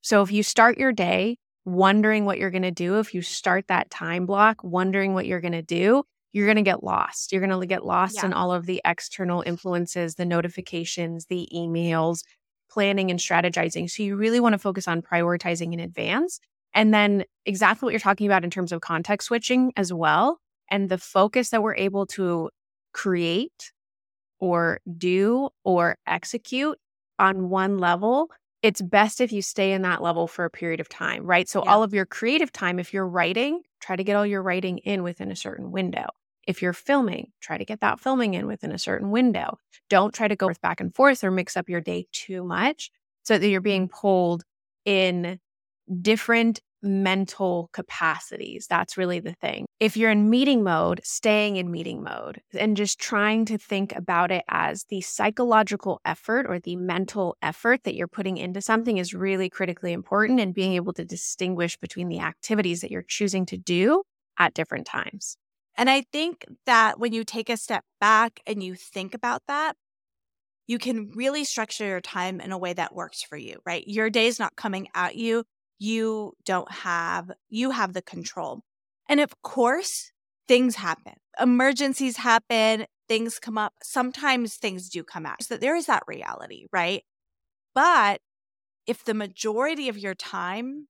So 0.00 0.22
if 0.22 0.32
you 0.32 0.42
start 0.42 0.78
your 0.78 0.92
day 0.92 1.38
wondering 1.64 2.24
what 2.24 2.38
you're 2.38 2.50
going 2.50 2.62
to 2.62 2.70
do, 2.70 2.98
if 2.98 3.14
you 3.14 3.22
start 3.22 3.68
that 3.68 3.90
time 3.90 4.26
block 4.26 4.62
wondering 4.62 5.14
what 5.14 5.26
you're 5.26 5.40
going 5.40 5.52
to 5.52 5.62
do, 5.62 6.04
you're 6.32 6.46
going 6.46 6.56
to 6.56 6.62
get 6.62 6.82
lost. 6.82 7.32
You're 7.32 7.46
going 7.46 7.58
to 7.58 7.66
get 7.66 7.86
lost 7.86 8.16
yeah. 8.16 8.26
in 8.26 8.32
all 8.32 8.52
of 8.52 8.66
the 8.66 8.82
external 8.84 9.42
influences, 9.46 10.16
the 10.16 10.24
notifications, 10.24 11.26
the 11.26 11.48
emails, 11.54 12.22
planning 12.68 13.10
and 13.10 13.20
strategizing. 13.20 13.88
So 13.88 14.02
you 14.02 14.16
really 14.16 14.40
want 14.40 14.52
to 14.54 14.58
focus 14.58 14.88
on 14.88 15.00
prioritizing 15.00 15.72
in 15.72 15.80
advance 15.80 16.40
and 16.74 16.92
then 16.92 17.24
exactly 17.46 17.86
what 17.86 17.92
you're 17.92 18.00
talking 18.00 18.26
about 18.26 18.44
in 18.44 18.50
terms 18.50 18.72
of 18.72 18.80
context 18.80 19.28
switching 19.28 19.72
as 19.76 19.92
well. 19.92 20.40
And 20.70 20.88
the 20.88 20.98
focus 20.98 21.50
that 21.50 21.62
we're 21.62 21.76
able 21.76 22.06
to 22.06 22.50
create 22.92 23.72
or 24.40 24.80
do 24.98 25.50
or 25.64 25.96
execute 26.06 26.78
on 27.18 27.48
one 27.48 27.78
level, 27.78 28.30
it's 28.62 28.82
best 28.82 29.20
if 29.20 29.32
you 29.32 29.42
stay 29.42 29.72
in 29.72 29.82
that 29.82 30.02
level 30.02 30.26
for 30.26 30.44
a 30.44 30.50
period 30.50 30.80
of 30.80 30.88
time, 30.88 31.24
right? 31.24 31.48
So, 31.48 31.62
yeah. 31.64 31.70
all 31.70 31.82
of 31.82 31.94
your 31.94 32.06
creative 32.06 32.50
time, 32.50 32.78
if 32.78 32.92
you're 32.92 33.06
writing, 33.06 33.62
try 33.80 33.94
to 33.94 34.04
get 34.04 34.16
all 34.16 34.26
your 34.26 34.42
writing 34.42 34.78
in 34.78 35.02
within 35.02 35.30
a 35.30 35.36
certain 35.36 35.70
window. 35.70 36.06
If 36.46 36.60
you're 36.60 36.72
filming, 36.72 37.28
try 37.40 37.56
to 37.56 37.64
get 37.64 37.80
that 37.80 38.00
filming 38.00 38.34
in 38.34 38.46
within 38.46 38.72
a 38.72 38.78
certain 38.78 39.10
window. 39.10 39.58
Don't 39.88 40.14
try 40.14 40.28
to 40.28 40.36
go 40.36 40.50
back 40.62 40.80
and 40.80 40.94
forth 40.94 41.22
or 41.24 41.30
mix 41.30 41.56
up 41.56 41.68
your 41.68 41.80
day 41.80 42.06
too 42.12 42.44
much 42.44 42.90
so 43.22 43.38
that 43.38 43.48
you're 43.48 43.60
being 43.60 43.88
pulled 43.88 44.44
in 44.84 45.38
different 46.00 46.60
mental 46.84 47.70
capacities. 47.72 48.66
That's 48.68 48.98
really 48.98 49.18
the 49.18 49.32
thing. 49.32 49.64
If 49.80 49.96
you're 49.96 50.10
in 50.10 50.28
meeting 50.28 50.62
mode, 50.62 51.00
staying 51.02 51.56
in 51.56 51.70
meeting 51.70 52.02
mode 52.02 52.42
and 52.52 52.76
just 52.76 52.98
trying 52.98 53.46
to 53.46 53.58
think 53.58 53.94
about 53.96 54.30
it 54.30 54.44
as 54.48 54.84
the 54.84 55.00
psychological 55.00 56.00
effort 56.04 56.46
or 56.46 56.58
the 56.58 56.76
mental 56.76 57.36
effort 57.42 57.84
that 57.84 57.94
you're 57.94 58.06
putting 58.06 58.36
into 58.36 58.60
something 58.60 58.98
is 58.98 59.14
really 59.14 59.48
critically 59.48 59.92
important 59.92 60.40
and 60.40 60.54
being 60.54 60.74
able 60.74 60.92
to 60.92 61.04
distinguish 61.04 61.76
between 61.78 62.08
the 62.08 62.20
activities 62.20 62.82
that 62.82 62.90
you're 62.90 63.02
choosing 63.02 63.46
to 63.46 63.56
do 63.56 64.02
at 64.38 64.54
different 64.54 64.86
times. 64.86 65.36
And 65.76 65.90
I 65.90 66.02
think 66.12 66.44
that 66.66 67.00
when 67.00 67.12
you 67.12 67.24
take 67.24 67.48
a 67.48 67.56
step 67.56 67.84
back 68.00 68.40
and 68.46 68.62
you 68.62 68.74
think 68.74 69.14
about 69.14 69.42
that, 69.48 69.74
you 70.66 70.78
can 70.78 71.10
really 71.14 71.44
structure 71.44 71.86
your 71.86 72.00
time 72.00 72.40
in 72.40 72.52
a 72.52 72.58
way 72.58 72.72
that 72.72 72.94
works 72.94 73.22
for 73.22 73.36
you, 73.36 73.58
right? 73.66 73.84
Your 73.86 74.08
day 74.08 74.26
is 74.26 74.38
not 74.38 74.56
coming 74.56 74.88
at 74.94 75.16
you 75.16 75.44
you 75.78 76.32
don't 76.44 76.70
have 76.70 77.30
you 77.48 77.70
have 77.70 77.92
the 77.92 78.02
control. 78.02 78.62
And 79.08 79.20
of 79.20 79.42
course 79.42 80.12
things 80.48 80.76
happen. 80.76 81.14
Emergencies 81.40 82.18
happen 82.18 82.86
things 83.06 83.38
come 83.38 83.58
up. 83.58 83.74
Sometimes 83.82 84.56
things 84.56 84.88
do 84.88 85.04
come 85.04 85.26
out. 85.26 85.42
So 85.42 85.56
there 85.56 85.76
is 85.76 85.86
that 85.86 86.02
reality 86.06 86.66
right? 86.72 87.02
But 87.74 88.20
if 88.86 89.04
the 89.04 89.14
majority 89.14 89.88
of 89.88 89.98
your 89.98 90.14
time 90.14 90.88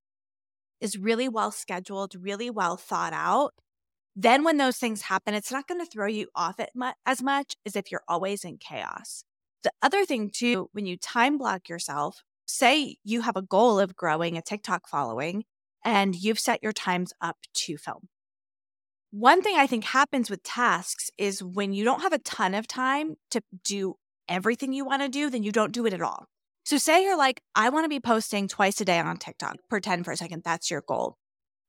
is 0.80 0.98
really 0.98 1.28
well 1.28 1.50
scheduled 1.50 2.14
really 2.14 2.50
well 2.50 2.76
thought 2.76 3.12
out 3.12 3.54
then 4.16 4.44
when 4.44 4.58
those 4.58 4.76
things 4.76 5.02
happen 5.02 5.34
it's 5.34 5.50
not 5.50 5.66
going 5.66 5.80
to 5.80 5.90
throw 5.90 6.06
you 6.06 6.28
off 6.34 6.60
it 6.60 6.70
mu- 6.74 6.90
as 7.06 7.22
much 7.22 7.54
as 7.66 7.74
if 7.74 7.90
you're 7.90 8.04
always 8.08 8.44
in 8.44 8.58
chaos. 8.58 9.24
The 9.62 9.72
other 9.82 10.04
thing 10.04 10.30
too 10.30 10.68
when 10.72 10.86
you 10.86 10.96
time 10.96 11.38
block 11.38 11.68
yourself 11.68 12.22
say 12.46 12.96
you 13.04 13.22
have 13.22 13.37
a 13.37 13.42
goal 13.42 13.78
of 13.78 13.96
growing 13.96 14.37
a 14.37 14.42
TikTok 14.42 14.88
following 14.88 15.44
and 15.85 16.14
you've 16.14 16.38
set 16.38 16.62
your 16.62 16.72
times 16.72 17.12
up 17.20 17.37
to 17.52 17.76
film. 17.76 18.09
One 19.11 19.42
thing 19.42 19.54
I 19.57 19.66
think 19.66 19.85
happens 19.85 20.28
with 20.28 20.42
tasks 20.42 21.11
is 21.16 21.42
when 21.42 21.72
you 21.72 21.85
don't 21.85 22.02
have 22.02 22.12
a 22.12 22.18
ton 22.18 22.54
of 22.54 22.66
time 22.66 23.16
to 23.30 23.42
do 23.62 23.94
everything 24.28 24.72
you 24.72 24.85
want 24.85 25.02
to 25.02 25.09
do, 25.09 25.30
then 25.30 25.42
you 25.42 25.52
don't 25.52 25.72
do 25.72 25.87
it 25.87 25.92
at 25.92 26.02
all. 26.02 26.26
So, 26.64 26.78
say 26.78 27.04
you're 27.04 27.16
like, 27.16 27.42
I 27.54 27.68
want 27.68 27.85
to 27.85 27.90
be 27.90 28.00
posting 28.00 28.48
twice 28.48 28.80
a 28.80 28.85
day 28.87 28.98
on 28.98 29.18
TikTok, 29.18 29.57
pretend 29.68 30.04
for 30.04 30.12
a 30.12 30.16
second 30.16 30.42
that's 30.44 30.70
your 30.70 30.83
goal. 30.88 31.16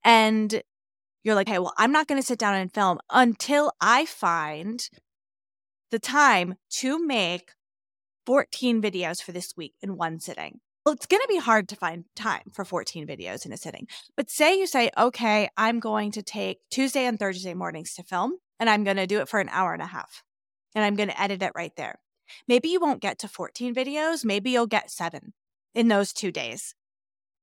And 0.02 0.62
you're 1.22 1.34
like, 1.34 1.48
hey, 1.48 1.58
well, 1.58 1.74
I'm 1.76 1.92
not 1.92 2.06
going 2.06 2.20
to 2.20 2.26
sit 2.26 2.38
down 2.38 2.54
and 2.54 2.72
film 2.72 2.98
until 3.10 3.72
I 3.80 4.06
find 4.06 4.88
the 5.90 5.98
time 5.98 6.54
to 6.78 7.04
make 7.04 7.50
14 8.26 8.80
videos 8.80 9.22
for 9.22 9.32
this 9.32 9.52
week 9.56 9.74
in 9.82 9.96
one 9.96 10.18
sitting. 10.18 10.60
Well, 10.86 10.92
it's 10.92 11.06
going 11.06 11.20
to 11.20 11.28
be 11.28 11.38
hard 11.38 11.68
to 11.70 11.76
find 11.76 12.04
time 12.14 12.52
for 12.52 12.64
14 12.64 13.08
videos 13.08 13.44
in 13.44 13.52
a 13.52 13.56
sitting. 13.56 13.88
But 14.16 14.30
say 14.30 14.56
you 14.56 14.68
say, 14.68 14.92
okay, 14.96 15.48
I'm 15.56 15.80
going 15.80 16.12
to 16.12 16.22
take 16.22 16.60
Tuesday 16.70 17.06
and 17.06 17.18
Thursday 17.18 17.54
mornings 17.54 17.92
to 17.94 18.04
film, 18.04 18.34
and 18.60 18.70
I'm 18.70 18.84
going 18.84 18.96
to 18.96 19.08
do 19.08 19.18
it 19.18 19.28
for 19.28 19.40
an 19.40 19.48
hour 19.48 19.72
and 19.72 19.82
a 19.82 19.86
half, 19.86 20.22
and 20.76 20.84
I'm 20.84 20.94
going 20.94 21.08
to 21.08 21.20
edit 21.20 21.42
it 21.42 21.50
right 21.56 21.72
there. 21.76 21.98
Maybe 22.46 22.68
you 22.68 22.78
won't 22.78 23.02
get 23.02 23.18
to 23.18 23.28
14 23.28 23.74
videos. 23.74 24.24
Maybe 24.24 24.52
you'll 24.52 24.68
get 24.68 24.92
seven 24.92 25.32
in 25.74 25.88
those 25.88 26.12
two 26.12 26.30
days. 26.30 26.76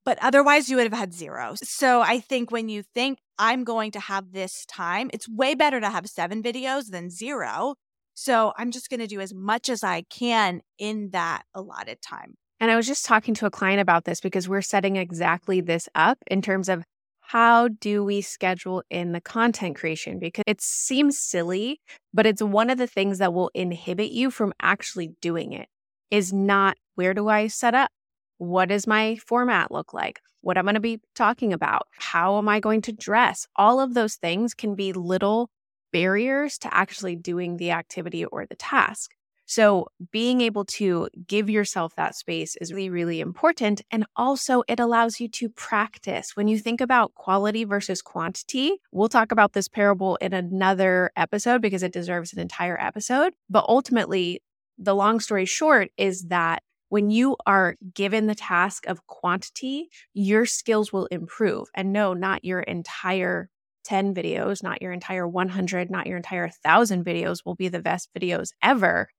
But 0.06 0.17
otherwise, 0.21 0.69
you 0.69 0.77
would 0.77 0.89
have 0.89 0.97
had 0.97 1.13
zero. 1.13 1.56
So 1.62 1.99
I 1.99 2.21
think 2.21 2.49
when 2.49 2.69
you 2.69 2.82
think 2.82 3.19
I'm 3.38 3.65
going 3.65 3.91
to 3.91 3.99
have 3.99 4.32
this 4.32 4.65
time, 4.67 5.10
it's 5.12 5.27
way 5.27 5.53
better 5.53 5.82
to 5.82 5.89
have 5.89 6.08
seven 6.08 6.41
videos 6.41 6.91
than 6.91 7.10
zero. 7.10 7.75
So 8.13 8.53
I'm 8.58 8.71
just 8.71 8.89
going 8.89 9.01
to 9.01 9.08
do 9.08 9.19
as 9.19 9.34
much 9.34 9.67
as 9.67 9.84
I 9.84 10.03
can 10.03 10.62
in 10.79 11.10
that 11.10 11.43
allotted 11.53 12.01
time. 12.01 12.36
And 12.63 12.71
I 12.71 12.78
was 12.78 12.88
just 12.88 13.04
talking 13.04 13.34
to 13.34 13.45
a 13.45 13.52
client 13.52 13.82
about 13.82 14.06
this 14.06 14.21
because 14.21 14.47
we're 14.47 14.62
setting 14.62 14.95
exactly 14.95 15.60
this 15.60 15.89
up 15.95 16.17
in 16.28 16.41
terms 16.41 16.69
of 16.69 16.86
how 17.19 17.67
do 17.67 18.06
we 18.06 18.21
schedule 18.21 18.84
in 18.89 19.12
the 19.12 19.19
content 19.19 19.76
creation? 19.76 20.17
Because 20.17 20.45
it 20.47 20.62
seems 20.62 21.19
silly, 21.19 21.82
but 22.13 22.26
it's 22.26 22.41
one 22.41 22.69
of 22.69 22.78
the 22.78 22.88
things 22.88 23.17
that 23.17 23.34
will 23.34 23.52
inhibit 23.54 24.12
you 24.12 24.32
from 24.32 24.54
actually 24.62 25.12
doing 25.19 25.52
it 25.52 25.67
is 26.10 26.32
not 26.32 26.78
where 26.95 27.13
do 27.13 27.28
I 27.28 27.47
set 27.47 27.76
up? 27.76 27.91
What 28.38 28.69
does 28.69 28.88
my 28.88 29.17
format 29.17 29.69
look 29.69 29.93
like? 29.93 30.21
What 30.39 30.58
am 30.58 30.62
I'm 30.62 30.65
going 30.67 30.76
to 30.76 30.80
be 30.80 31.02
talking 31.15 31.52
about? 31.52 31.88
How 31.91 32.38
am 32.38 32.47
I 32.47 32.62
going 32.62 32.82
to 32.84 32.93
dress? 32.93 33.45
All 33.58 33.82
of 33.82 33.93
those 33.93 34.15
things 34.15 34.54
can 34.54 34.73
be 34.73 34.93
little 34.93 35.49
barriers 35.91 36.58
to 36.60 36.73
actually 36.73 37.17
doing 37.17 37.58
the 37.58 37.71
activity 37.71 38.23
or 38.23 38.45
the 38.45 38.56
task. 38.56 39.12
So, 39.45 39.88
being 40.12 40.41
able 40.41 40.65
to 40.65 41.10
give 41.27 41.49
yourself 41.49 41.95
that 41.95 42.15
space 42.15 42.56
is 42.62 42.71
really, 42.71 42.89
really 42.89 43.19
important. 43.19 43.82
And 43.91 44.06
also, 44.15 44.63
it 44.67 44.79
allows 44.79 45.19
you 45.19 45.27
to 45.29 45.49
practice. 45.49 46.32
When 46.36 46.47
you 46.47 46.58
think 46.58 46.79
about 46.79 47.13
quality 47.15 47.63
versus 47.65 48.01
quantity, 48.01 48.77
we'll 48.91 49.10
talk 49.10 49.32
about 49.32 49.53
this 49.53 49.67
parable 49.67 50.15
in 50.17 50.34
another 50.34 51.12
episode 51.17 51.62
because 51.62 51.84
it 51.84 51.91
deserves 51.91 52.32
an 52.34 52.39
entire 52.39 52.79
episode. 52.79 53.34
But 53.49 53.65
ultimately, 53.67 54.41
the 54.77 54.95
long 54.95 55.19
story 55.19 55.45
short 55.45 55.89
is 55.97 56.23
that 56.29 56.63
when 56.89 57.10
you 57.10 57.36
are 57.45 57.75
given 57.93 58.27
the 58.27 58.36
task 58.36 58.86
of 58.88 59.06
quantity, 59.08 59.89
your 60.13 60.45
skills 60.45 60.93
will 60.93 61.08
improve. 61.08 61.67
And 61.73 61.91
no, 61.91 62.13
not 62.13 62.45
your 62.45 62.60
entire 62.60 63.49
10 63.84 64.13
videos, 64.13 64.63
not 64.63 64.82
your 64.82 64.93
entire 64.93 65.27
100, 65.27 65.89
not 65.89 66.08
your 66.08 66.17
entire 66.17 66.43
1,000 66.43 67.03
videos 67.03 67.39
will 67.45 67.56
be 67.56 67.67
the 67.67 67.82
best 67.82 68.10
videos 68.17 68.49
ever. 68.62 69.10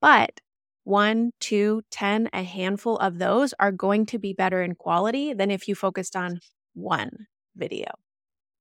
But 0.00 0.40
one, 0.84 1.32
two, 1.40 1.82
ten, 1.90 2.28
a 2.32 2.42
handful 2.42 2.96
of 2.98 3.18
those 3.18 3.54
are 3.58 3.72
going 3.72 4.06
to 4.06 4.18
be 4.18 4.32
better 4.32 4.62
in 4.62 4.74
quality 4.74 5.32
than 5.32 5.50
if 5.50 5.66
you 5.66 5.74
focused 5.74 6.14
on 6.14 6.40
one 6.74 7.26
video 7.56 7.86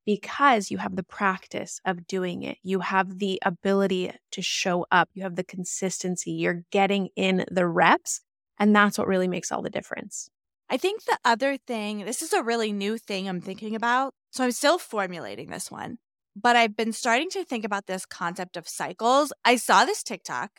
because 0.06 0.70
you 0.70 0.78
have 0.78 0.96
the 0.96 1.04
practice 1.04 1.82
of 1.84 2.08
doing 2.08 2.44
it. 2.44 2.58
You 2.64 2.80
have 2.80 3.20
the 3.20 3.40
ability 3.44 4.12
to 4.32 4.42
show 4.42 4.86
up. 4.92 5.10
You 5.14 5.24
have 5.24 5.36
the 5.36 5.44
consistency. 5.44 6.32
You're 6.32 6.64
getting 6.72 7.10
in 7.16 7.46
the 7.52 7.68
reps. 7.68 8.22
And 8.60 8.76
that's 8.76 8.98
what 8.98 9.08
really 9.08 9.28
makes 9.28 9.52
all 9.52 9.62
the 9.62 9.70
difference. 9.70 10.30
I 10.70 10.78
think 10.78 11.04
the 11.04 11.18
other 11.26 11.58
thing, 11.58 12.06
this 12.06 12.22
is 12.22 12.34
a 12.34 12.44
really 12.44 12.72
new 12.72 12.98
thing 12.98 13.28
I'm 13.28 13.42
thinking 13.42 13.76
about. 13.76 14.14
So 14.32 14.44
I'm 14.44 14.52
still 14.52 14.78
formulating 14.78 15.50
this 15.50 15.70
one, 15.72 15.98
but 16.36 16.56
I've 16.56 16.76
been 16.76 16.94
starting 16.94 17.30
to 17.32 17.44
think 17.44 17.66
about 17.66 17.88
this 17.88 18.06
concept 18.06 18.58
of 18.58 18.68
cycles. 18.68 19.32
I 19.44 19.56
saw 19.56 19.86
this 19.86 20.04
TikTok 20.04 20.52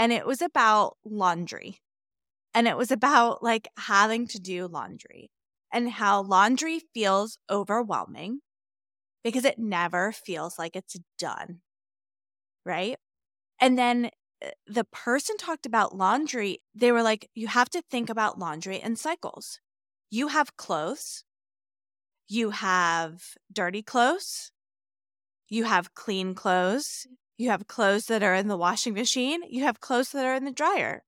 and 0.00 0.12
it 0.12 0.26
was 0.26 0.42
about 0.42 0.98
laundry. 1.04 1.80
And 2.54 2.68
it 2.68 2.76
was 2.76 2.90
about 2.90 3.42
like 3.42 3.68
having 3.78 4.26
to 4.28 4.40
do 4.40 4.68
laundry 4.68 5.30
and 5.72 5.90
how 5.90 6.22
laundry 6.22 6.80
feels 6.94 7.38
overwhelming 7.50 8.40
because 9.24 9.44
it 9.44 9.58
never 9.58 10.12
feels 10.12 10.58
like 10.58 10.76
it's 10.76 10.96
done. 11.18 11.62
Right. 12.64 12.96
And 13.60 13.78
then 13.78 14.10
uh, 14.44 14.50
the 14.66 14.84
person 14.84 15.36
talked 15.38 15.66
about 15.66 15.96
laundry. 15.96 16.62
They 16.74 16.92
were 16.92 17.02
like, 17.02 17.30
you 17.34 17.48
have 17.48 17.70
to 17.70 17.82
think 17.90 18.10
about 18.10 18.38
laundry 18.38 18.78
in 18.80 18.96
cycles. 18.96 19.60
You 20.10 20.28
have 20.28 20.56
clothes, 20.56 21.24
you 22.28 22.50
have 22.50 23.34
dirty 23.52 23.82
clothes, 23.82 24.52
you 25.48 25.64
have 25.64 25.94
clean 25.94 26.34
clothes, 26.34 27.06
you 27.40 27.48
have 27.48 27.66
clothes 27.66 28.04
that 28.06 28.22
are 28.22 28.34
in 28.34 28.48
the 28.48 28.56
washing 28.56 28.92
machine, 28.92 29.40
you 29.48 29.64
have 29.64 29.80
clothes 29.80 30.10
that 30.10 30.26
are 30.26 30.34
in 30.34 30.44
the 30.44 30.52
dryer, 30.52 31.02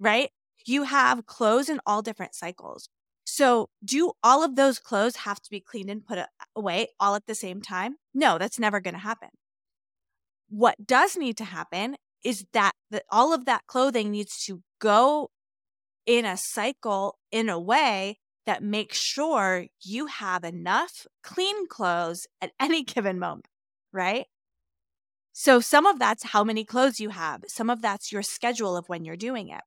right? 0.00 0.30
You 0.64 0.84
have 0.84 1.26
clothes 1.26 1.68
in 1.68 1.80
all 1.84 2.00
different 2.00 2.34
cycles. 2.34 2.88
So, 3.24 3.68
do 3.84 4.12
all 4.22 4.42
of 4.42 4.56
those 4.56 4.78
clothes 4.78 5.16
have 5.16 5.40
to 5.42 5.50
be 5.50 5.60
cleaned 5.60 5.90
and 5.90 6.04
put 6.04 6.18
away 6.56 6.88
all 6.98 7.14
at 7.14 7.26
the 7.26 7.34
same 7.34 7.60
time? 7.60 7.96
No, 8.14 8.38
that's 8.38 8.58
never 8.58 8.80
going 8.80 8.94
to 8.94 9.00
happen. 9.00 9.28
What 10.48 10.86
does 10.86 11.14
need 11.14 11.36
to 11.38 11.44
happen 11.44 11.96
is 12.24 12.46
that, 12.54 12.72
that 12.90 13.04
all 13.10 13.34
of 13.34 13.44
that 13.44 13.66
clothing 13.66 14.10
needs 14.10 14.42
to 14.46 14.62
go 14.78 15.30
in 16.06 16.24
a 16.24 16.38
cycle 16.38 17.18
in 17.30 17.50
a 17.50 17.60
way 17.60 18.18
that 18.46 18.62
makes 18.62 18.98
sure 18.98 19.66
you 19.82 20.06
have 20.06 20.42
enough 20.42 21.06
clean 21.22 21.66
clothes 21.66 22.26
at 22.40 22.52
any 22.60 22.82
given 22.82 23.18
moment, 23.18 23.48
right? 23.92 24.26
So 25.36 25.58
some 25.58 25.84
of 25.84 25.98
that's 25.98 26.26
how 26.26 26.44
many 26.44 26.64
clothes 26.64 27.00
you 27.00 27.08
have, 27.08 27.42
some 27.48 27.68
of 27.68 27.82
that's 27.82 28.12
your 28.12 28.22
schedule 28.22 28.76
of 28.76 28.88
when 28.88 29.04
you're 29.04 29.16
doing 29.16 29.48
it. 29.48 29.62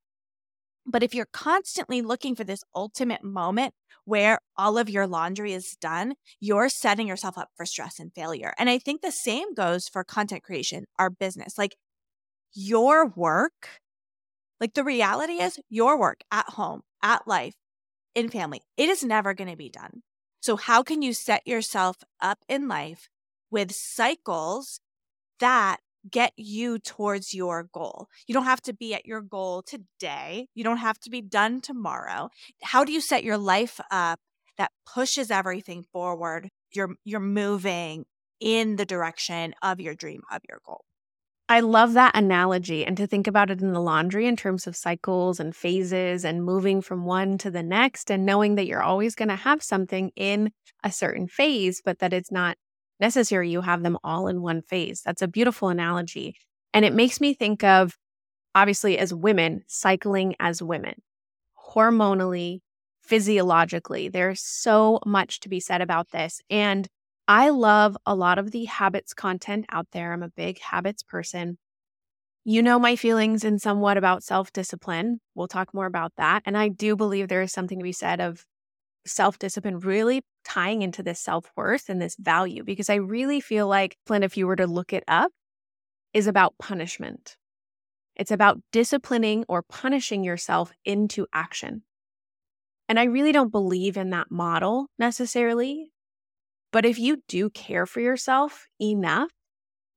But 0.86 1.02
if 1.02 1.14
you're 1.14 1.28
constantly 1.30 2.00
looking 2.00 2.34
for 2.34 2.42
this 2.42 2.64
ultimate 2.74 3.22
moment 3.22 3.74
where 4.06 4.38
all 4.56 4.78
of 4.78 4.88
your 4.88 5.06
laundry 5.06 5.52
is 5.52 5.76
done, 5.78 6.14
you're 6.40 6.70
setting 6.70 7.06
yourself 7.06 7.36
up 7.36 7.50
for 7.54 7.66
stress 7.66 8.00
and 8.00 8.10
failure. 8.14 8.54
And 8.58 8.70
I 8.70 8.78
think 8.78 9.02
the 9.02 9.12
same 9.12 9.52
goes 9.52 9.88
for 9.88 10.04
content 10.04 10.42
creation, 10.42 10.86
our 10.98 11.10
business. 11.10 11.58
Like 11.58 11.76
your 12.54 13.06
work, 13.06 13.68
like 14.62 14.72
the 14.72 14.84
reality 14.84 15.34
is 15.34 15.60
your 15.68 16.00
work 16.00 16.22
at 16.32 16.46
home, 16.46 16.80
at 17.02 17.28
life, 17.28 17.52
in 18.14 18.30
family, 18.30 18.62
it 18.78 18.88
is 18.88 19.04
never 19.04 19.34
going 19.34 19.50
to 19.50 19.56
be 19.56 19.68
done. 19.68 20.00
So, 20.40 20.56
how 20.56 20.82
can 20.82 21.02
you 21.02 21.12
set 21.12 21.46
yourself 21.46 21.98
up 22.22 22.38
in 22.48 22.68
life 22.68 23.10
with 23.50 23.72
cycles 23.72 24.80
that 25.40 25.78
get 26.10 26.32
you 26.36 26.78
towards 26.78 27.34
your 27.34 27.68
goal. 27.72 28.08
You 28.26 28.34
don't 28.34 28.44
have 28.44 28.62
to 28.62 28.72
be 28.72 28.94
at 28.94 29.06
your 29.06 29.20
goal 29.20 29.62
today. 29.62 30.48
You 30.54 30.64
don't 30.64 30.78
have 30.78 30.98
to 31.00 31.10
be 31.10 31.20
done 31.20 31.60
tomorrow. 31.60 32.30
How 32.62 32.84
do 32.84 32.92
you 32.92 33.00
set 33.00 33.24
your 33.24 33.38
life 33.38 33.80
up 33.90 34.20
that 34.56 34.70
pushes 34.86 35.30
everything 35.30 35.84
forward? 35.92 36.48
You're 36.74 36.94
you're 37.04 37.20
moving 37.20 38.04
in 38.40 38.76
the 38.76 38.86
direction 38.86 39.54
of 39.62 39.80
your 39.80 39.94
dream, 39.94 40.22
of 40.30 40.42
your 40.48 40.60
goal. 40.64 40.84
I 41.50 41.60
love 41.60 41.94
that 41.94 42.14
analogy 42.14 42.84
and 42.84 42.94
to 42.98 43.06
think 43.06 43.26
about 43.26 43.50
it 43.50 43.62
in 43.62 43.72
the 43.72 43.80
laundry 43.80 44.26
in 44.26 44.36
terms 44.36 44.66
of 44.66 44.76
cycles 44.76 45.40
and 45.40 45.56
phases 45.56 46.22
and 46.22 46.44
moving 46.44 46.82
from 46.82 47.06
one 47.06 47.38
to 47.38 47.50
the 47.50 47.62
next 47.62 48.10
and 48.10 48.26
knowing 48.26 48.56
that 48.56 48.66
you're 48.66 48.82
always 48.82 49.14
going 49.14 49.30
to 49.30 49.36
have 49.36 49.62
something 49.62 50.10
in 50.14 50.52
a 50.84 50.92
certain 50.92 51.26
phase, 51.26 51.80
but 51.82 52.00
that 52.00 52.12
it's 52.12 52.30
not 52.30 52.58
necessary 53.00 53.50
you 53.50 53.60
have 53.60 53.82
them 53.82 53.98
all 54.02 54.28
in 54.28 54.42
one 54.42 54.62
phase. 54.62 55.02
That's 55.02 55.22
a 55.22 55.28
beautiful 55.28 55.68
analogy. 55.68 56.36
And 56.72 56.84
it 56.84 56.88
mm-hmm. 56.88 56.96
makes 56.96 57.20
me 57.20 57.34
think 57.34 57.64
of, 57.64 57.96
obviously, 58.54 58.98
as 58.98 59.14
women, 59.14 59.62
cycling 59.66 60.34
as 60.40 60.62
women, 60.62 61.02
hormonally, 61.74 62.60
physiologically. 63.02 64.08
There's 64.08 64.40
so 64.40 65.00
much 65.06 65.40
to 65.40 65.48
be 65.48 65.60
said 65.60 65.80
about 65.80 66.10
this. 66.10 66.40
And 66.50 66.86
I 67.26 67.50
love 67.50 67.96
a 68.06 68.14
lot 68.14 68.38
of 68.38 68.50
the 68.50 68.64
habits 68.66 69.14
content 69.14 69.66
out 69.70 69.86
there. 69.92 70.12
I'm 70.12 70.22
a 70.22 70.28
big 70.28 70.60
habits 70.60 71.02
person. 71.02 71.58
You 72.44 72.62
know 72.62 72.78
my 72.78 72.96
feelings 72.96 73.44
in 73.44 73.58
somewhat 73.58 73.98
about 73.98 74.22
self 74.22 74.52
discipline. 74.52 75.20
We'll 75.34 75.48
talk 75.48 75.74
more 75.74 75.86
about 75.86 76.12
that. 76.16 76.42
And 76.46 76.56
I 76.56 76.68
do 76.68 76.96
believe 76.96 77.28
there 77.28 77.42
is 77.42 77.52
something 77.52 77.78
to 77.78 77.82
be 77.82 77.92
said 77.92 78.20
of 78.20 78.46
self 79.06 79.38
discipline 79.38 79.80
really 79.80 80.22
tying 80.48 80.82
into 80.82 81.02
this 81.02 81.20
self 81.20 81.50
worth 81.56 81.88
and 81.88 82.00
this 82.00 82.16
value 82.18 82.64
because 82.64 82.90
I 82.90 82.96
really 82.96 83.40
feel 83.40 83.68
like, 83.68 83.96
Flynn, 84.06 84.22
if 84.22 84.36
you 84.36 84.46
were 84.46 84.56
to 84.56 84.66
look 84.66 84.92
it 84.92 85.04
up, 85.06 85.30
is 86.14 86.26
about 86.26 86.58
punishment. 86.58 87.36
It's 88.16 88.30
about 88.30 88.60
disciplining 88.72 89.44
or 89.48 89.62
punishing 89.62 90.24
yourself 90.24 90.72
into 90.84 91.26
action. 91.32 91.82
And 92.88 92.98
I 92.98 93.04
really 93.04 93.32
don't 93.32 93.52
believe 93.52 93.96
in 93.96 94.10
that 94.10 94.30
model 94.30 94.88
necessarily. 94.98 95.92
But 96.72 96.84
if 96.84 96.98
you 96.98 97.22
do 97.28 97.50
care 97.50 97.86
for 97.86 98.00
yourself 98.00 98.66
enough, 98.80 99.30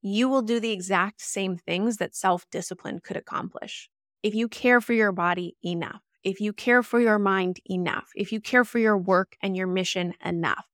you 0.02 0.30
will 0.30 0.42
do 0.42 0.60
the 0.60 0.72
exact 0.72 1.22
same 1.22 1.58
things 1.58 1.98
that 1.98 2.16
self 2.16 2.46
discipline 2.52 3.00
could 3.04 3.18
accomplish. 3.18 3.90
If 4.24 4.36
you 4.36 4.48
care 4.48 4.82
for 4.82 4.94
your 4.94 5.12
body 5.12 5.56
enough, 5.64 6.02
if 6.24 6.40
you 6.40 6.54
care 6.54 6.84
for 6.84 7.00
your 7.00 7.20
mind 7.20 7.60
enough, 7.70 8.10
if 8.16 8.32
you 8.32 8.40
care 8.40 8.64
for 8.64 8.80
your 8.80 8.98
work 8.98 9.36
and 9.42 9.56
your 9.56 9.68
mission 9.68 10.14
enough, 10.24 10.66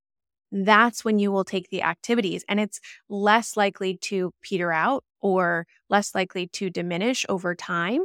that's 0.52 1.04
when 1.04 1.20
you 1.20 1.32
will 1.32 1.44
take 1.44 1.70
the 1.70 1.84
activities 1.84 2.46
and 2.48 2.60
it's 2.60 2.80
less 3.10 3.58
likely 3.58 3.98
to 3.98 4.34
peter 4.42 4.72
out 4.72 5.04
or 5.22 5.68
less 5.90 6.16
likely 6.16 6.48
to 6.48 6.70
diminish 6.70 7.26
over 7.28 7.54
time 7.54 8.02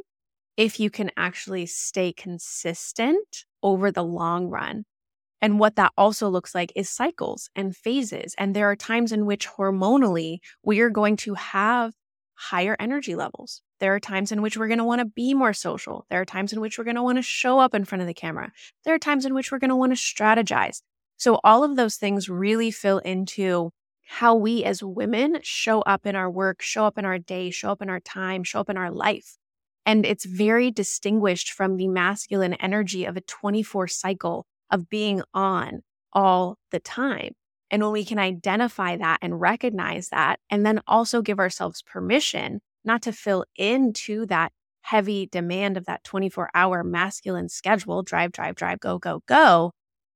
if 0.57 0.81
you 0.81 0.91
can 0.91 1.11
actually 1.17 1.67
stay 1.67 2.13
consistent 2.13 3.45
over 3.63 3.91
the 3.91 4.03
long 4.05 4.49
run. 4.49 4.85
And 5.41 5.59
what 5.59 5.77
that 5.77 5.93
also 5.97 6.29
looks 6.29 6.55
like 6.55 6.73
is 6.77 6.89
cycles 6.89 7.51
and 7.57 7.77
phases. 7.77 8.35
And 8.39 8.55
there 8.55 8.71
are 8.71 8.77
times 8.77 9.13
in 9.13 9.27
which 9.27 9.49
hormonally 9.49 10.39
we 10.63 10.81
are 10.81 10.91
going 10.91 11.17
to 11.19 11.35
have 11.35 11.95
higher 12.43 12.77
energy 12.81 13.15
levels. 13.15 13.63
There 13.79 13.95
are 13.95 14.01
times 14.01 14.33
in 14.33 14.43
which 14.43 14.57
we're 14.57 14.69
going 14.69 14.79
to 14.79 14.85
want 14.85 14.99
to 14.99 15.05
be 15.05 15.33
more 15.33 15.53
social. 15.53 16.07
There 16.11 16.21
are 16.21 16.25
times 16.25 16.53
in 16.53 16.61
which 16.61 16.77
we're 16.77 16.85
going 16.85 16.97
to 16.97 17.03
want 17.03 17.19
to 17.19 17.23
show 17.23 17.61
up 17.61 17.75
in 17.75 17.85
front 17.85 18.03
of 18.03 18.09
the 18.09 18.15
camera. 18.15 18.51
There 18.85 18.95
are 18.95 18.99
times 18.99 19.25
in 19.25 19.35
which 19.35 19.53
we're 19.53 19.61
going 19.61 19.71
to 19.71 19.77
want 19.77 19.93
to 19.93 19.97
strategize. 19.97 20.83
So, 21.17 21.39
all 21.45 21.63
of 21.63 21.77
those 21.77 21.97
things 21.97 22.29
really 22.29 22.73
fill 22.73 22.99
into 22.99 23.71
how 24.05 24.35
we 24.35 24.65
as 24.65 24.83
women 24.83 25.39
show 25.43 25.83
up 25.83 26.05
in 26.05 26.17
our 26.17 26.31
work, 26.31 26.61
show 26.61 26.85
up 26.85 26.99
in 26.99 27.05
our 27.05 27.19
day, 27.19 27.51
show 27.51 27.71
up 27.71 27.81
in 27.81 27.89
our 27.89 28.01
time, 28.01 28.43
show 28.43 28.61
up 28.61 28.69
in 28.69 28.77
our 28.77 28.91
life. 28.91 29.37
And 29.87 30.05
it's 30.05 30.25
very 30.25 30.71
distinguished 30.71 31.53
from 31.53 31.77
the 31.77 31.89
masculine 31.89 32.55
energy 32.55 33.05
of 33.05 33.17
a 33.17 33.21
24 33.21 33.89
cycle 33.89 34.47
of 34.71 34.89
being 34.89 35.23
on 35.33 35.83
all 36.13 36.59
the 36.73 36.81
time. 36.81 37.33
And 37.73 37.83
when 37.83 37.93
we 37.93 38.05
can 38.05 38.19
identify 38.19 38.99
that 38.99 39.19
and 39.23 39.41
recognize 39.41 40.11
that, 40.11 40.39
and 40.51 40.65
then 40.65 40.83
also 40.87 41.23
give 41.23 41.39
ourselves 41.39 41.83
permission 41.83 42.61
not 42.85 43.01
to 43.03 43.13
fill 43.13 43.47
into 43.57 44.27
that 44.27 44.53
heavy 44.83 45.27
demand 45.27 45.79
of 45.79 45.87
that 45.87 46.05
24 46.05 46.51
hour 46.55 46.85
masculine 46.85 47.49
schedule 47.49 48.03
drive, 48.03 48.33
drive, 48.33 48.57
drive, 48.57 48.79
go, 48.81 48.99
go, 48.99 49.23
go. 49.27 49.73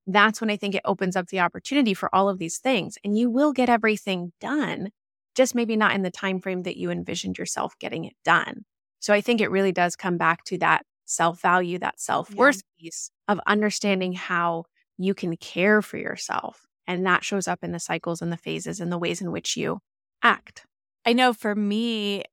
That's 0.07 0.41
when 0.41 0.51
I 0.51 0.57
think 0.57 0.75
it 0.75 0.83
opens 0.85 1.17
up 1.17 1.29
the 1.29 1.41
opportunity 1.41 1.95
for 1.95 2.15
all 2.15 2.29
of 2.29 2.39
these 2.39 2.59
things. 2.59 2.99
And 3.03 3.17
you 3.17 3.31
will 3.31 3.53
get 3.53 3.71
everything 3.71 4.33
done, 4.39 4.91
just 5.35 5.55
maybe 5.55 5.77
not 5.77 5.95
in 5.95 6.03
the 6.03 6.11
time 6.11 6.41
frame 6.41 6.63
that 6.65 6.77
you 6.77 6.91
envisioned 6.91 7.39
yourself 7.39 7.75
getting 7.81 8.05
it 8.05 8.15
done. 8.23 8.65
So 9.01 9.15
I 9.15 9.23
think 9.23 9.41
it 9.41 9.51
really 9.51 9.73
does 9.73 9.97
come 9.97 10.19
back 10.19 10.45
to 10.45 10.59
that 10.59 10.85
self 11.07 11.41
value, 11.41 11.79
that 11.79 12.01
self 12.01 12.33
worth 12.35 12.63
yeah. 12.77 12.85
piece 12.85 13.11
of 13.29 13.41
understanding 13.47 14.13
how 14.13 14.65
you 14.99 15.15
can 15.15 15.37
care 15.37 15.81
for 15.81 15.97
yourself 15.97 16.66
and 16.87 17.05
that 17.07 17.25
shows 17.25 17.49
up 17.49 17.63
in 17.63 17.73
the 17.73 17.81
cycles 17.81 18.23
and 18.23 18.33
the 18.33 18.37
phases 18.37 18.81
and 18.81 18.91
the 18.93 18.99
ways 18.99 19.21
in 19.21 19.33
which 19.33 19.57
you 19.57 19.81
act. 20.23 20.67
I 21.05 21.13
know 21.13 21.33
for 21.33 21.55
me, 21.55 22.25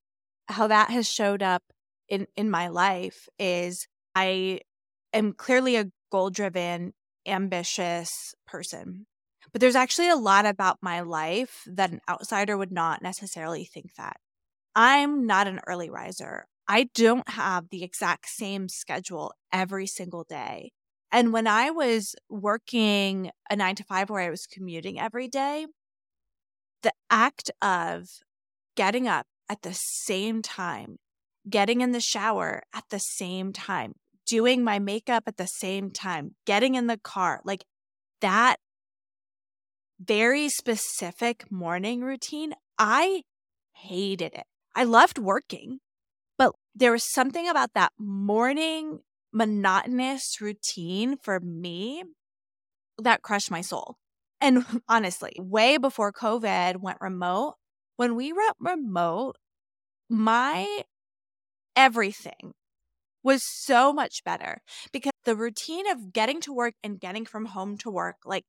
how 0.48 0.68
that 0.68 0.90
has 0.90 1.10
showed 1.10 1.42
up 1.42 1.64
in, 2.10 2.28
in 2.36 2.50
my 2.50 2.68
life 2.68 3.28
is 3.40 3.88
I 4.16 4.60
am 5.14 5.34
clearly 5.34 5.76
a 5.76 5.90
goal 6.12 6.30
driven, 6.30 6.94
ambitious 7.26 8.36
person. 8.46 9.06
But 9.52 9.62
there's 9.62 9.76
actually 9.76 10.10
a 10.10 10.16
lot 10.16 10.46
about 10.46 10.78
my 10.82 11.02
life 11.02 11.64
that 11.68 11.92
an 11.92 12.02
outsider 12.10 12.58
would 12.58 12.72
not 12.72 13.02
necessarily 13.02 13.66
think 13.66 13.94
that. 13.96 14.18
I'm 14.76 15.28
not 15.28 15.48
an 15.48 15.60
early 15.68 15.90
riser. 15.90 16.46
I 16.68 16.90
don't 16.96 17.30
have 17.30 17.70
the 17.70 17.84
exact 17.84 18.30
same 18.30 18.68
schedule 18.68 19.34
every 19.52 19.86
single 19.86 20.24
day. 20.24 20.72
And 21.14 21.32
when 21.32 21.46
I 21.46 21.70
was 21.70 22.16
working 22.28 23.30
a 23.48 23.56
nine 23.56 23.76
to 23.76 23.84
five 23.84 24.10
where 24.10 24.24
I 24.24 24.32
was 24.32 24.48
commuting 24.48 25.00
every 25.00 25.28
day, 25.28 25.68
the 26.82 26.92
act 27.12 27.52
of 27.62 28.08
getting 28.76 29.08
up 29.08 29.28
at 29.48 29.62
the 29.62 29.74
same 29.74 30.42
time, 30.42 30.98
getting 31.48 31.82
in 31.82 31.92
the 31.92 32.02
shower 32.02 32.64
at 32.74 32.86
the 32.90 32.98
same 32.98 33.54
time, 33.54 33.94
doing 34.26 34.64
my 34.64 34.80
makeup 34.80 35.26
at 35.28 35.38
the 35.38 35.46
same 35.46 35.92
time, 35.92 36.32
getting 36.48 36.74
in 36.74 36.88
the 36.88 36.98
car, 36.98 37.42
like 37.46 37.64
that 38.22 38.56
very 40.00 40.50
specific 40.50 41.52
morning 41.52 42.02
routine, 42.02 42.54
I 42.80 43.22
hated 43.74 44.34
it. 44.34 44.46
I 44.76 44.84
loved 44.84 45.20
working, 45.20 45.78
but 46.40 46.54
there 46.74 46.92
was 46.92 47.14
something 47.14 47.48
about 47.48 47.76
that 47.76 47.92
morning 48.00 49.02
monotonous 49.34 50.40
routine 50.40 51.18
for 51.18 51.40
me 51.40 52.04
that 52.98 53.22
crushed 53.22 53.52
my 53.52 53.62
soul. 53.62 53.98
And 54.40 54.66
honestly, 54.88 55.34
way 55.38 55.78
before 55.78 56.12
COVID 56.12 56.78
went 56.78 57.00
remote, 57.02 57.56
when 57.98 58.16
we 58.16 58.34
went 58.34 58.56
remote, 58.60 59.38
my 60.10 60.84
everything 61.76 62.54
was 63.24 63.42
so 63.44 63.94
much 63.94 64.24
better 64.24 64.62
because 64.92 65.14
the 65.24 65.36
routine 65.36 65.90
of 65.90 66.12
getting 66.12 66.42
to 66.42 66.54
work 66.54 66.74
and 66.84 67.00
getting 67.00 67.26
from 67.26 67.46
home 67.46 67.78
to 67.78 67.90
work, 67.90 68.18
like, 68.26 68.44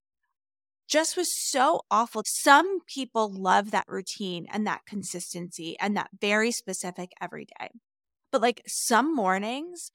just 0.88 1.16
was 1.16 1.34
so 1.34 1.80
awful. 1.90 2.22
Some 2.26 2.80
people 2.86 3.32
love 3.32 3.70
that 3.70 3.86
routine 3.88 4.46
and 4.52 4.66
that 4.66 4.82
consistency 4.86 5.76
and 5.80 5.96
that 5.96 6.10
very 6.20 6.52
specific 6.52 7.12
every 7.20 7.46
day. 7.58 7.70
But 8.30 8.42
like 8.42 8.62
some 8.66 9.14
mornings, 9.14 9.90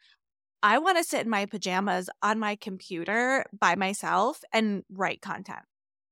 I 0.62 0.78
want 0.80 0.98
to 0.98 1.04
sit 1.04 1.22
in 1.22 1.30
my 1.30 1.46
pajamas 1.46 2.10
on 2.22 2.40
my 2.40 2.56
computer 2.56 3.46
by 3.58 3.76
myself 3.76 4.42
and 4.52 4.84
write 4.92 5.22
content 5.22 5.64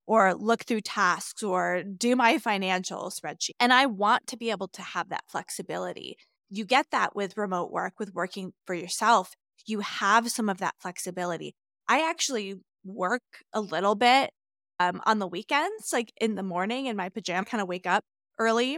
or 0.06 0.34
look 0.34 0.64
through 0.64 0.82
tasks 0.82 1.43
or 1.43 1.84
do 1.84 2.16
my 2.16 2.38
financial 2.38 3.12
spreadsheet. 3.12 3.56
And 3.60 3.74
I 3.74 3.88
want 3.88 4.28
to 4.28 4.38
be 4.38 4.52
able 4.52 4.70
to 4.70 4.82
have 4.82 5.10
that 5.10 5.24
flexibility 5.28 6.18
you 6.50 6.66
get 6.66 6.88
that 6.91 7.16
with 7.16 7.38
remote 7.38 7.72
work, 7.72 8.00
with 8.00 8.14
working 8.14 8.54
for 8.66 8.74
yourself. 8.74 9.34
You 9.66 9.82
have 9.82 10.30
some 10.30 10.50
of 10.50 10.60
that 10.60 10.76
flexibility. 10.80 11.56
I 11.88 12.08
actually 12.10 12.56
work 12.86 13.24
a 13.54 13.62
little 13.62 13.95
bit 13.95 14.32
um, 14.80 15.02
on 15.06 15.20
the 15.20 15.28
weekends, 15.28 15.91
like 15.91 16.14
in 16.20 16.36
the 16.36 16.43
morning 16.43 16.86
in 16.86 16.95
my 16.95 17.10
pajama, 17.10 17.45
kind 17.45 17.62
of 17.62 17.68
wake 17.68 17.88
up 17.88 18.04
early, 18.39 18.78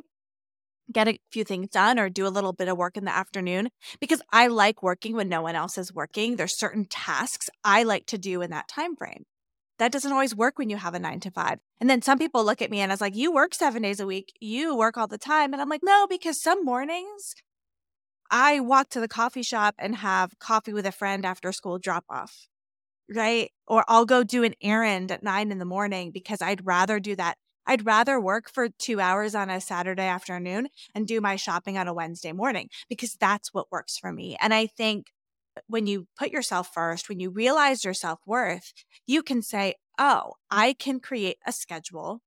get 0.91 1.07
a 1.07 1.19
few 1.31 1.43
things 1.43 1.69
done, 1.69 1.99
or 1.99 2.09
do 2.09 2.25
a 2.25 2.29
little 2.29 2.53
bit 2.53 2.67
of 2.67 2.77
work 2.77 2.97
in 2.97 3.05
the 3.05 3.15
afternoon 3.15 3.69
because 3.99 4.21
I 4.31 4.47
like 4.47 4.83
working 4.83 5.15
when 5.15 5.29
no 5.29 5.41
one 5.41 5.55
else 5.55 5.77
is 5.77 5.93
working. 5.93 6.35
There's 6.35 6.57
certain 6.57 6.85
tasks 6.85 7.49
I 7.63 7.83
like 7.83 8.05
to 8.07 8.17
do 8.17 8.41
in 8.41 8.51
that 8.51 8.67
time 8.67 8.95
frame. 8.95 9.23
That 9.79 9.93
doesn't 9.93 10.11
always 10.11 10.35
work 10.35 10.59
when 10.59 10.69
you 10.69 10.75
have 10.75 10.93
a 10.93 10.99
nine 10.99 11.21
to 11.21 11.31
five. 11.31 11.59
And 11.79 11.89
then 11.89 12.01
some 12.01 12.19
people 12.19 12.43
look 12.43 12.61
at 12.61 12.69
me 12.69 12.81
and 12.81 12.91
I 12.91 12.93
was 12.93 13.01
like, 13.01 13.15
You 13.15 13.31
work 13.31 13.55
seven 13.55 13.81
days 13.81 14.01
a 14.01 14.05
week. 14.05 14.33
You 14.41 14.75
work 14.75 14.97
all 14.97 15.07
the 15.07 15.17
time. 15.17 15.53
And 15.53 15.61
I'm 15.61 15.69
like, 15.69 15.83
No, 15.83 16.05
because 16.07 16.41
some 16.41 16.65
mornings 16.65 17.33
I 18.29 18.59
walk 18.59 18.89
to 18.89 18.99
the 18.99 19.07
coffee 19.07 19.41
shop 19.41 19.75
and 19.79 19.95
have 19.95 20.37
coffee 20.39 20.73
with 20.73 20.85
a 20.85 20.91
friend 20.91 21.25
after 21.25 21.51
school 21.51 21.79
drop 21.79 22.05
off, 22.09 22.47
right? 23.09 23.51
Or 23.67 23.83
I'll 23.87 24.05
go 24.05 24.23
do 24.23 24.43
an 24.43 24.53
errand 24.61 25.11
at 25.11 25.23
nine 25.23 25.51
in 25.51 25.59
the 25.59 25.65
morning 25.65 26.11
because 26.11 26.41
I'd 26.41 26.65
rather 26.65 26.99
do 26.99 27.15
that. 27.15 27.37
I'd 27.69 27.85
rather 27.85 28.19
work 28.19 28.49
for 28.49 28.67
two 28.67 28.99
hours 28.99 29.35
on 29.35 29.51
a 29.51 29.61
Saturday 29.61 30.07
afternoon 30.07 30.69
and 30.95 31.07
do 31.07 31.21
my 31.21 31.35
shopping 31.35 31.77
on 31.77 31.87
a 31.87 31.93
Wednesday 31.93 32.31
morning 32.31 32.67
because 32.89 33.15
that's 33.15 33.53
what 33.53 33.71
works 33.71 33.95
for 33.95 34.11
me. 34.11 34.35
And 34.41 34.53
I 34.53 34.65
think 34.65 35.11
when 35.67 35.85
you 35.85 36.07
put 36.17 36.31
yourself 36.31 36.71
first, 36.73 37.09
when 37.09 37.19
you 37.19 37.29
realize 37.29 37.85
your 37.85 37.93
self 37.93 38.19
worth, 38.25 38.73
you 39.05 39.21
can 39.21 39.43
say, 39.43 39.75
Oh, 39.99 40.33
I 40.49 40.73
can 40.73 40.99
create 40.99 41.37
a 41.45 41.51
schedule 41.51 42.21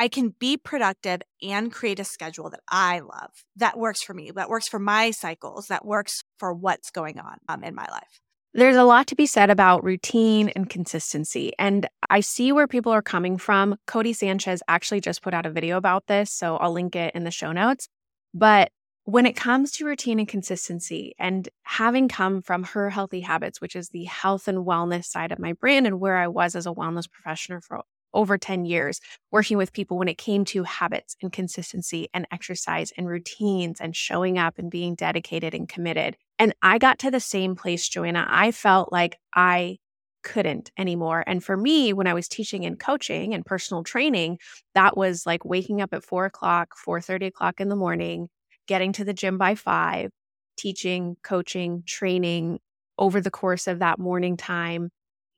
I 0.00 0.08
can 0.08 0.34
be 0.38 0.56
productive 0.56 1.20
and 1.42 1.70
create 1.70 2.00
a 2.00 2.04
schedule 2.04 2.48
that 2.48 2.60
I 2.70 3.00
love 3.00 3.44
that 3.56 3.78
works 3.78 4.02
for 4.02 4.14
me, 4.14 4.30
that 4.34 4.48
works 4.48 4.66
for 4.66 4.78
my 4.78 5.10
cycles, 5.10 5.66
that 5.66 5.84
works 5.84 6.22
for 6.38 6.54
what's 6.54 6.90
going 6.90 7.18
on 7.18 7.36
um, 7.50 7.62
in 7.62 7.74
my 7.74 7.86
life. 7.90 8.22
There's 8.52 8.76
a 8.76 8.82
lot 8.82 9.06
to 9.08 9.14
be 9.14 9.26
said 9.26 9.48
about 9.48 9.84
routine 9.84 10.48
and 10.56 10.68
consistency. 10.68 11.52
And 11.56 11.88
I 12.08 12.18
see 12.18 12.50
where 12.50 12.66
people 12.66 12.90
are 12.90 13.02
coming 13.02 13.38
from. 13.38 13.76
Codie 13.86 14.14
Sanchez 14.14 14.60
actually 14.66 15.00
just 15.00 15.22
put 15.22 15.34
out 15.34 15.46
a 15.46 15.50
video 15.50 15.76
about 15.76 16.08
this, 16.08 16.32
so 16.32 16.56
I'll 16.56 16.72
link 16.72 16.96
it 16.96 17.14
in 17.14 17.22
the 17.22 17.30
show 17.30 17.52
notes. 17.52 17.88
But 18.34 18.72
when 19.04 19.24
it 19.24 19.36
comes 19.36 19.70
to 19.72 19.86
routine 19.86 20.18
and 20.18 20.26
consistency, 20.26 21.14
and 21.18 21.48
having 21.62 22.08
come 22.08 22.42
from 22.42 22.64
her 22.64 22.90
healthy 22.90 23.20
habits, 23.20 23.60
which 23.60 23.76
is 23.76 23.90
the 23.90 24.04
health 24.04 24.48
and 24.48 24.66
wellness 24.66 25.04
side 25.04 25.30
of 25.30 25.38
my 25.38 25.52
brand 25.52 25.86
and 25.86 26.00
where 26.00 26.16
I 26.16 26.26
was 26.26 26.56
as 26.56 26.66
a 26.66 26.72
wellness 26.72 27.10
professional 27.10 27.60
for 27.60 27.82
over 28.14 28.38
10 28.38 28.64
years 28.64 29.00
working 29.30 29.56
with 29.56 29.72
people 29.72 29.98
when 29.98 30.08
it 30.08 30.18
came 30.18 30.44
to 30.46 30.64
habits 30.64 31.16
and 31.22 31.32
consistency 31.32 32.08
and 32.14 32.26
exercise 32.32 32.92
and 32.96 33.08
routines 33.08 33.80
and 33.80 33.96
showing 33.96 34.38
up 34.38 34.58
and 34.58 34.70
being 34.70 34.94
dedicated 34.94 35.54
and 35.54 35.68
committed. 35.68 36.16
And 36.38 36.54
I 36.62 36.78
got 36.78 36.98
to 37.00 37.10
the 37.10 37.20
same 37.20 37.54
place, 37.56 37.88
Joanna. 37.88 38.26
I 38.28 38.52
felt 38.52 38.92
like 38.92 39.18
I 39.34 39.78
couldn't 40.22 40.70
anymore. 40.78 41.24
And 41.26 41.42
for 41.42 41.56
me, 41.56 41.92
when 41.92 42.06
I 42.06 42.14
was 42.14 42.28
teaching 42.28 42.64
and 42.64 42.78
coaching 42.78 43.34
and 43.34 43.44
personal 43.44 43.82
training, 43.84 44.38
that 44.74 44.96
was 44.96 45.26
like 45.26 45.44
waking 45.44 45.80
up 45.80 45.92
at 45.92 46.04
four 46.04 46.26
o'clock, 46.26 46.74
four 46.76 47.00
thirty 47.00 47.26
o'clock 47.26 47.60
in 47.60 47.68
the 47.68 47.76
morning, 47.76 48.28
getting 48.66 48.92
to 48.92 49.04
the 49.04 49.14
gym 49.14 49.38
by 49.38 49.54
five, 49.54 50.10
teaching, 50.56 51.16
coaching, 51.22 51.82
training 51.86 52.58
over 52.98 53.20
the 53.20 53.30
course 53.30 53.66
of 53.66 53.78
that 53.78 53.98
morning 53.98 54.36
time, 54.36 54.90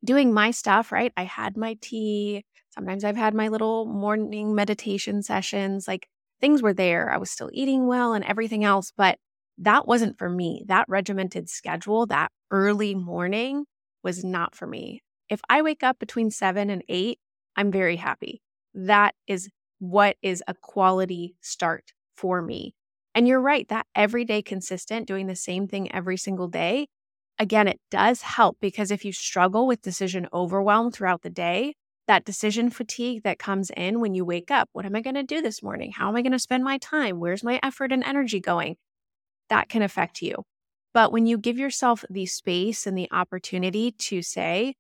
doing 0.04 0.32
my 0.32 0.50
stuff, 0.50 0.92
right? 0.92 1.12
I 1.16 1.24
had 1.24 1.56
my 1.56 1.76
tea, 1.80 2.44
Sometimes 2.74 3.04
I've 3.04 3.16
had 3.16 3.34
my 3.34 3.48
little 3.48 3.84
morning 3.84 4.54
meditation 4.54 5.22
sessions, 5.22 5.86
like 5.86 6.08
things 6.40 6.62
were 6.62 6.72
there. 6.72 7.10
I 7.10 7.18
was 7.18 7.30
still 7.30 7.50
eating 7.52 7.86
well 7.86 8.14
and 8.14 8.24
everything 8.24 8.64
else, 8.64 8.92
but 8.96 9.18
that 9.58 9.86
wasn't 9.86 10.18
for 10.18 10.30
me. 10.30 10.64
That 10.68 10.88
regimented 10.88 11.50
schedule, 11.50 12.06
that 12.06 12.32
early 12.50 12.94
morning 12.94 13.66
was 14.02 14.24
not 14.24 14.54
for 14.54 14.66
me. 14.66 15.02
If 15.28 15.42
I 15.50 15.60
wake 15.60 15.82
up 15.82 15.98
between 15.98 16.30
seven 16.30 16.70
and 16.70 16.82
eight, 16.88 17.18
I'm 17.56 17.70
very 17.70 17.96
happy. 17.96 18.40
That 18.72 19.14
is 19.26 19.50
what 19.78 20.16
is 20.22 20.42
a 20.48 20.54
quality 20.54 21.36
start 21.42 21.92
for 22.16 22.40
me. 22.40 22.74
And 23.14 23.28
you're 23.28 23.40
right, 23.40 23.68
that 23.68 23.86
everyday 23.94 24.40
consistent, 24.40 25.06
doing 25.06 25.26
the 25.26 25.36
same 25.36 25.68
thing 25.68 25.92
every 25.92 26.16
single 26.16 26.48
day, 26.48 26.88
again, 27.38 27.68
it 27.68 27.80
does 27.90 28.22
help 28.22 28.58
because 28.60 28.90
if 28.90 29.04
you 29.04 29.12
struggle 29.12 29.66
with 29.66 29.82
decision 29.82 30.28
overwhelm 30.32 30.90
throughout 30.90 31.22
the 31.22 31.30
day, 31.30 31.74
that 32.08 32.24
decision 32.24 32.70
fatigue 32.70 33.22
that 33.22 33.38
comes 33.38 33.70
in 33.76 34.00
when 34.00 34.14
you 34.14 34.24
wake 34.24 34.50
up. 34.50 34.68
What 34.72 34.84
am 34.84 34.96
I 34.96 35.00
going 35.00 35.14
to 35.14 35.22
do 35.22 35.40
this 35.40 35.62
morning? 35.62 35.92
How 35.92 36.08
am 36.08 36.16
I 36.16 36.22
going 36.22 36.32
to 36.32 36.38
spend 36.38 36.64
my 36.64 36.78
time? 36.78 37.20
Where's 37.20 37.44
my 37.44 37.60
effort 37.62 37.92
and 37.92 38.02
energy 38.02 38.40
going? 38.40 38.76
That 39.48 39.68
can 39.68 39.82
affect 39.82 40.20
you. 40.20 40.42
But 40.94 41.12
when 41.12 41.26
you 41.26 41.38
give 41.38 41.58
yourself 41.58 42.04
the 42.10 42.26
space 42.26 42.86
and 42.86 42.98
the 42.98 43.08
opportunity 43.12 43.92
to 43.92 44.22
say, 44.22 44.74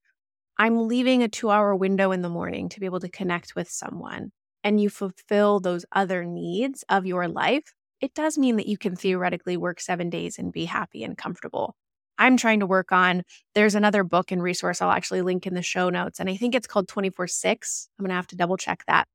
I'm 0.58 0.88
leaving 0.88 1.22
a 1.22 1.28
two 1.28 1.50
hour 1.50 1.74
window 1.74 2.12
in 2.12 2.22
the 2.22 2.28
morning 2.28 2.68
to 2.70 2.80
be 2.80 2.86
able 2.86 3.00
to 3.00 3.08
connect 3.08 3.54
with 3.54 3.70
someone, 3.70 4.32
and 4.62 4.80
you 4.80 4.90
fulfill 4.90 5.60
those 5.60 5.86
other 5.92 6.24
needs 6.24 6.84
of 6.88 7.06
your 7.06 7.28
life, 7.28 7.72
it 8.00 8.14
does 8.14 8.36
mean 8.36 8.56
that 8.56 8.66
you 8.66 8.76
can 8.76 8.96
theoretically 8.96 9.56
work 9.56 9.80
seven 9.80 10.10
days 10.10 10.38
and 10.38 10.52
be 10.52 10.66
happy 10.66 11.02
and 11.02 11.16
comfortable. 11.16 11.74
I'm 12.18 12.36
trying 12.36 12.60
to 12.60 12.66
work 12.66 12.92
on. 12.92 13.22
There's 13.54 13.74
another 13.74 14.04
book 14.04 14.30
and 14.30 14.42
resource 14.42 14.80
I'll 14.80 14.90
actually 14.90 15.22
link 15.22 15.46
in 15.46 15.54
the 15.54 15.62
show 15.62 15.90
notes. 15.90 16.20
And 16.20 16.28
I 16.28 16.36
think 16.36 16.54
it's 16.54 16.66
called 16.66 16.88
24 16.88 17.26
6. 17.26 17.88
I'm 17.98 18.04
going 18.04 18.10
to 18.10 18.16
have 18.16 18.26
to 18.28 18.36
double 18.36 18.56
check 18.56 18.84
that. 18.86 19.08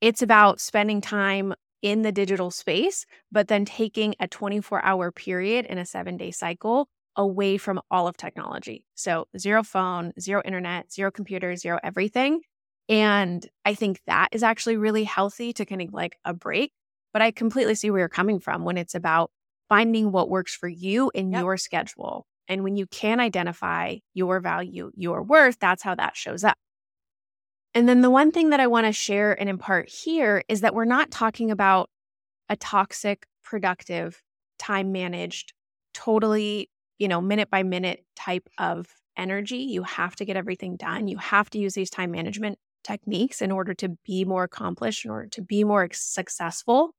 It's 0.00 0.22
about 0.22 0.60
spending 0.60 1.00
time 1.00 1.54
in 1.82 2.02
the 2.02 2.12
digital 2.12 2.50
space, 2.50 3.06
but 3.30 3.48
then 3.48 3.64
taking 3.64 4.14
a 4.20 4.28
24 4.28 4.84
hour 4.84 5.12
period 5.12 5.66
in 5.66 5.78
a 5.78 5.86
seven 5.86 6.16
day 6.16 6.30
cycle 6.30 6.88
away 7.16 7.58
from 7.58 7.80
all 7.90 8.06
of 8.06 8.16
technology. 8.16 8.84
So, 8.94 9.26
zero 9.36 9.62
phone, 9.62 10.12
zero 10.20 10.42
internet, 10.44 10.92
zero 10.92 11.10
computer, 11.10 11.56
zero 11.56 11.78
everything. 11.82 12.40
And 12.88 13.46
I 13.64 13.74
think 13.74 14.00
that 14.06 14.28
is 14.32 14.42
actually 14.42 14.76
really 14.76 15.04
healthy 15.04 15.52
to 15.54 15.66
kind 15.66 15.82
of 15.82 15.92
like 15.92 16.16
a 16.24 16.32
break. 16.32 16.72
But 17.12 17.22
I 17.22 17.30
completely 17.32 17.74
see 17.74 17.90
where 17.90 18.00
you're 18.00 18.08
coming 18.08 18.38
from 18.38 18.64
when 18.64 18.78
it's 18.78 18.94
about 18.94 19.30
finding 19.68 20.12
what 20.12 20.30
works 20.30 20.54
for 20.54 20.68
you 20.68 21.10
in 21.14 21.32
yep. 21.32 21.42
your 21.42 21.56
schedule 21.56 22.26
and 22.48 22.64
when 22.64 22.76
you 22.76 22.86
can 22.86 23.20
identify 23.20 23.96
your 24.14 24.40
value, 24.40 24.90
your 24.96 25.22
worth, 25.22 25.58
that's 25.58 25.82
how 25.82 25.94
that 25.94 26.16
shows 26.16 26.44
up. 26.44 26.56
And 27.74 27.88
then 27.88 28.00
the 28.00 28.10
one 28.10 28.32
thing 28.32 28.50
that 28.50 28.60
I 28.60 28.66
want 28.66 28.86
to 28.86 28.92
share 28.92 29.38
and 29.38 29.48
impart 29.48 29.88
here 29.88 30.42
is 30.48 30.62
that 30.62 30.74
we're 30.74 30.84
not 30.84 31.10
talking 31.10 31.50
about 31.50 31.90
a 32.48 32.56
toxic, 32.56 33.26
productive, 33.44 34.22
time 34.58 34.90
managed, 34.90 35.52
totally, 35.94 36.70
you 36.98 37.08
know, 37.08 37.20
minute 37.20 37.50
by 37.50 37.62
minute 37.62 38.04
type 38.16 38.48
of 38.58 38.88
energy. 39.16 39.58
You 39.58 39.82
have 39.82 40.16
to 40.16 40.24
get 40.24 40.36
everything 40.36 40.76
done. 40.76 41.08
You 41.08 41.18
have 41.18 41.50
to 41.50 41.58
use 41.58 41.74
these 41.74 41.90
time 41.90 42.10
management 42.10 42.58
techniques 42.84 43.42
in 43.42 43.52
order 43.52 43.74
to 43.74 43.90
be 44.04 44.24
more 44.24 44.44
accomplished, 44.44 45.04
in 45.04 45.10
order 45.10 45.28
to 45.28 45.42
be 45.42 45.62
more 45.62 45.88
successful. 45.92 46.94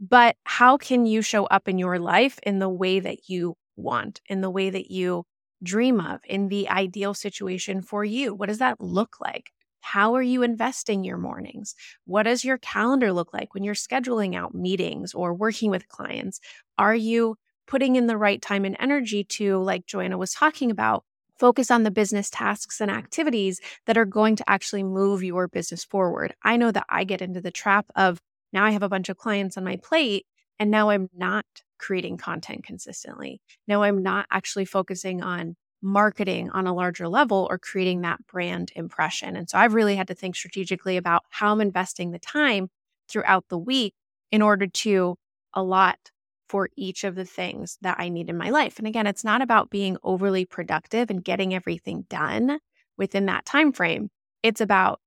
But 0.00 0.36
how 0.44 0.76
can 0.76 1.06
you 1.06 1.22
show 1.22 1.46
up 1.46 1.68
in 1.68 1.76
your 1.78 1.98
life 1.98 2.38
in 2.44 2.60
the 2.60 2.68
way 2.68 3.00
that 3.00 3.28
you 3.28 3.56
want, 3.78 4.20
in 4.26 4.40
the 4.40 4.50
way 4.50 4.70
that 4.70 4.90
you 4.90 5.24
dream 5.62 6.00
of, 6.00 6.20
in 6.24 6.48
the 6.48 6.68
ideal 6.68 7.14
situation 7.14 7.82
for 7.82 8.04
you? 8.04 8.34
What 8.34 8.48
does 8.48 8.58
that 8.58 8.80
look 8.80 9.16
like? 9.20 9.50
How 9.80 10.14
are 10.14 10.22
you 10.22 10.42
investing 10.42 11.04
your 11.04 11.16
mornings? 11.16 11.74
What 12.04 12.24
does 12.24 12.44
your 12.44 12.58
calendar 12.58 13.12
look 13.12 13.32
like 13.32 13.54
when 13.54 13.64
you're 13.64 13.74
scheduling 13.74 14.34
out 14.36 14.54
meetings 14.54 15.14
or 15.14 15.32
working 15.32 15.70
with 15.70 15.88
clients? 15.88 16.40
Are 16.76 16.94
you 16.94 17.36
putting 17.66 17.96
in 17.96 18.06
the 18.06 18.16
right 18.16 18.42
time 18.42 18.64
and 18.64 18.76
energy 18.80 19.22
to, 19.22 19.58
like 19.58 19.86
Joanna 19.86 20.18
was 20.18 20.32
talking 20.32 20.70
about, 20.70 21.04
focus 21.38 21.70
on 21.70 21.84
the 21.84 21.90
business 21.90 22.30
tasks 22.30 22.80
and 22.80 22.90
activities 22.90 23.60
that 23.86 23.96
are 23.96 24.04
going 24.04 24.34
to 24.36 24.50
actually 24.50 24.82
move 24.82 25.22
your 25.22 25.46
business 25.46 25.84
forward. 25.84 26.34
I 26.42 26.56
know 26.56 26.72
that 26.72 26.86
I 26.88 27.04
get 27.04 27.22
into 27.22 27.40
the 27.40 27.50
trap 27.50 27.86
of 27.94 28.20
now 28.52 28.64
I 28.64 28.70
have 28.70 28.82
a 28.82 28.88
bunch 28.88 29.08
of 29.08 29.18
clients 29.18 29.56
on 29.56 29.64
my 29.64 29.76
plate 29.76 30.26
and 30.58 30.70
now 30.70 30.90
I'm 30.90 31.08
not 31.14 31.44
creating 31.78 32.16
content 32.16 32.64
consistently. 32.64 33.40
Now 33.66 33.82
I'm 33.82 34.02
not 34.02 34.26
actually 34.30 34.64
focusing 34.64 35.22
on 35.22 35.56
marketing 35.80 36.50
on 36.50 36.66
a 36.66 36.74
larger 36.74 37.08
level 37.08 37.46
or 37.50 37.58
creating 37.58 38.00
that 38.00 38.26
brand 38.26 38.72
impression. 38.74 39.36
And 39.36 39.48
so 39.48 39.58
I've 39.58 39.74
really 39.74 39.96
had 39.96 40.08
to 40.08 40.14
think 40.14 40.34
strategically 40.34 40.96
about 40.96 41.22
how 41.30 41.52
I'm 41.52 41.60
investing 41.60 42.10
the 42.10 42.18
time 42.18 42.68
throughout 43.08 43.44
the 43.48 43.58
week 43.58 43.94
in 44.32 44.42
order 44.42 44.66
to 44.66 45.16
allot 45.54 46.10
for 46.48 46.68
each 46.76 47.04
of 47.04 47.14
the 47.14 47.24
things 47.24 47.78
that 47.82 47.96
I 47.98 48.08
need 48.08 48.30
in 48.30 48.36
my 48.36 48.50
life. 48.50 48.78
And 48.78 48.86
again, 48.86 49.06
it's 49.06 49.24
not 49.24 49.42
about 49.42 49.70
being 49.70 49.98
overly 50.02 50.44
productive 50.44 51.10
and 51.10 51.22
getting 51.22 51.54
everything 51.54 52.06
done 52.08 52.58
within 52.96 53.26
that 53.26 53.44
time 53.44 53.72
frame. 53.72 54.10
It's 54.42 54.60
about 54.60 55.00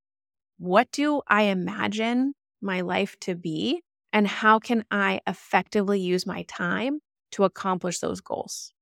what 0.57 0.91
do 0.91 1.21
I 1.27 1.43
imagine 1.43 2.33
my 2.61 2.81
life 2.81 3.17
to 3.21 3.35
be 3.35 3.81
and 4.13 4.27
how 4.27 4.59
can 4.59 4.83
I 4.91 5.21
effectively 5.27 5.99
use 5.99 6.25
my 6.25 6.43
time 6.43 6.99
to 7.31 7.43
accomplish 7.43 7.99
those 7.99 8.21
goals? 8.21 8.73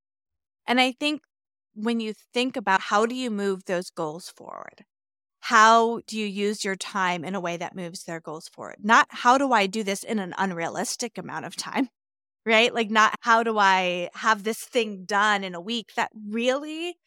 And 0.68 0.80
I 0.80 0.92
think 0.92 1.22
when 1.74 2.00
you 2.00 2.14
think 2.34 2.58
about 2.58 2.82
how 2.82 3.06
do 3.06 3.16
you 3.16 3.30
move 3.32 3.66
those 3.66 3.90
goals 3.90 4.30
forward? 4.30 4.86
How 5.42 6.02
do 6.06 6.18
you 6.18 6.26
use 6.26 6.66
your 6.66 6.76
time 6.76 7.24
in 7.24 7.36
a 7.36 7.40
way 7.40 7.58
that 7.58 7.76
moves 7.76 8.04
their 8.04 8.20
goals 8.20 8.50
forward? 8.50 8.78
Not 8.82 9.08
how 9.10 9.38
do 9.38 9.54
I 9.54 9.68
do 9.68 9.84
this 9.84 10.04
in 10.04 10.20
an 10.20 10.34
unrealistic 10.38 11.18
amount 11.18 11.46
of 11.46 11.56
time, 11.56 11.90
right? 12.46 12.74
Like, 12.74 12.92
not 12.92 13.16
how 13.22 13.44
do 13.44 13.58
I 13.58 14.10
have 14.16 14.44
this 14.44 14.60
thing 14.60 15.06
done 15.06 15.44
in 15.44 15.56
a 15.56 15.62
week 15.62 15.94
that 15.96 16.12
really 16.14 16.98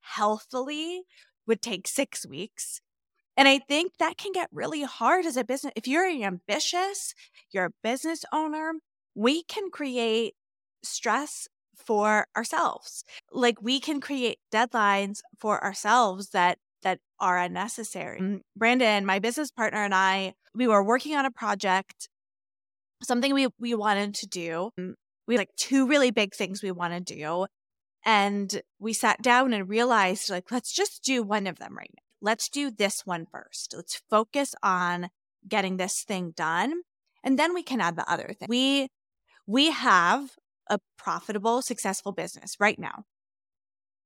healthily 0.00 1.02
would 1.46 1.62
take 1.62 1.86
six 1.86 2.26
weeks 2.26 2.80
and 3.38 3.46
I 3.46 3.60
think 3.60 3.92
that 4.00 4.18
can 4.18 4.32
get 4.32 4.48
really 4.52 4.82
hard 4.82 5.24
as 5.24 5.36
a 5.36 5.44
business. 5.44 5.72
If 5.76 5.86
you're 5.86 6.10
ambitious, 6.10 7.14
you're 7.52 7.66
a 7.66 7.70
business 7.84 8.24
owner, 8.32 8.72
we 9.14 9.44
can 9.44 9.70
create 9.70 10.34
stress 10.82 11.46
for 11.76 12.26
ourselves. 12.36 13.04
Like 13.30 13.62
we 13.62 13.78
can 13.78 14.00
create 14.00 14.38
deadlines 14.52 15.20
for 15.38 15.62
ourselves 15.62 16.30
that 16.30 16.58
that 16.82 16.98
are 17.20 17.38
unnecessary. 17.38 18.20
Mm, 18.20 18.40
Brandon, 18.56 19.06
my 19.06 19.20
business 19.20 19.52
partner 19.52 19.84
and 19.84 19.94
I, 19.94 20.34
we 20.52 20.66
were 20.66 20.82
working 20.82 21.14
on 21.14 21.24
a 21.24 21.30
project, 21.30 22.08
something 23.04 23.32
we 23.32 23.46
we 23.60 23.72
wanted 23.72 24.14
to 24.16 24.26
do. 24.26 24.70
Mm, 24.78 24.94
we 25.28 25.36
like 25.38 25.50
two 25.56 25.86
really 25.86 26.10
big 26.10 26.34
things 26.34 26.60
we 26.60 26.72
want 26.72 26.92
to 26.92 27.14
do. 27.14 27.46
And 28.04 28.62
we 28.80 28.92
sat 28.92 29.22
down 29.22 29.52
and 29.52 29.68
realized 29.68 30.28
like 30.28 30.50
let's 30.50 30.72
just 30.72 31.04
do 31.04 31.22
one 31.22 31.46
of 31.46 31.60
them 31.60 31.76
right 31.76 31.90
now 31.96 32.07
let's 32.20 32.48
do 32.48 32.70
this 32.70 33.02
one 33.04 33.26
first. 33.30 33.74
Let's 33.76 34.02
focus 34.10 34.54
on 34.62 35.10
getting 35.46 35.76
this 35.76 36.02
thing 36.02 36.32
done. 36.36 36.72
And 37.24 37.38
then 37.38 37.54
we 37.54 37.62
can 37.62 37.80
add 37.80 37.96
the 37.96 38.10
other 38.10 38.34
thing. 38.38 38.46
We 38.48 38.88
we 39.46 39.70
have 39.70 40.30
a 40.68 40.78
profitable, 40.96 41.62
successful 41.62 42.12
business 42.12 42.56
right 42.60 42.78
now. 42.78 43.04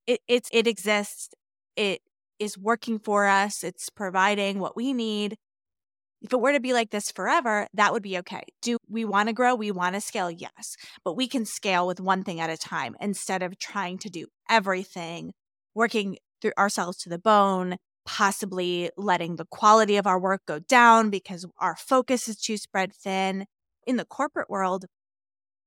It 0.06 0.20
it's 0.28 0.48
it 0.52 0.66
exists. 0.66 1.30
It 1.76 2.00
is 2.38 2.58
working 2.58 2.98
for 2.98 3.26
us. 3.26 3.62
It's 3.62 3.88
providing 3.90 4.58
what 4.58 4.76
we 4.76 4.92
need. 4.92 5.36
If 6.22 6.32
it 6.32 6.40
were 6.40 6.52
to 6.52 6.60
be 6.60 6.72
like 6.72 6.90
this 6.90 7.10
forever, 7.10 7.66
that 7.74 7.92
would 7.92 8.02
be 8.02 8.16
okay. 8.18 8.44
Do 8.62 8.76
we 8.88 9.04
want 9.04 9.28
to 9.28 9.32
grow? 9.32 9.56
We 9.56 9.72
want 9.72 9.96
to 9.96 10.00
scale? 10.00 10.30
Yes. 10.30 10.76
But 11.04 11.16
we 11.16 11.26
can 11.26 11.44
scale 11.44 11.86
with 11.86 12.00
one 12.00 12.22
thing 12.22 12.38
at 12.38 12.50
a 12.50 12.56
time 12.56 12.94
instead 13.00 13.42
of 13.42 13.58
trying 13.58 13.98
to 13.98 14.10
do 14.10 14.26
everything, 14.48 15.32
working 15.74 16.18
through 16.40 16.52
ourselves 16.56 16.98
to 16.98 17.08
the 17.08 17.18
bone, 17.18 17.76
possibly 18.04 18.90
letting 18.96 19.36
the 19.36 19.46
quality 19.46 19.96
of 19.96 20.06
our 20.06 20.18
work 20.18 20.42
go 20.46 20.58
down 20.58 21.10
because 21.10 21.46
our 21.58 21.76
focus 21.76 22.28
is 22.28 22.36
too 22.36 22.56
spread 22.56 22.92
thin. 22.94 23.46
In 23.86 23.96
the 23.96 24.04
corporate 24.04 24.50
world, 24.50 24.86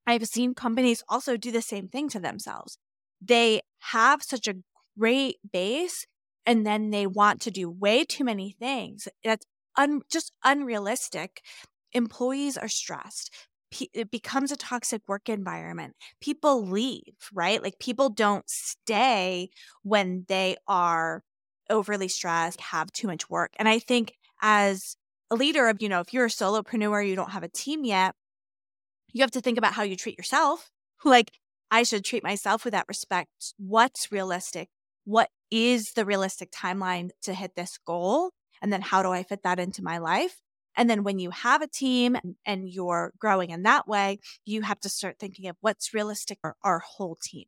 I've 0.08 0.26
seen 0.28 0.54
companies 0.54 1.04
also 1.10 1.38
do 1.38 1.52
the 1.52 1.62
same 1.62 1.88
thing 1.88 2.10
to 2.10 2.20
themselves. 2.20 2.78
They 3.22 3.62
have 3.92 4.22
such 4.24 4.48
a 4.48 4.56
great 4.98 5.38
base 5.52 6.06
and 6.46 6.66
then 6.66 6.92
they 6.92 7.08
want 7.08 7.42
to 7.42 7.52
do 7.52 7.70
way 7.70 8.06
too 8.06 8.24
many 8.24 8.52
things. 8.60 9.08
That's 9.24 9.46
un- 9.78 10.02
just 10.12 10.32
unrealistic. 10.44 11.42
Employees 11.94 12.58
are 12.58 12.68
stressed. 12.68 13.32
it 13.94 14.10
becomes 14.12 14.52
a 14.52 14.56
toxic 14.56 15.02
work 15.08 15.28
environment. 15.28 15.96
People 16.22 16.66
leave, 16.66 17.16
right? 17.34 17.62
Like 17.62 17.78
people 17.80 18.10
don't 18.10 18.50
stay 18.50 19.50
when 19.84 20.26
they 20.30 20.56
are 20.68 21.24
overly 21.70 22.08
stressed, 22.08 22.62
have 22.62 22.92
too 22.92 23.08
much 23.08 23.30
work. 23.30 23.54
And 23.58 23.68
I 23.68 23.80
think 23.80 24.14
as 24.42 24.98
a 25.32 25.36
leader 25.36 25.68
of, 25.68 25.82
you 25.82 25.90
know, 25.90 26.00
if 26.00 26.14
you're 26.14 26.26
a 26.26 26.30
solopreneur, 26.30 27.08
you 27.08 27.16
don't 27.16 27.32
have 27.32 27.44
a 27.44 27.50
team 27.50 27.84
yet, 27.84 28.16
you 29.12 29.22
have 29.22 29.32
to 29.32 29.42
think 29.42 29.58
about 29.58 29.74
how 29.74 29.84
you 29.84 29.96
treat 29.96 30.18
yourself. 30.18 30.70
Like, 31.04 31.32
I 31.70 31.84
should 31.84 32.04
treat 32.04 32.24
myself 32.24 32.64
with 32.66 32.72
that 32.72 32.88
respect. 32.88 33.30
What's 33.58 34.12
realistic? 34.12 34.70
What 35.04 35.30
is 35.52 35.92
the 35.94 36.06
realistic 36.06 36.52
timeline 36.52 37.10
to 37.24 37.34
hit 37.34 37.56
this 37.56 37.78
goal? 37.86 38.32
And 38.62 38.74
then 38.74 38.82
how 38.82 39.04
do 39.04 39.12
I 39.12 39.22
fit 39.22 39.44
that 39.44 39.60
into 39.60 39.84
my 39.84 40.00
life? 40.00 40.42
And 40.76 40.90
then 40.90 41.04
when 41.04 41.20
you 41.20 41.30
have 41.30 41.62
a 41.62 41.68
team 41.68 42.18
and 42.46 42.68
you're 42.68 43.14
growing 43.20 43.52
in 43.52 43.64
that 43.64 43.88
way, 43.88 44.20
you 44.46 44.62
have 44.62 44.80
to 44.82 44.90
start 44.90 45.18
thinking 45.20 45.48
of 45.48 45.58
what's 45.62 45.94
realistic 45.94 46.40
for 46.42 46.56
our 46.64 46.80
whole 46.80 47.18
team. 47.22 47.46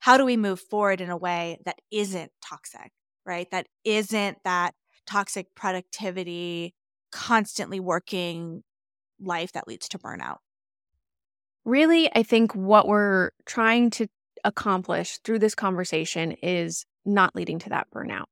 How 0.00 0.16
do 0.16 0.24
we 0.24 0.36
move 0.36 0.60
forward 0.60 1.00
in 1.00 1.10
a 1.10 1.16
way 1.16 1.58
that 1.64 1.80
isn't 1.90 2.32
toxic? 2.42 2.92
Right? 3.30 3.48
That 3.52 3.68
isn't 3.84 4.38
that 4.42 4.74
toxic 5.06 5.54
productivity, 5.54 6.74
constantly 7.12 7.78
working 7.78 8.64
life 9.20 9.52
that 9.52 9.68
leads 9.68 9.88
to 9.90 10.00
burnout. 10.00 10.38
Really, 11.64 12.10
I 12.12 12.24
think 12.24 12.56
what 12.56 12.88
we're 12.88 13.30
trying 13.46 13.90
to 13.90 14.08
accomplish 14.42 15.18
through 15.18 15.38
this 15.38 15.54
conversation 15.54 16.32
is 16.42 16.84
not 17.04 17.36
leading 17.36 17.60
to 17.60 17.68
that 17.68 17.86
burnout, 17.94 18.24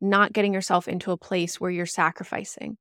not 0.00 0.32
getting 0.32 0.52
yourself 0.52 0.88
into 0.88 1.12
a 1.12 1.16
place 1.16 1.60
where 1.60 1.70
you're 1.70 1.86
sacrificing, 1.86 2.76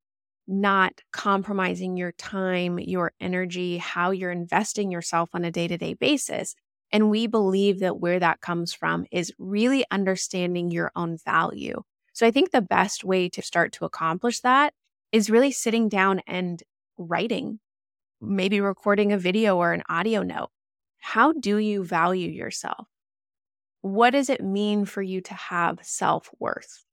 not 0.47 0.93
compromising 1.13 1.97
your 1.97 2.13
time, 2.13 2.79
your 2.79 3.11
energy, 3.21 3.77
how 3.77 4.09
you're 4.09 4.31
investing 4.31 4.89
yourself 4.89 5.29
on 5.33 5.45
a 5.45 5.51
day 5.51 5.67
to 5.67 5.77
day 5.77 5.93
basis. 5.93 6.55
And 6.91 7.09
we 7.09 7.27
believe 7.27 7.79
that 7.79 7.99
where 7.99 8.19
that 8.19 8.41
comes 8.41 8.73
from 8.73 9.05
is 9.11 9.33
really 9.37 9.85
understanding 9.91 10.71
your 10.71 10.91
own 10.95 11.17
value. 11.17 11.83
So 12.13 12.25
I 12.25 12.31
think 12.31 12.51
the 12.51 12.61
best 12.61 13.03
way 13.03 13.29
to 13.29 13.41
start 13.41 13.71
to 13.73 13.85
accomplish 13.85 14.41
that 14.41 14.73
is 15.11 15.29
really 15.29 15.51
sitting 15.51 15.89
down 15.89 16.21
and 16.27 16.61
writing, 16.97 17.59
maybe 18.21 18.61
recording 18.61 19.11
a 19.13 19.17
video 19.17 19.57
or 19.57 19.73
an 19.73 19.83
audio 19.89 20.23
note. 20.23 20.49
How 20.99 21.33
do 21.33 21.57
you 21.57 21.83
value 21.83 22.29
yourself? 22.29 22.87
What 23.81 24.11
does 24.11 24.29
it 24.29 24.41
mean 24.41 24.85
for 24.85 25.01
you 25.01 25.19
to 25.21 25.33
have 25.33 25.79
self 25.83 26.29
worth? 26.39 26.85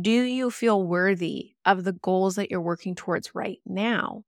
Do 0.00 0.10
you 0.10 0.50
feel 0.50 0.82
worthy 0.86 1.54
of 1.64 1.84
the 1.84 1.92
goals 1.92 2.34
that 2.36 2.50
you're 2.50 2.60
working 2.60 2.94
towards 2.94 3.34
right 3.34 3.60
now? 3.64 4.24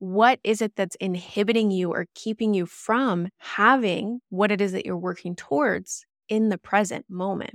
What 0.00 0.40
is 0.42 0.62
it 0.62 0.74
that's 0.76 0.96
inhibiting 0.96 1.70
you 1.70 1.92
or 1.92 2.06
keeping 2.14 2.54
you 2.54 2.64
from 2.64 3.28
having 3.36 4.20
what 4.30 4.50
it 4.50 4.60
is 4.60 4.72
that 4.72 4.86
you're 4.86 4.96
working 4.96 5.36
towards 5.36 6.06
in 6.28 6.48
the 6.48 6.58
present 6.58 7.04
moment? 7.08 7.54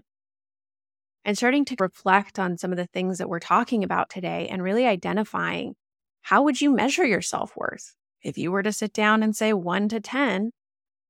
And 1.25 1.35
starting 1.35 1.65
to 1.65 1.75
reflect 1.79 2.37
on 2.37 2.59
some 2.59 2.71
of 2.71 2.77
the 2.77 2.85
things 2.85 3.17
that 3.17 3.27
we're 3.27 3.39
talking 3.39 3.83
about 3.83 4.11
today 4.11 4.47
and 4.47 4.61
really 4.61 4.85
identifying 4.85 5.73
how 6.21 6.43
would 6.43 6.61
you 6.61 6.71
measure 6.71 7.03
your 7.03 7.21
self 7.21 7.55
worth? 7.55 7.95
If 8.21 8.37
you 8.37 8.51
were 8.51 8.63
to 8.63 8.71
sit 8.71 8.93
down 8.93 9.23
and 9.23 9.35
say 9.35 9.51
one 9.51 9.89
to 9.89 9.99
10, 9.99 10.51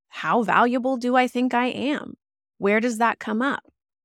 how 0.08 0.42
valuable 0.42 0.96
do 0.96 1.18
I 1.18 1.28
think 1.28 1.54
I 1.54 1.68
am? 1.68 2.14
Where 2.60 2.80
does 2.80 2.98
that 3.00 3.20
come 3.20 3.42
up? 3.42 3.64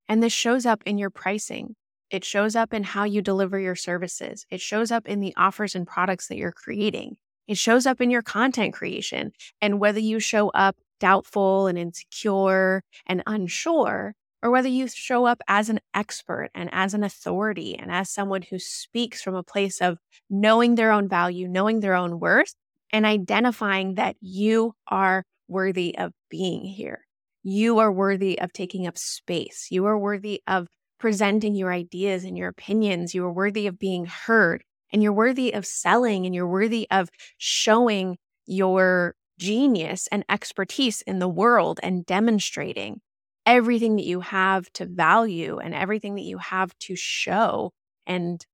And 0.09 0.21
this 0.21 0.33
shows 0.33 0.67
up 0.67 0.83
in 0.85 0.99
your 0.99 1.11
pricing. 1.11 1.77
It 2.11 2.25
shows 2.25 2.57
up 2.57 2.75
in 2.75 2.83
how 2.83 3.05
you 3.05 3.23
deliver 3.23 3.59
your 3.59 3.77
services. 3.77 4.45
It 4.51 4.61
shows 4.61 4.91
up 4.91 5.07
in 5.07 5.21
the 5.21 5.35
offers 5.37 5.75
and 5.75 5.87
products 5.87 6.29
that 6.29 6.37
you're 6.37 6.53
creating. 6.53 7.17
It 7.47 7.57
shows 7.57 7.87
up 7.87 8.01
in 8.01 8.11
your 8.11 8.23
content 8.23 8.75
creation. 8.75 9.33
And 9.61 9.81
whether 9.81 10.01
you 10.01 10.21
show 10.21 10.51
up 10.51 10.77
doubtful 10.99 11.67
and 11.67 11.79
insecure 11.79 12.83
and 13.07 13.23
unsure, 13.27 14.15
or 14.43 14.51
whether 14.51 14.69
you 14.69 14.89
show 14.89 15.27
up 15.27 15.41
as 15.49 15.69
an 15.69 15.81
expert 15.95 16.51
and 16.55 16.69
as 16.73 16.95
an 16.95 17.03
authority 17.03 17.77
and 17.77 17.91
as 17.91 18.11
someone 18.11 18.43
who 18.43 18.59
speaks 18.59 19.23
from 19.23 19.35
a 19.35 19.43
place 19.43 19.81
of 19.81 19.99
knowing 20.29 20.75
their 20.75 20.93
own 20.93 21.09
value, 21.09 21.47
knowing 21.49 21.81
their 21.81 21.95
own 21.95 22.21
worth, 22.21 22.55
and 22.93 23.07
identifying 23.07 23.95
that 23.95 24.17
you 24.21 24.75
are 24.89 25.25
worthy 25.49 25.97
of 25.99 26.13
being 26.31 26.65
here. 26.65 27.07
You 27.43 27.79
are 27.79 27.93
worthy 27.93 28.39
of 28.39 28.53
taking 28.53 28.87
up 28.87 28.99
space. 28.99 29.69
You 29.71 29.87
are 29.87 29.99
worthy 29.99 30.43
of 30.47 30.69
presenting 31.01 31.55
your 31.55 31.73
ideas 31.73 32.25
and 32.25 32.39
your 32.39 32.49
opinions. 32.49 33.15
You 33.15 33.25
are 33.25 33.33
worthy 33.33 33.67
of 33.67 33.79
being 33.79 34.07
heard 34.07 34.63
and 34.93 35.03
you're 35.03 35.13
worthy 35.13 35.53
of 35.53 35.67
selling 35.67 36.27
and 36.27 36.35
you're 36.35 36.47
worthy 36.47 36.87
of 36.91 37.11
showing 37.39 38.19
your 38.47 39.15
genius 39.39 40.07
and 40.13 40.25
expertise 40.29 41.03
in 41.03 41.19
the 41.19 41.29
world 41.29 41.81
and 41.83 42.05
demonstrating 42.05 43.01
everything 43.47 43.97
that 43.97 44.05
you 44.05 44.21
have 44.21 44.71
to 44.75 44.85
value 44.85 45.59
and 45.59 45.75
everything 45.75 46.15
that 46.15 46.23
you 46.23 46.39
have 46.39 46.77
to 46.79 46.95
show 46.95 47.73
and 48.07 48.45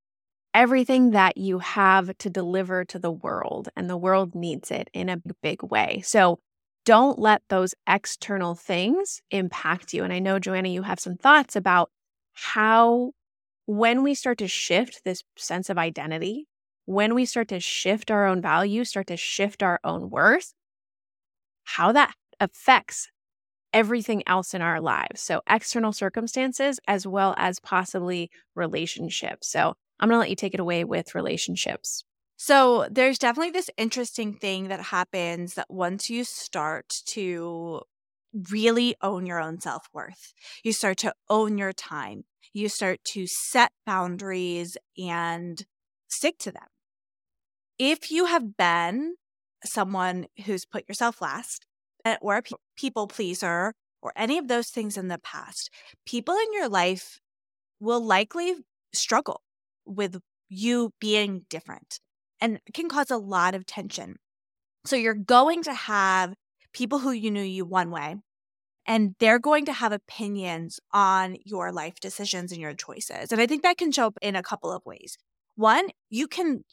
everything 0.54 1.10
that 1.10 1.36
you 1.36 1.58
have 1.58 2.16
to 2.18 2.30
deliver 2.30 2.84
to 2.84 2.98
the 2.98 3.10
world. 3.10 3.68
And 3.76 3.90
the 3.90 3.96
world 3.96 4.34
needs 4.34 4.70
it 4.70 4.88
in 4.94 5.08
a 5.08 5.20
big 5.42 5.62
way. 5.62 6.02
So 6.04 6.38
don't 6.84 7.18
let 7.18 7.42
those 7.48 7.74
external 7.88 8.54
things 8.54 9.20
impact 9.32 9.92
you. 9.92 10.04
And 10.04 10.12
I 10.12 10.20
know, 10.20 10.38
Joanna, 10.38 10.68
you 10.68 10.82
have 10.82 11.00
some 11.00 11.16
thoughts 11.16 11.56
about 11.56 11.90
how, 12.36 13.12
when 13.66 14.02
we 14.02 14.14
start 14.14 14.38
to 14.38 14.48
shift 14.48 15.02
this 15.04 15.22
sense 15.36 15.70
of 15.70 15.78
identity, 15.78 16.46
when 16.86 17.14
we 17.14 17.24
start 17.26 17.48
to 17.48 17.60
shift 17.60 18.10
our 18.10 18.26
own 18.26 18.40
value, 18.42 18.84
start 18.84 19.08
to 19.08 19.16
shift 19.16 19.62
our 19.62 19.80
own 19.84 20.10
worth, 20.10 20.52
how 21.64 21.92
that 21.92 22.14
affects 22.40 23.08
everything 23.72 24.22
else 24.26 24.54
in 24.54 24.62
our 24.62 24.80
lives. 24.80 25.20
So, 25.20 25.42
external 25.48 25.92
circumstances 25.92 26.80
as 26.88 27.06
well 27.06 27.34
as 27.38 27.60
possibly 27.60 28.30
relationships. 28.54 29.48
So, 29.48 29.74
I'm 30.00 30.08
going 30.08 30.16
to 30.16 30.20
let 30.20 30.30
you 30.30 30.36
take 30.36 30.54
it 30.54 30.60
away 30.60 30.84
with 30.84 31.14
relationships. 31.14 32.04
So, 32.36 32.88
there's 32.90 33.18
definitely 33.18 33.52
this 33.52 33.70
interesting 33.76 34.34
thing 34.34 34.68
that 34.68 34.80
happens 34.80 35.54
that 35.54 35.66
once 35.70 36.10
you 36.10 36.24
start 36.24 37.02
to 37.08 37.82
really 38.50 38.94
own 39.02 39.26
your 39.26 39.40
own 39.40 39.60
self 39.60 39.88
worth, 39.92 40.32
you 40.62 40.72
start 40.72 40.98
to 40.98 41.14
own 41.28 41.58
your 41.58 41.72
time, 41.72 42.24
you 42.52 42.68
start 42.68 43.00
to 43.04 43.26
set 43.26 43.72
boundaries 43.84 44.76
and 44.98 45.64
stick 46.08 46.38
to 46.38 46.52
them. 46.52 46.66
If 47.78 48.10
you 48.10 48.26
have 48.26 48.56
been 48.56 49.16
someone 49.64 50.26
who's 50.44 50.64
put 50.64 50.88
yourself 50.88 51.20
last 51.20 51.66
eh, 52.04 52.16
or 52.20 52.36
a 52.36 52.42
people 52.76 53.06
pleaser 53.06 53.74
or 54.00 54.12
any 54.16 54.38
of 54.38 54.48
those 54.48 54.68
things 54.68 54.96
in 54.96 55.08
the 55.08 55.18
past, 55.18 55.70
people 56.06 56.34
in 56.34 56.52
your 56.52 56.68
life 56.68 57.18
will 57.80 58.00
likely 58.00 58.54
struggle 58.92 59.42
with 59.84 60.20
you 60.48 60.92
being 61.00 61.44
different 61.50 62.00
and 62.40 62.60
can 62.72 62.88
cause 62.88 63.10
a 63.10 63.16
lot 63.16 63.54
of 63.54 63.66
tension. 63.66 64.16
So 64.84 64.96
you're 64.96 65.14
going 65.14 65.62
to 65.64 65.74
have 65.74 66.34
people 66.72 66.98
who 66.98 67.10
you 67.10 67.30
knew 67.30 67.42
you 67.42 67.64
one 67.64 67.90
way 67.90 68.16
and 68.86 69.14
they're 69.18 69.38
going 69.38 69.64
to 69.66 69.72
have 69.72 69.92
opinions 69.92 70.78
on 70.92 71.36
your 71.44 71.72
life 71.72 72.00
decisions 72.00 72.52
and 72.52 72.60
your 72.60 72.74
choices. 72.74 73.32
And 73.32 73.40
I 73.40 73.46
think 73.46 73.62
that 73.62 73.78
can 73.78 73.92
show 73.92 74.06
up 74.06 74.18
in 74.22 74.36
a 74.36 74.42
couple 74.42 74.72
of 74.72 74.84
ways. 74.86 75.18
One, 75.56 75.88
you 76.10 76.28
can 76.28 76.64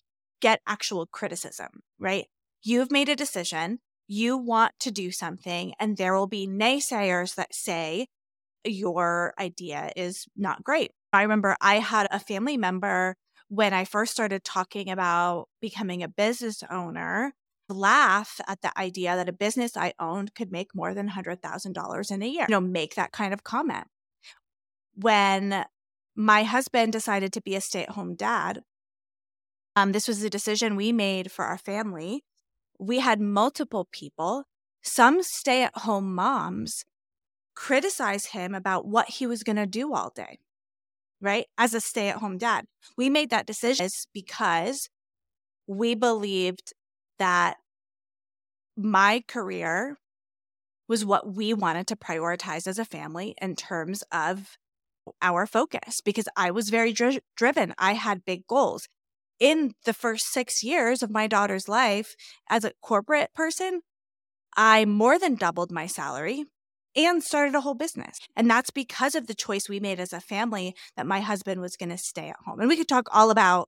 get 0.42 0.62
actual 0.68 1.06
criticism, 1.06 1.70
right? 2.00 2.26
You've 2.62 2.92
made 2.92 3.10
a 3.10 3.16
decision, 3.16 3.80
you 4.08 4.38
want 4.38 4.74
to 4.82 4.92
do 4.92 5.12
something, 5.12 5.74
and 5.80 5.98
there 5.98 6.14
will 6.14 6.28
be 6.28 6.48
naysayers 6.48 7.36
that 7.36 7.56
say 7.56 8.08
your 8.66 9.34
idea 9.40 9.92
is 9.96 10.26
not 10.36 10.64
great. 10.64 10.92
I 11.12 11.22
remember 11.22 11.56
I 11.62 11.80
had 11.80 12.08
a 12.12 12.20
family 12.20 12.58
member 12.58 13.16
when 13.50 13.74
I 13.74 13.86
first 13.86 14.12
started 14.12 14.44
talking 14.44 14.90
about 14.90 15.48
becoming 15.62 16.02
a 16.02 16.08
business 16.08 16.64
owner 16.70 17.34
laugh 17.74 18.40
at 18.48 18.62
the 18.62 18.78
idea 18.78 19.16
that 19.16 19.30
a 19.30 19.34
business 19.34 19.76
I 19.76 19.94
owned 20.00 20.36
could 20.36 20.52
make 20.52 20.76
more 20.76 20.94
than 20.94 21.10
$100,000 21.10 22.12
in 22.12 22.22
a 22.22 22.28
year. 22.28 22.46
You 22.48 22.54
know, 22.54 22.62
make 22.62 22.96
that 22.96 23.12
kind 23.12 23.34
of 23.34 23.44
comment. 23.44 23.88
When 24.96 25.66
my 26.16 26.44
husband 26.44 26.94
decided 26.94 27.34
to 27.34 27.42
be 27.42 27.56
a 27.56 27.62
stay 27.62 27.84
at 27.84 27.92
home 27.92 28.16
dad, 28.16 28.62
um, 29.76 29.92
this 29.92 30.08
was 30.08 30.24
a 30.24 30.30
decision 30.30 30.76
we 30.76 30.92
made 30.92 31.32
for 31.32 31.46
our 31.46 31.58
family. 31.58 32.24
We 32.80 33.00
had 33.00 33.20
multiple 33.20 33.88
people, 33.92 34.46
some 34.82 35.24
stay 35.24 35.64
at 35.64 35.78
home 35.80 36.14
moms, 36.14 36.86
criticize 37.56 38.28
him 38.28 38.54
about 38.54 38.86
what 38.86 39.10
he 39.10 39.26
was 39.26 39.44
going 39.44 39.56
to 39.56 39.66
do 39.66 39.94
all 39.94 40.12
day, 40.16 40.40
right? 41.22 41.48
As 41.58 41.74
a 41.74 41.82
stay 41.82 42.10
at 42.10 42.18
home 42.18 42.38
dad. 42.38 42.66
We 42.98 43.10
made 43.10 43.30
that 43.32 43.48
decision 43.48 43.90
because 44.14 44.90
we 45.68 45.96
believed 45.96 46.74
that 47.20 47.58
my 48.78 49.24
career 49.28 49.98
was 50.88 51.06
what 51.06 51.34
we 51.34 51.54
wanted 51.54 51.88
to 51.88 51.96
prioritize 51.96 52.68
as 52.68 52.78
a 52.78 52.86
family 52.86 53.36
in 53.42 53.56
terms 53.56 54.04
of 54.12 54.58
our 55.22 55.46
focus 55.46 56.02
because 56.02 56.28
I 56.36 56.52
was 56.52 56.70
very 56.70 56.94
dri- 56.94 57.22
driven. 57.36 57.74
I 57.78 57.94
had 57.94 58.26
big 58.26 58.48
goals 58.48 58.88
in 59.40 59.74
the 59.86 59.94
first 59.94 60.32
six 60.32 60.64
years 60.64 61.04
of 61.04 61.10
my 61.10 61.28
daughter's 61.28 61.68
life 61.68 62.16
as 62.50 62.64
a 62.64 62.72
corporate 62.82 63.34
person, 63.34 63.82
I 64.56 64.86
more 64.86 65.20
than 65.20 65.36
doubled 65.36 65.72
my 65.72 65.88
salary 65.88 66.46
and 66.96 67.24
started 67.24 67.56
a 67.56 67.62
whole 67.62 67.74
business. 67.74 68.20
And 68.36 68.50
that's 68.50 68.70
because 68.70 69.16
of 69.16 69.28
the 69.28 69.34
choice 69.34 69.68
we 69.68 69.80
made 69.80 70.00
as 70.00 70.14
a 70.14 70.22
family 70.22 70.76
that 70.96 71.08
my 71.08 71.22
husband 71.22 71.60
was 71.60 71.76
going 71.76 71.90
to 71.90 71.98
stay 71.98 72.30
at 72.30 72.38
home. 72.46 72.60
And 72.60 72.70
we 72.70 72.78
could 72.78 72.88
talk 72.88 73.08
all 73.12 73.32
about 73.32 73.68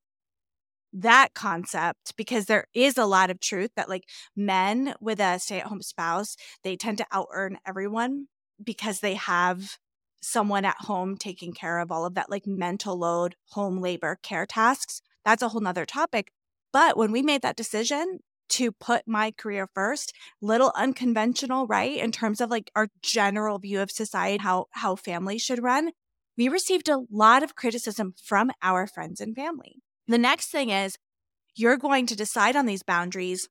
that 0.95 1.29
concept 1.33 2.15
because 2.17 2.45
there 2.45 2.67
is 2.73 2.97
a 2.97 3.05
lot 3.05 3.29
of 3.29 3.39
truth 3.39 3.71
that 3.75 3.89
like 3.89 4.05
men 4.35 4.95
with 5.01 5.19
a 5.19 5.39
stay 5.39 5.59
at 5.59 5.67
home 5.67 5.81
spouse, 5.81 6.35
they 6.63 6.75
tend 6.75 6.97
to 6.99 7.05
out 7.11 7.27
earn 7.33 7.57
everyone 7.67 8.27
because 8.63 8.99
they 9.01 9.15
have 9.15 9.77
someone 10.21 10.65
at 10.65 10.77
home 10.79 11.17
taking 11.17 11.53
care 11.53 11.79
of 11.79 11.91
all 11.91 12.05
of 12.05 12.15
that 12.15 12.29
like 12.31 12.47
mental 12.47 12.97
load, 12.97 13.35
home 13.51 13.79
labor, 13.79 14.17
care 14.23 14.45
tasks 14.45 15.01
that's 15.25 15.41
a 15.41 15.49
whole 15.49 15.61
nother 15.61 15.85
topic. 15.85 16.31
But 16.71 16.97
when 16.97 17.11
we 17.11 17.21
made 17.21 17.41
that 17.41 17.55
decision 17.57 18.19
to 18.49 18.71
put 18.71 19.07
my 19.07 19.31
career 19.31 19.67
first, 19.73 20.13
little 20.41 20.71
unconventional, 20.75 21.65
right? 21.67 21.97
In 21.97 22.11
terms 22.11 22.39
of 22.39 22.51
like 22.51 22.69
our 22.75 22.89
general 23.01 23.57
view 23.57 23.81
of 23.81 23.91
society, 23.91 24.41
how 24.41 24.67
how 24.71 24.95
families 24.95 25.41
should 25.41 25.63
run, 25.63 25.91
we 26.37 26.47
received 26.47 26.87
a 26.89 27.01
lot 27.11 27.43
of 27.43 27.55
criticism 27.55 28.13
from 28.23 28.51
our 28.61 28.87
friends 28.87 29.19
and 29.19 29.35
family. 29.35 29.81
The 30.07 30.17
next 30.17 30.47
thing 30.47 30.69
is 30.69 30.97
you're 31.55 31.77
going 31.77 32.05
to 32.07 32.15
decide 32.15 32.55
on 32.55 32.65
these 32.65 32.83
boundaries, 32.83 33.49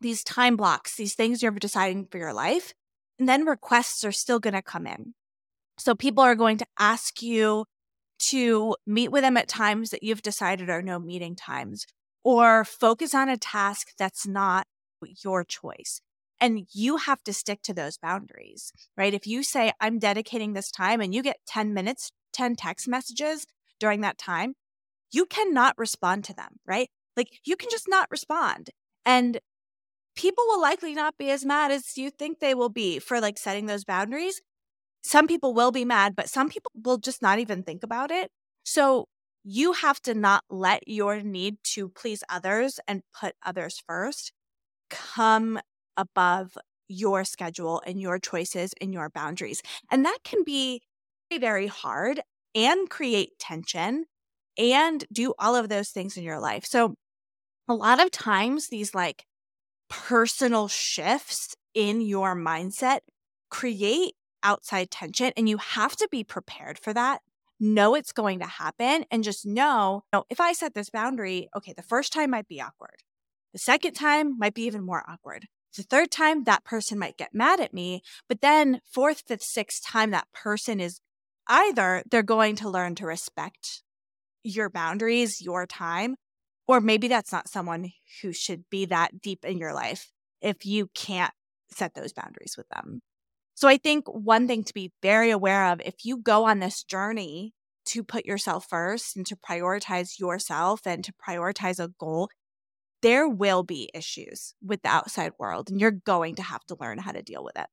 these 0.00 0.24
time 0.24 0.56
blocks, 0.56 0.96
these 0.96 1.14
things 1.14 1.42
you're 1.42 1.52
deciding 1.52 2.06
for 2.06 2.18
your 2.18 2.32
life, 2.32 2.74
and 3.18 3.28
then 3.28 3.44
requests 3.44 4.04
are 4.04 4.12
still 4.12 4.38
going 4.38 4.54
to 4.54 4.62
come 4.62 4.86
in. 4.86 5.14
So 5.78 5.94
people 5.94 6.24
are 6.24 6.34
going 6.34 6.58
to 6.58 6.66
ask 6.78 7.22
you 7.22 7.66
to 8.18 8.76
meet 8.86 9.10
with 9.10 9.22
them 9.22 9.36
at 9.36 9.48
times 9.48 9.90
that 9.90 10.02
you've 10.02 10.22
decided 10.22 10.70
are 10.70 10.82
no 10.82 10.98
meeting 10.98 11.36
times 11.36 11.86
or 12.24 12.64
focus 12.64 13.14
on 13.14 13.28
a 13.28 13.36
task 13.36 13.88
that's 13.98 14.26
not 14.26 14.66
your 15.22 15.44
choice. 15.44 16.00
And 16.40 16.66
you 16.72 16.96
have 16.96 17.22
to 17.24 17.32
stick 17.32 17.62
to 17.62 17.74
those 17.74 17.98
boundaries, 17.98 18.72
right? 18.96 19.14
If 19.14 19.26
you 19.26 19.42
say, 19.42 19.72
I'm 19.80 19.98
dedicating 19.98 20.52
this 20.52 20.70
time 20.70 21.00
and 21.00 21.14
you 21.14 21.22
get 21.22 21.38
10 21.46 21.72
minutes, 21.72 22.10
10 22.32 22.56
text 22.56 22.88
messages 22.88 23.46
during 23.78 24.00
that 24.00 24.18
time, 24.18 24.54
you 25.16 25.26
cannot 25.26 25.74
respond 25.78 26.24
to 26.24 26.34
them, 26.34 26.52
right? 26.66 26.88
Like 27.16 27.28
you 27.44 27.56
can 27.56 27.70
just 27.70 27.88
not 27.88 28.10
respond. 28.10 28.70
And 29.04 29.40
people 30.16 30.44
will 30.48 30.60
likely 30.60 30.94
not 30.94 31.18
be 31.18 31.30
as 31.30 31.44
mad 31.44 31.70
as 31.70 31.96
you 31.96 32.10
think 32.10 32.38
they 32.38 32.54
will 32.54 32.68
be 32.68 32.98
for 32.98 33.20
like 33.20 33.38
setting 33.38 33.66
those 33.66 33.84
boundaries 33.84 34.40
some 35.06 35.28
people 35.28 35.54
will 35.54 35.70
be 35.70 35.84
mad, 35.84 36.16
but 36.16 36.28
some 36.28 36.48
people 36.48 36.72
will 36.74 36.98
just 36.98 37.22
not 37.22 37.38
even 37.38 37.62
think 37.62 37.84
about 37.84 38.10
it. 38.10 38.30
So 38.64 39.06
you 39.44 39.72
have 39.72 40.00
to 40.02 40.14
not 40.14 40.42
let 40.50 40.88
your 40.88 41.22
need 41.22 41.58
to 41.74 41.88
please 41.88 42.24
others 42.28 42.80
and 42.88 43.02
put 43.18 43.36
others 43.44 43.80
first 43.86 44.32
come 44.90 45.60
above 45.96 46.58
your 46.88 47.24
schedule 47.24 47.82
and 47.86 48.00
your 48.00 48.18
choices 48.18 48.74
and 48.80 48.92
your 48.92 49.08
boundaries. 49.08 49.62
And 49.90 50.04
that 50.04 50.18
can 50.24 50.42
be 50.44 50.82
very 51.30 51.40
very 51.40 51.66
hard 51.68 52.20
and 52.54 52.90
create 52.90 53.38
tension 53.38 54.06
and 54.58 55.04
do 55.12 55.34
all 55.38 55.56
of 55.56 55.68
those 55.68 55.90
things 55.90 56.16
in 56.16 56.24
your 56.24 56.40
life. 56.40 56.64
So, 56.64 56.94
a 57.68 57.74
lot 57.74 58.00
of 58.00 58.10
times, 58.10 58.68
these 58.68 58.94
like 58.94 59.24
personal 59.88 60.68
shifts 60.68 61.54
in 61.74 62.00
your 62.00 62.36
mindset 62.36 63.00
create 63.50 64.14
outside 64.42 64.90
tension 64.90 65.32
and 65.36 65.48
you 65.48 65.58
have 65.58 65.96
to 65.96 66.08
be 66.10 66.22
prepared 66.22 66.78
for 66.78 66.92
that. 66.92 67.20
Know 67.58 67.94
it's 67.94 68.12
going 68.12 68.38
to 68.40 68.46
happen 68.46 69.04
and 69.10 69.24
just 69.24 69.46
know, 69.46 70.04
you 70.12 70.18
know, 70.18 70.24
if 70.30 70.40
I 70.40 70.52
set 70.52 70.74
this 70.74 70.90
boundary, 70.90 71.48
okay, 71.56 71.72
the 71.74 71.82
first 71.82 72.12
time 72.12 72.30
might 72.30 72.48
be 72.48 72.60
awkward. 72.60 73.02
The 73.52 73.58
second 73.58 73.94
time 73.94 74.38
might 74.38 74.54
be 74.54 74.64
even 74.64 74.84
more 74.84 75.02
awkward. 75.08 75.46
The 75.76 75.82
third 75.82 76.10
time, 76.10 76.44
that 76.44 76.64
person 76.64 76.98
might 76.98 77.18
get 77.18 77.34
mad 77.34 77.60
at 77.60 77.74
me. 77.74 78.02
But 78.28 78.40
then, 78.40 78.80
fourth, 78.90 79.22
fifth, 79.26 79.42
sixth 79.42 79.84
time, 79.84 80.10
that 80.10 80.28
person 80.32 80.80
is 80.80 81.00
either 81.46 82.02
they're 82.10 82.22
going 82.22 82.56
to 82.56 82.70
learn 82.70 82.94
to 82.96 83.06
respect 83.06 83.82
your 84.54 84.70
boundaries, 84.70 85.40
your 85.40 85.66
time, 85.66 86.16
or 86.68 86.80
maybe 86.80 87.08
that's 87.08 87.32
not 87.32 87.48
someone 87.48 87.90
who 88.22 88.32
should 88.32 88.64
be 88.70 88.86
that 88.86 89.20
deep 89.20 89.44
in 89.44 89.58
your 89.58 89.74
life 89.74 90.10
if 90.40 90.64
you 90.64 90.88
can't 90.94 91.32
set 91.70 91.94
those 91.94 92.12
boundaries 92.12 92.54
with 92.56 92.68
them. 92.68 93.00
So 93.54 93.68
I 93.68 93.78
think 93.78 94.06
one 94.06 94.46
thing 94.46 94.64
to 94.64 94.74
be 94.74 94.92
very 95.02 95.30
aware 95.30 95.72
of 95.72 95.80
if 95.84 96.04
you 96.04 96.18
go 96.18 96.44
on 96.44 96.58
this 96.58 96.84
journey 96.84 97.54
to 97.86 98.02
put 98.02 98.26
yourself 98.26 98.66
first 98.68 99.16
and 99.16 99.24
to 99.26 99.36
prioritize 99.36 100.18
yourself 100.18 100.80
and 100.86 101.02
to 101.04 101.12
prioritize 101.12 101.82
a 101.82 101.88
goal, 101.98 102.28
there 103.02 103.28
will 103.28 103.62
be 103.62 103.90
issues 103.94 104.54
with 104.62 104.82
the 104.82 104.88
outside 104.88 105.32
world, 105.38 105.70
and 105.70 105.80
you're 105.80 105.90
going 105.90 106.34
to 106.34 106.42
have 106.42 106.64
to 106.66 106.76
learn 106.80 106.98
how 106.98 107.12
to 107.12 107.22
deal 107.22 107.44
with 107.44 107.56
it. 107.56 107.66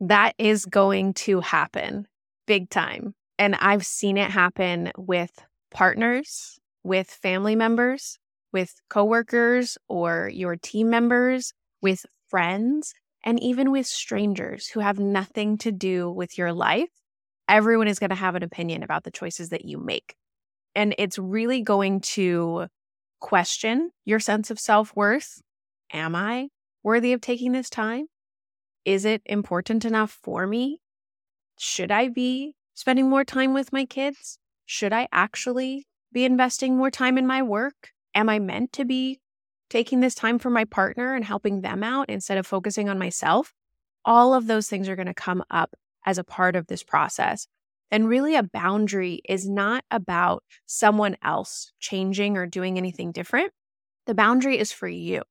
That 0.00 0.34
is 0.38 0.64
going 0.66 1.14
to 1.14 1.40
happen 1.40 2.06
big 2.46 2.70
time. 2.70 3.14
And 3.38 3.54
I've 3.56 3.84
seen 3.84 4.16
it 4.16 4.30
happen 4.30 4.92
with 4.96 5.32
partners, 5.70 6.58
with 6.82 7.08
family 7.08 7.56
members, 7.56 8.18
with 8.52 8.80
coworkers 8.88 9.76
or 9.88 10.30
your 10.32 10.56
team 10.56 10.88
members, 10.88 11.52
with 11.82 12.06
friends, 12.28 12.94
and 13.24 13.42
even 13.42 13.70
with 13.70 13.86
strangers 13.86 14.68
who 14.68 14.80
have 14.80 14.98
nothing 14.98 15.58
to 15.58 15.72
do 15.72 16.10
with 16.10 16.38
your 16.38 16.52
life. 16.52 16.88
Everyone 17.48 17.88
is 17.88 17.98
going 17.98 18.10
to 18.10 18.16
have 18.16 18.34
an 18.34 18.42
opinion 18.42 18.82
about 18.82 19.04
the 19.04 19.10
choices 19.10 19.50
that 19.50 19.64
you 19.64 19.78
make. 19.78 20.16
And 20.74 20.94
it's 20.98 21.18
really 21.18 21.62
going 21.62 22.00
to 22.00 22.66
question 23.20 23.90
your 24.04 24.20
sense 24.20 24.50
of 24.50 24.58
self 24.58 24.94
worth. 24.96 25.40
Am 25.92 26.16
I 26.16 26.48
worthy 26.82 27.12
of 27.12 27.20
taking 27.20 27.52
this 27.52 27.70
time? 27.70 28.06
Is 28.84 29.04
it 29.04 29.22
important 29.26 29.84
enough 29.84 30.18
for 30.22 30.46
me? 30.46 30.80
Should 31.58 31.90
I 31.90 32.08
be 32.08 32.54
spending 32.76 33.08
more 33.10 33.24
time 33.24 33.54
with 33.54 33.72
my 33.72 33.84
kids? 33.84 34.38
Should 34.66 34.92
I 34.92 35.08
actually 35.10 35.86
be 36.12 36.24
investing 36.24 36.76
more 36.76 36.90
time 36.90 37.18
in 37.18 37.26
my 37.26 37.42
work? 37.42 37.90
Am 38.14 38.28
I 38.28 38.38
meant 38.38 38.72
to 38.74 38.84
be 38.84 39.18
taking 39.68 40.00
this 40.00 40.14
time 40.14 40.38
for 40.38 40.50
my 40.50 40.64
partner 40.64 41.14
and 41.14 41.24
helping 41.24 41.62
them 41.62 41.82
out 41.82 42.08
instead 42.08 42.38
of 42.38 42.46
focusing 42.46 42.88
on 42.88 42.98
myself? 42.98 43.52
All 44.04 44.34
of 44.34 44.46
those 44.46 44.68
things 44.68 44.88
are 44.88 44.94
going 44.94 45.06
to 45.06 45.14
come 45.14 45.42
up 45.50 45.74
as 46.04 46.18
a 46.18 46.24
part 46.24 46.54
of 46.54 46.68
this 46.68 46.84
process. 46.84 47.48
And 47.90 48.08
really, 48.08 48.34
a 48.34 48.42
boundary 48.42 49.20
is 49.28 49.48
not 49.48 49.84
about 49.90 50.42
someone 50.66 51.16
else 51.22 51.72
changing 51.80 52.36
or 52.36 52.46
doing 52.46 52.78
anything 52.78 53.10
different. 53.10 53.52
The 54.06 54.14
boundary 54.14 54.58
is 54.58 54.72
for 54.72 54.88
you. 54.88 55.22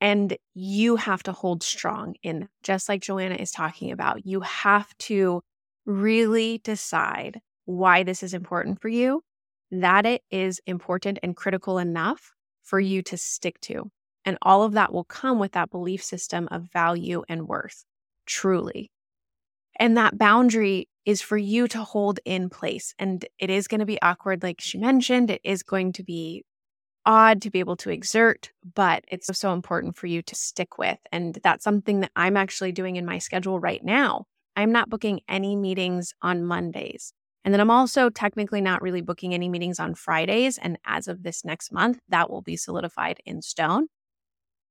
And 0.00 0.36
you 0.54 0.96
have 0.96 1.22
to 1.24 1.32
hold 1.32 1.62
strong 1.62 2.14
in, 2.22 2.48
just 2.62 2.88
like 2.88 3.02
Joanna 3.02 3.36
is 3.36 3.50
talking 3.50 3.92
about. 3.92 4.26
You 4.26 4.40
have 4.40 4.88
to 4.98 5.42
really 5.84 6.58
decide 6.58 7.40
why 7.64 8.02
this 8.02 8.22
is 8.22 8.34
important 8.34 8.80
for 8.80 8.88
you, 8.88 9.22
that 9.70 10.06
it 10.06 10.22
is 10.30 10.60
important 10.66 11.18
and 11.22 11.36
critical 11.36 11.78
enough 11.78 12.32
for 12.62 12.80
you 12.80 13.02
to 13.02 13.16
stick 13.16 13.60
to. 13.60 13.90
And 14.24 14.38
all 14.42 14.62
of 14.62 14.72
that 14.72 14.92
will 14.92 15.04
come 15.04 15.38
with 15.38 15.52
that 15.52 15.70
belief 15.70 16.02
system 16.02 16.48
of 16.50 16.70
value 16.72 17.22
and 17.28 17.48
worth, 17.48 17.84
truly. 18.26 18.90
And 19.78 19.96
that 19.96 20.18
boundary 20.18 20.88
is 21.04 21.20
for 21.20 21.36
you 21.36 21.66
to 21.68 21.82
hold 21.82 22.20
in 22.24 22.48
place. 22.48 22.94
And 22.98 23.24
it 23.38 23.50
is 23.50 23.66
going 23.66 23.80
to 23.80 23.86
be 23.86 24.00
awkward, 24.00 24.42
like 24.42 24.60
she 24.60 24.78
mentioned. 24.78 25.30
It 25.30 25.40
is 25.42 25.62
going 25.62 25.92
to 25.94 26.04
be 26.04 26.44
odd 27.04 27.42
to 27.42 27.50
be 27.50 27.58
able 27.58 27.76
to 27.76 27.90
exert, 27.90 28.52
but 28.74 29.04
it's 29.08 29.36
so 29.36 29.52
important 29.52 29.96
for 29.96 30.06
you 30.06 30.22
to 30.22 30.34
stick 30.36 30.78
with. 30.78 30.98
And 31.10 31.36
that's 31.42 31.64
something 31.64 32.00
that 32.00 32.12
I'm 32.14 32.36
actually 32.36 32.70
doing 32.70 32.94
in 32.94 33.04
my 33.04 33.18
schedule 33.18 33.58
right 33.58 33.82
now. 33.82 34.26
I'm 34.56 34.72
not 34.72 34.90
booking 34.90 35.20
any 35.28 35.56
meetings 35.56 36.12
on 36.22 36.44
Mondays. 36.44 37.12
And 37.44 37.52
then 37.52 37.60
I'm 37.60 37.70
also 37.70 38.08
technically 38.08 38.60
not 38.60 38.82
really 38.82 39.00
booking 39.00 39.34
any 39.34 39.48
meetings 39.48 39.80
on 39.80 39.94
Fridays. 39.94 40.58
And 40.58 40.78
as 40.84 41.08
of 41.08 41.22
this 41.22 41.44
next 41.44 41.72
month, 41.72 41.98
that 42.08 42.30
will 42.30 42.42
be 42.42 42.56
solidified 42.56 43.18
in 43.26 43.42
stone. 43.42 43.88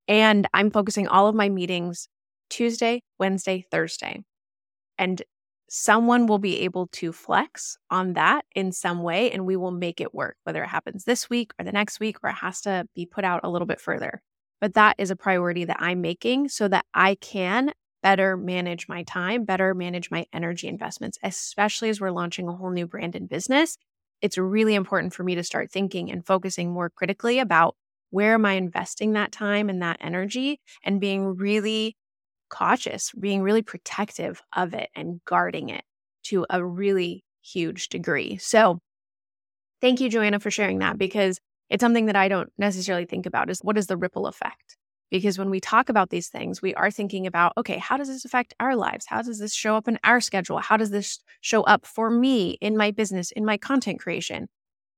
And 0.07 0.47
I'm 0.53 0.71
focusing 0.71 1.07
all 1.07 1.27
of 1.27 1.35
my 1.35 1.49
meetings 1.49 2.07
Tuesday, 2.49 3.01
Wednesday, 3.19 3.65
Thursday. 3.71 4.23
And 4.97 5.21
someone 5.69 6.27
will 6.27 6.37
be 6.37 6.59
able 6.59 6.87
to 6.87 7.13
flex 7.13 7.77
on 7.89 8.13
that 8.13 8.43
in 8.53 8.73
some 8.73 9.03
way, 9.03 9.31
and 9.31 9.45
we 9.45 9.55
will 9.55 9.71
make 9.71 10.01
it 10.01 10.13
work, 10.13 10.35
whether 10.43 10.61
it 10.63 10.67
happens 10.67 11.05
this 11.05 11.29
week 11.29 11.53
or 11.57 11.63
the 11.63 11.71
next 11.71 11.99
week, 12.01 12.17
or 12.21 12.29
it 12.29 12.33
has 12.33 12.59
to 12.61 12.85
be 12.93 13.05
put 13.05 13.23
out 13.23 13.39
a 13.43 13.49
little 13.49 13.65
bit 13.65 13.79
further. 13.79 14.21
But 14.59 14.73
that 14.73 14.95
is 14.97 15.11
a 15.11 15.15
priority 15.15 15.63
that 15.65 15.77
I'm 15.79 16.01
making 16.01 16.49
so 16.49 16.67
that 16.67 16.85
I 16.93 17.15
can 17.15 17.71
better 18.03 18.37
manage 18.37 18.87
my 18.87 19.03
time, 19.03 19.45
better 19.45 19.73
manage 19.73 20.11
my 20.11 20.25
energy 20.33 20.67
investments, 20.67 21.17
especially 21.23 21.89
as 21.89 22.01
we're 22.01 22.11
launching 22.11 22.47
a 22.47 22.53
whole 22.55 22.71
new 22.71 22.87
brand 22.87 23.15
and 23.15 23.29
business. 23.29 23.77
It's 24.21 24.37
really 24.37 24.75
important 24.75 25.13
for 25.13 25.23
me 25.23 25.35
to 25.35 25.43
start 25.43 25.71
thinking 25.71 26.11
and 26.11 26.25
focusing 26.25 26.71
more 26.71 26.89
critically 26.89 27.39
about 27.39 27.75
where 28.11 28.33
am 28.33 28.45
I 28.45 28.53
investing 28.53 29.13
that 29.13 29.31
time 29.31 29.69
and 29.69 29.81
that 29.81 29.97
energy 30.01 30.59
and 30.83 30.99
being 31.01 31.35
really 31.35 31.95
cautious, 32.49 33.11
being 33.19 33.41
really 33.41 33.61
protective 33.61 34.41
of 34.55 34.73
it 34.73 34.89
and 34.95 35.21
guarding 35.25 35.69
it 35.69 35.83
to 36.25 36.45
a 36.49 36.63
really 36.63 37.23
huge 37.41 37.89
degree. 37.89 38.37
So, 38.37 38.79
thank 39.81 39.99
you, 39.99 40.09
Joanna, 40.09 40.39
for 40.39 40.51
sharing 40.51 40.79
that 40.79 40.97
because 40.97 41.39
it's 41.69 41.81
something 41.81 42.05
that 42.07 42.15
I 42.15 42.27
don't 42.27 42.51
necessarily 42.57 43.05
think 43.05 43.25
about 43.25 43.49
is 43.49 43.59
what 43.61 43.77
is 43.77 43.87
the 43.87 43.97
ripple 43.97 44.27
effect? 44.27 44.77
Because 45.11 45.37
when 45.37 45.49
we 45.49 45.59
talk 45.59 45.89
about 45.89 46.09
these 46.09 46.29
things, 46.29 46.61
we 46.61 46.73
are 46.75 46.89
thinking 46.89 47.27
about, 47.27 47.53
okay, 47.57 47.77
how 47.77 47.97
does 47.97 48.07
this 48.07 48.25
affect 48.25 48.55
our 48.59 48.75
lives? 48.75 49.05
How 49.07 49.21
does 49.21 49.39
this 49.39 49.53
show 49.53 49.75
up 49.75 49.87
in 49.87 49.99
our 50.03 50.21
schedule? 50.21 50.59
How 50.59 50.77
does 50.77 50.91
this 50.91 51.19
show 51.41 51.63
up 51.63 51.85
for 51.85 52.09
me 52.09 52.51
in 52.61 52.77
my 52.77 52.91
business, 52.91 53.31
in 53.31 53.45
my 53.45 53.57
content 53.57 53.99
creation? 53.99 54.47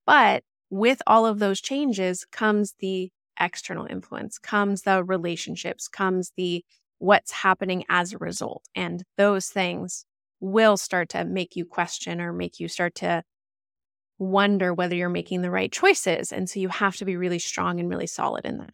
But 0.05 0.43
with 0.69 1.01
all 1.07 1.25
of 1.25 1.39
those 1.39 1.61
changes 1.61 2.25
comes 2.31 2.75
the 2.79 3.11
external 3.39 3.85
influence, 3.87 4.37
comes 4.37 4.83
the 4.83 5.03
relationships, 5.03 5.87
comes 5.87 6.31
the 6.37 6.63
what's 6.99 7.31
happening 7.31 7.83
as 7.89 8.13
a 8.13 8.17
result. 8.17 8.63
And 8.75 9.03
those 9.17 9.47
things 9.47 10.05
will 10.39 10.77
start 10.77 11.09
to 11.09 11.25
make 11.25 11.55
you 11.55 11.65
question 11.65 12.21
or 12.21 12.33
make 12.33 12.59
you 12.59 12.67
start 12.67 12.95
to 12.95 13.23
wonder 14.19 14.73
whether 14.73 14.95
you're 14.95 15.09
making 15.09 15.41
the 15.41 15.51
right 15.51 15.71
choices. 15.71 16.31
And 16.31 16.49
so 16.49 16.59
you 16.59 16.69
have 16.69 16.95
to 16.97 17.05
be 17.05 17.17
really 17.17 17.39
strong 17.39 17.79
and 17.79 17.89
really 17.89 18.07
solid 18.07 18.45
in 18.45 18.57
that. 18.59 18.73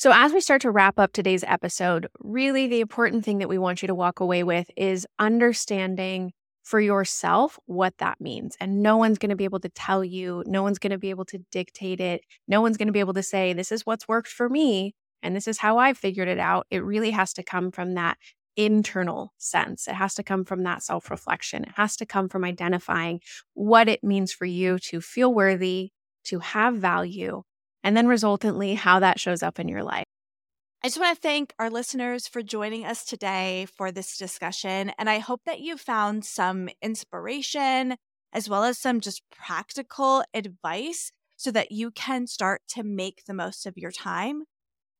So, 0.00 0.12
as 0.14 0.32
we 0.32 0.40
start 0.40 0.62
to 0.62 0.70
wrap 0.70 0.98
up 0.98 1.12
today's 1.12 1.44
episode, 1.46 2.08
really 2.20 2.66
the 2.66 2.80
important 2.80 3.22
thing 3.22 3.36
that 3.36 3.50
we 3.50 3.58
want 3.58 3.82
you 3.82 3.88
to 3.88 3.94
walk 3.94 4.20
away 4.20 4.42
with 4.42 4.70
is 4.74 5.06
understanding 5.18 6.32
for 6.62 6.80
yourself 6.80 7.58
what 7.66 7.92
that 7.98 8.18
means. 8.18 8.56
And 8.62 8.82
no 8.82 8.96
one's 8.96 9.18
going 9.18 9.28
to 9.28 9.36
be 9.36 9.44
able 9.44 9.60
to 9.60 9.68
tell 9.68 10.02
you, 10.02 10.42
no 10.46 10.62
one's 10.62 10.78
going 10.78 10.92
to 10.92 10.96
be 10.96 11.10
able 11.10 11.26
to 11.26 11.44
dictate 11.52 12.00
it, 12.00 12.22
no 12.48 12.62
one's 12.62 12.78
going 12.78 12.86
to 12.86 12.94
be 12.94 13.00
able 13.00 13.12
to 13.12 13.22
say, 13.22 13.52
this 13.52 13.70
is 13.70 13.84
what's 13.84 14.08
worked 14.08 14.30
for 14.30 14.48
me 14.48 14.94
and 15.22 15.36
this 15.36 15.46
is 15.46 15.58
how 15.58 15.76
I 15.76 15.92
figured 15.92 16.28
it 16.28 16.38
out. 16.38 16.66
It 16.70 16.82
really 16.82 17.10
has 17.10 17.34
to 17.34 17.42
come 17.42 17.70
from 17.70 17.92
that 17.92 18.16
internal 18.56 19.34
sense. 19.36 19.86
It 19.86 19.96
has 19.96 20.14
to 20.14 20.22
come 20.22 20.46
from 20.46 20.62
that 20.62 20.82
self 20.82 21.10
reflection. 21.10 21.64
It 21.64 21.72
has 21.76 21.94
to 21.96 22.06
come 22.06 22.30
from 22.30 22.42
identifying 22.46 23.20
what 23.52 23.86
it 23.86 24.02
means 24.02 24.32
for 24.32 24.46
you 24.46 24.78
to 24.78 25.02
feel 25.02 25.34
worthy, 25.34 25.90
to 26.24 26.38
have 26.38 26.76
value, 26.76 27.42
and 27.82 27.96
then 27.96 28.06
resultantly 28.06 28.74
how 28.74 29.00
that 29.00 29.20
shows 29.20 29.42
up 29.42 29.58
in 29.58 29.68
your 29.68 29.82
life. 29.82 30.04
I 30.82 30.88
just 30.88 30.98
want 30.98 31.14
to 31.14 31.20
thank 31.20 31.52
our 31.58 31.68
listeners 31.68 32.26
for 32.26 32.42
joining 32.42 32.86
us 32.86 33.04
today 33.04 33.66
for 33.76 33.92
this 33.92 34.16
discussion. 34.16 34.92
And 34.98 35.10
I 35.10 35.18
hope 35.18 35.42
that 35.44 35.60
you 35.60 35.76
found 35.76 36.24
some 36.24 36.70
inspiration 36.80 37.96
as 38.32 38.48
well 38.48 38.64
as 38.64 38.78
some 38.78 39.00
just 39.00 39.22
practical 39.30 40.24
advice 40.32 41.12
so 41.36 41.50
that 41.50 41.70
you 41.70 41.90
can 41.90 42.26
start 42.26 42.62
to 42.68 42.82
make 42.82 43.24
the 43.26 43.34
most 43.34 43.66
of 43.66 43.76
your 43.76 43.90
time. 43.90 44.44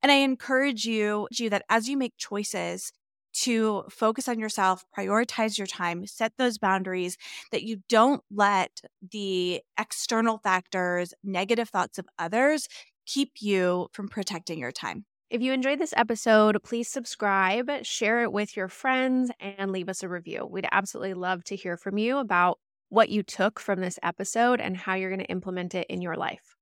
And 0.02 0.12
I 0.12 0.16
encourage 0.16 0.84
you, 0.84 1.28
you 1.30 1.50
that 1.50 1.64
as 1.68 1.88
you 1.88 1.96
make 1.96 2.14
choices, 2.16 2.92
to 3.32 3.84
focus 3.90 4.28
on 4.28 4.38
yourself, 4.38 4.84
prioritize 4.96 5.58
your 5.58 5.66
time, 5.66 6.06
set 6.06 6.32
those 6.36 6.58
boundaries, 6.58 7.16
that 7.52 7.62
you 7.62 7.78
don't 7.88 8.22
let 8.30 8.80
the 9.12 9.60
external 9.78 10.38
factors, 10.38 11.14
negative 11.22 11.68
thoughts 11.68 11.98
of 11.98 12.06
others 12.18 12.68
keep 13.06 13.32
you 13.40 13.88
from 13.92 14.08
protecting 14.08 14.58
your 14.58 14.72
time. 14.72 15.04
If 15.30 15.42
you 15.42 15.52
enjoyed 15.52 15.78
this 15.78 15.94
episode, 15.96 16.60
please 16.64 16.88
subscribe, 16.88 17.70
share 17.82 18.22
it 18.22 18.32
with 18.32 18.56
your 18.56 18.66
friends, 18.66 19.30
and 19.38 19.70
leave 19.70 19.88
us 19.88 20.02
a 20.02 20.08
review. 20.08 20.44
We'd 20.44 20.66
absolutely 20.72 21.14
love 21.14 21.44
to 21.44 21.56
hear 21.56 21.76
from 21.76 21.98
you 21.98 22.18
about 22.18 22.58
what 22.88 23.10
you 23.10 23.22
took 23.22 23.60
from 23.60 23.80
this 23.80 23.98
episode 24.02 24.60
and 24.60 24.76
how 24.76 24.94
you're 24.94 25.10
going 25.10 25.20
to 25.20 25.26
implement 25.26 25.74
it 25.76 25.86
in 25.88 26.02
your 26.02 26.16
life. 26.16 26.56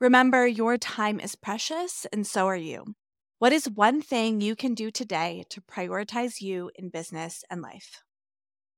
Remember, 0.00 0.46
your 0.46 0.78
time 0.78 1.20
is 1.20 1.36
precious, 1.36 2.06
and 2.12 2.26
so 2.26 2.48
are 2.48 2.56
you. 2.56 2.94
What 3.40 3.52
is 3.52 3.68
one 3.68 4.02
thing 4.02 4.40
you 4.40 4.54
can 4.54 4.72
do 4.72 4.92
today 4.92 5.42
to 5.48 5.60
prioritize 5.60 6.40
you 6.40 6.70
in 6.76 6.90
business 6.90 7.42
and 7.50 7.60
life? 7.60 8.04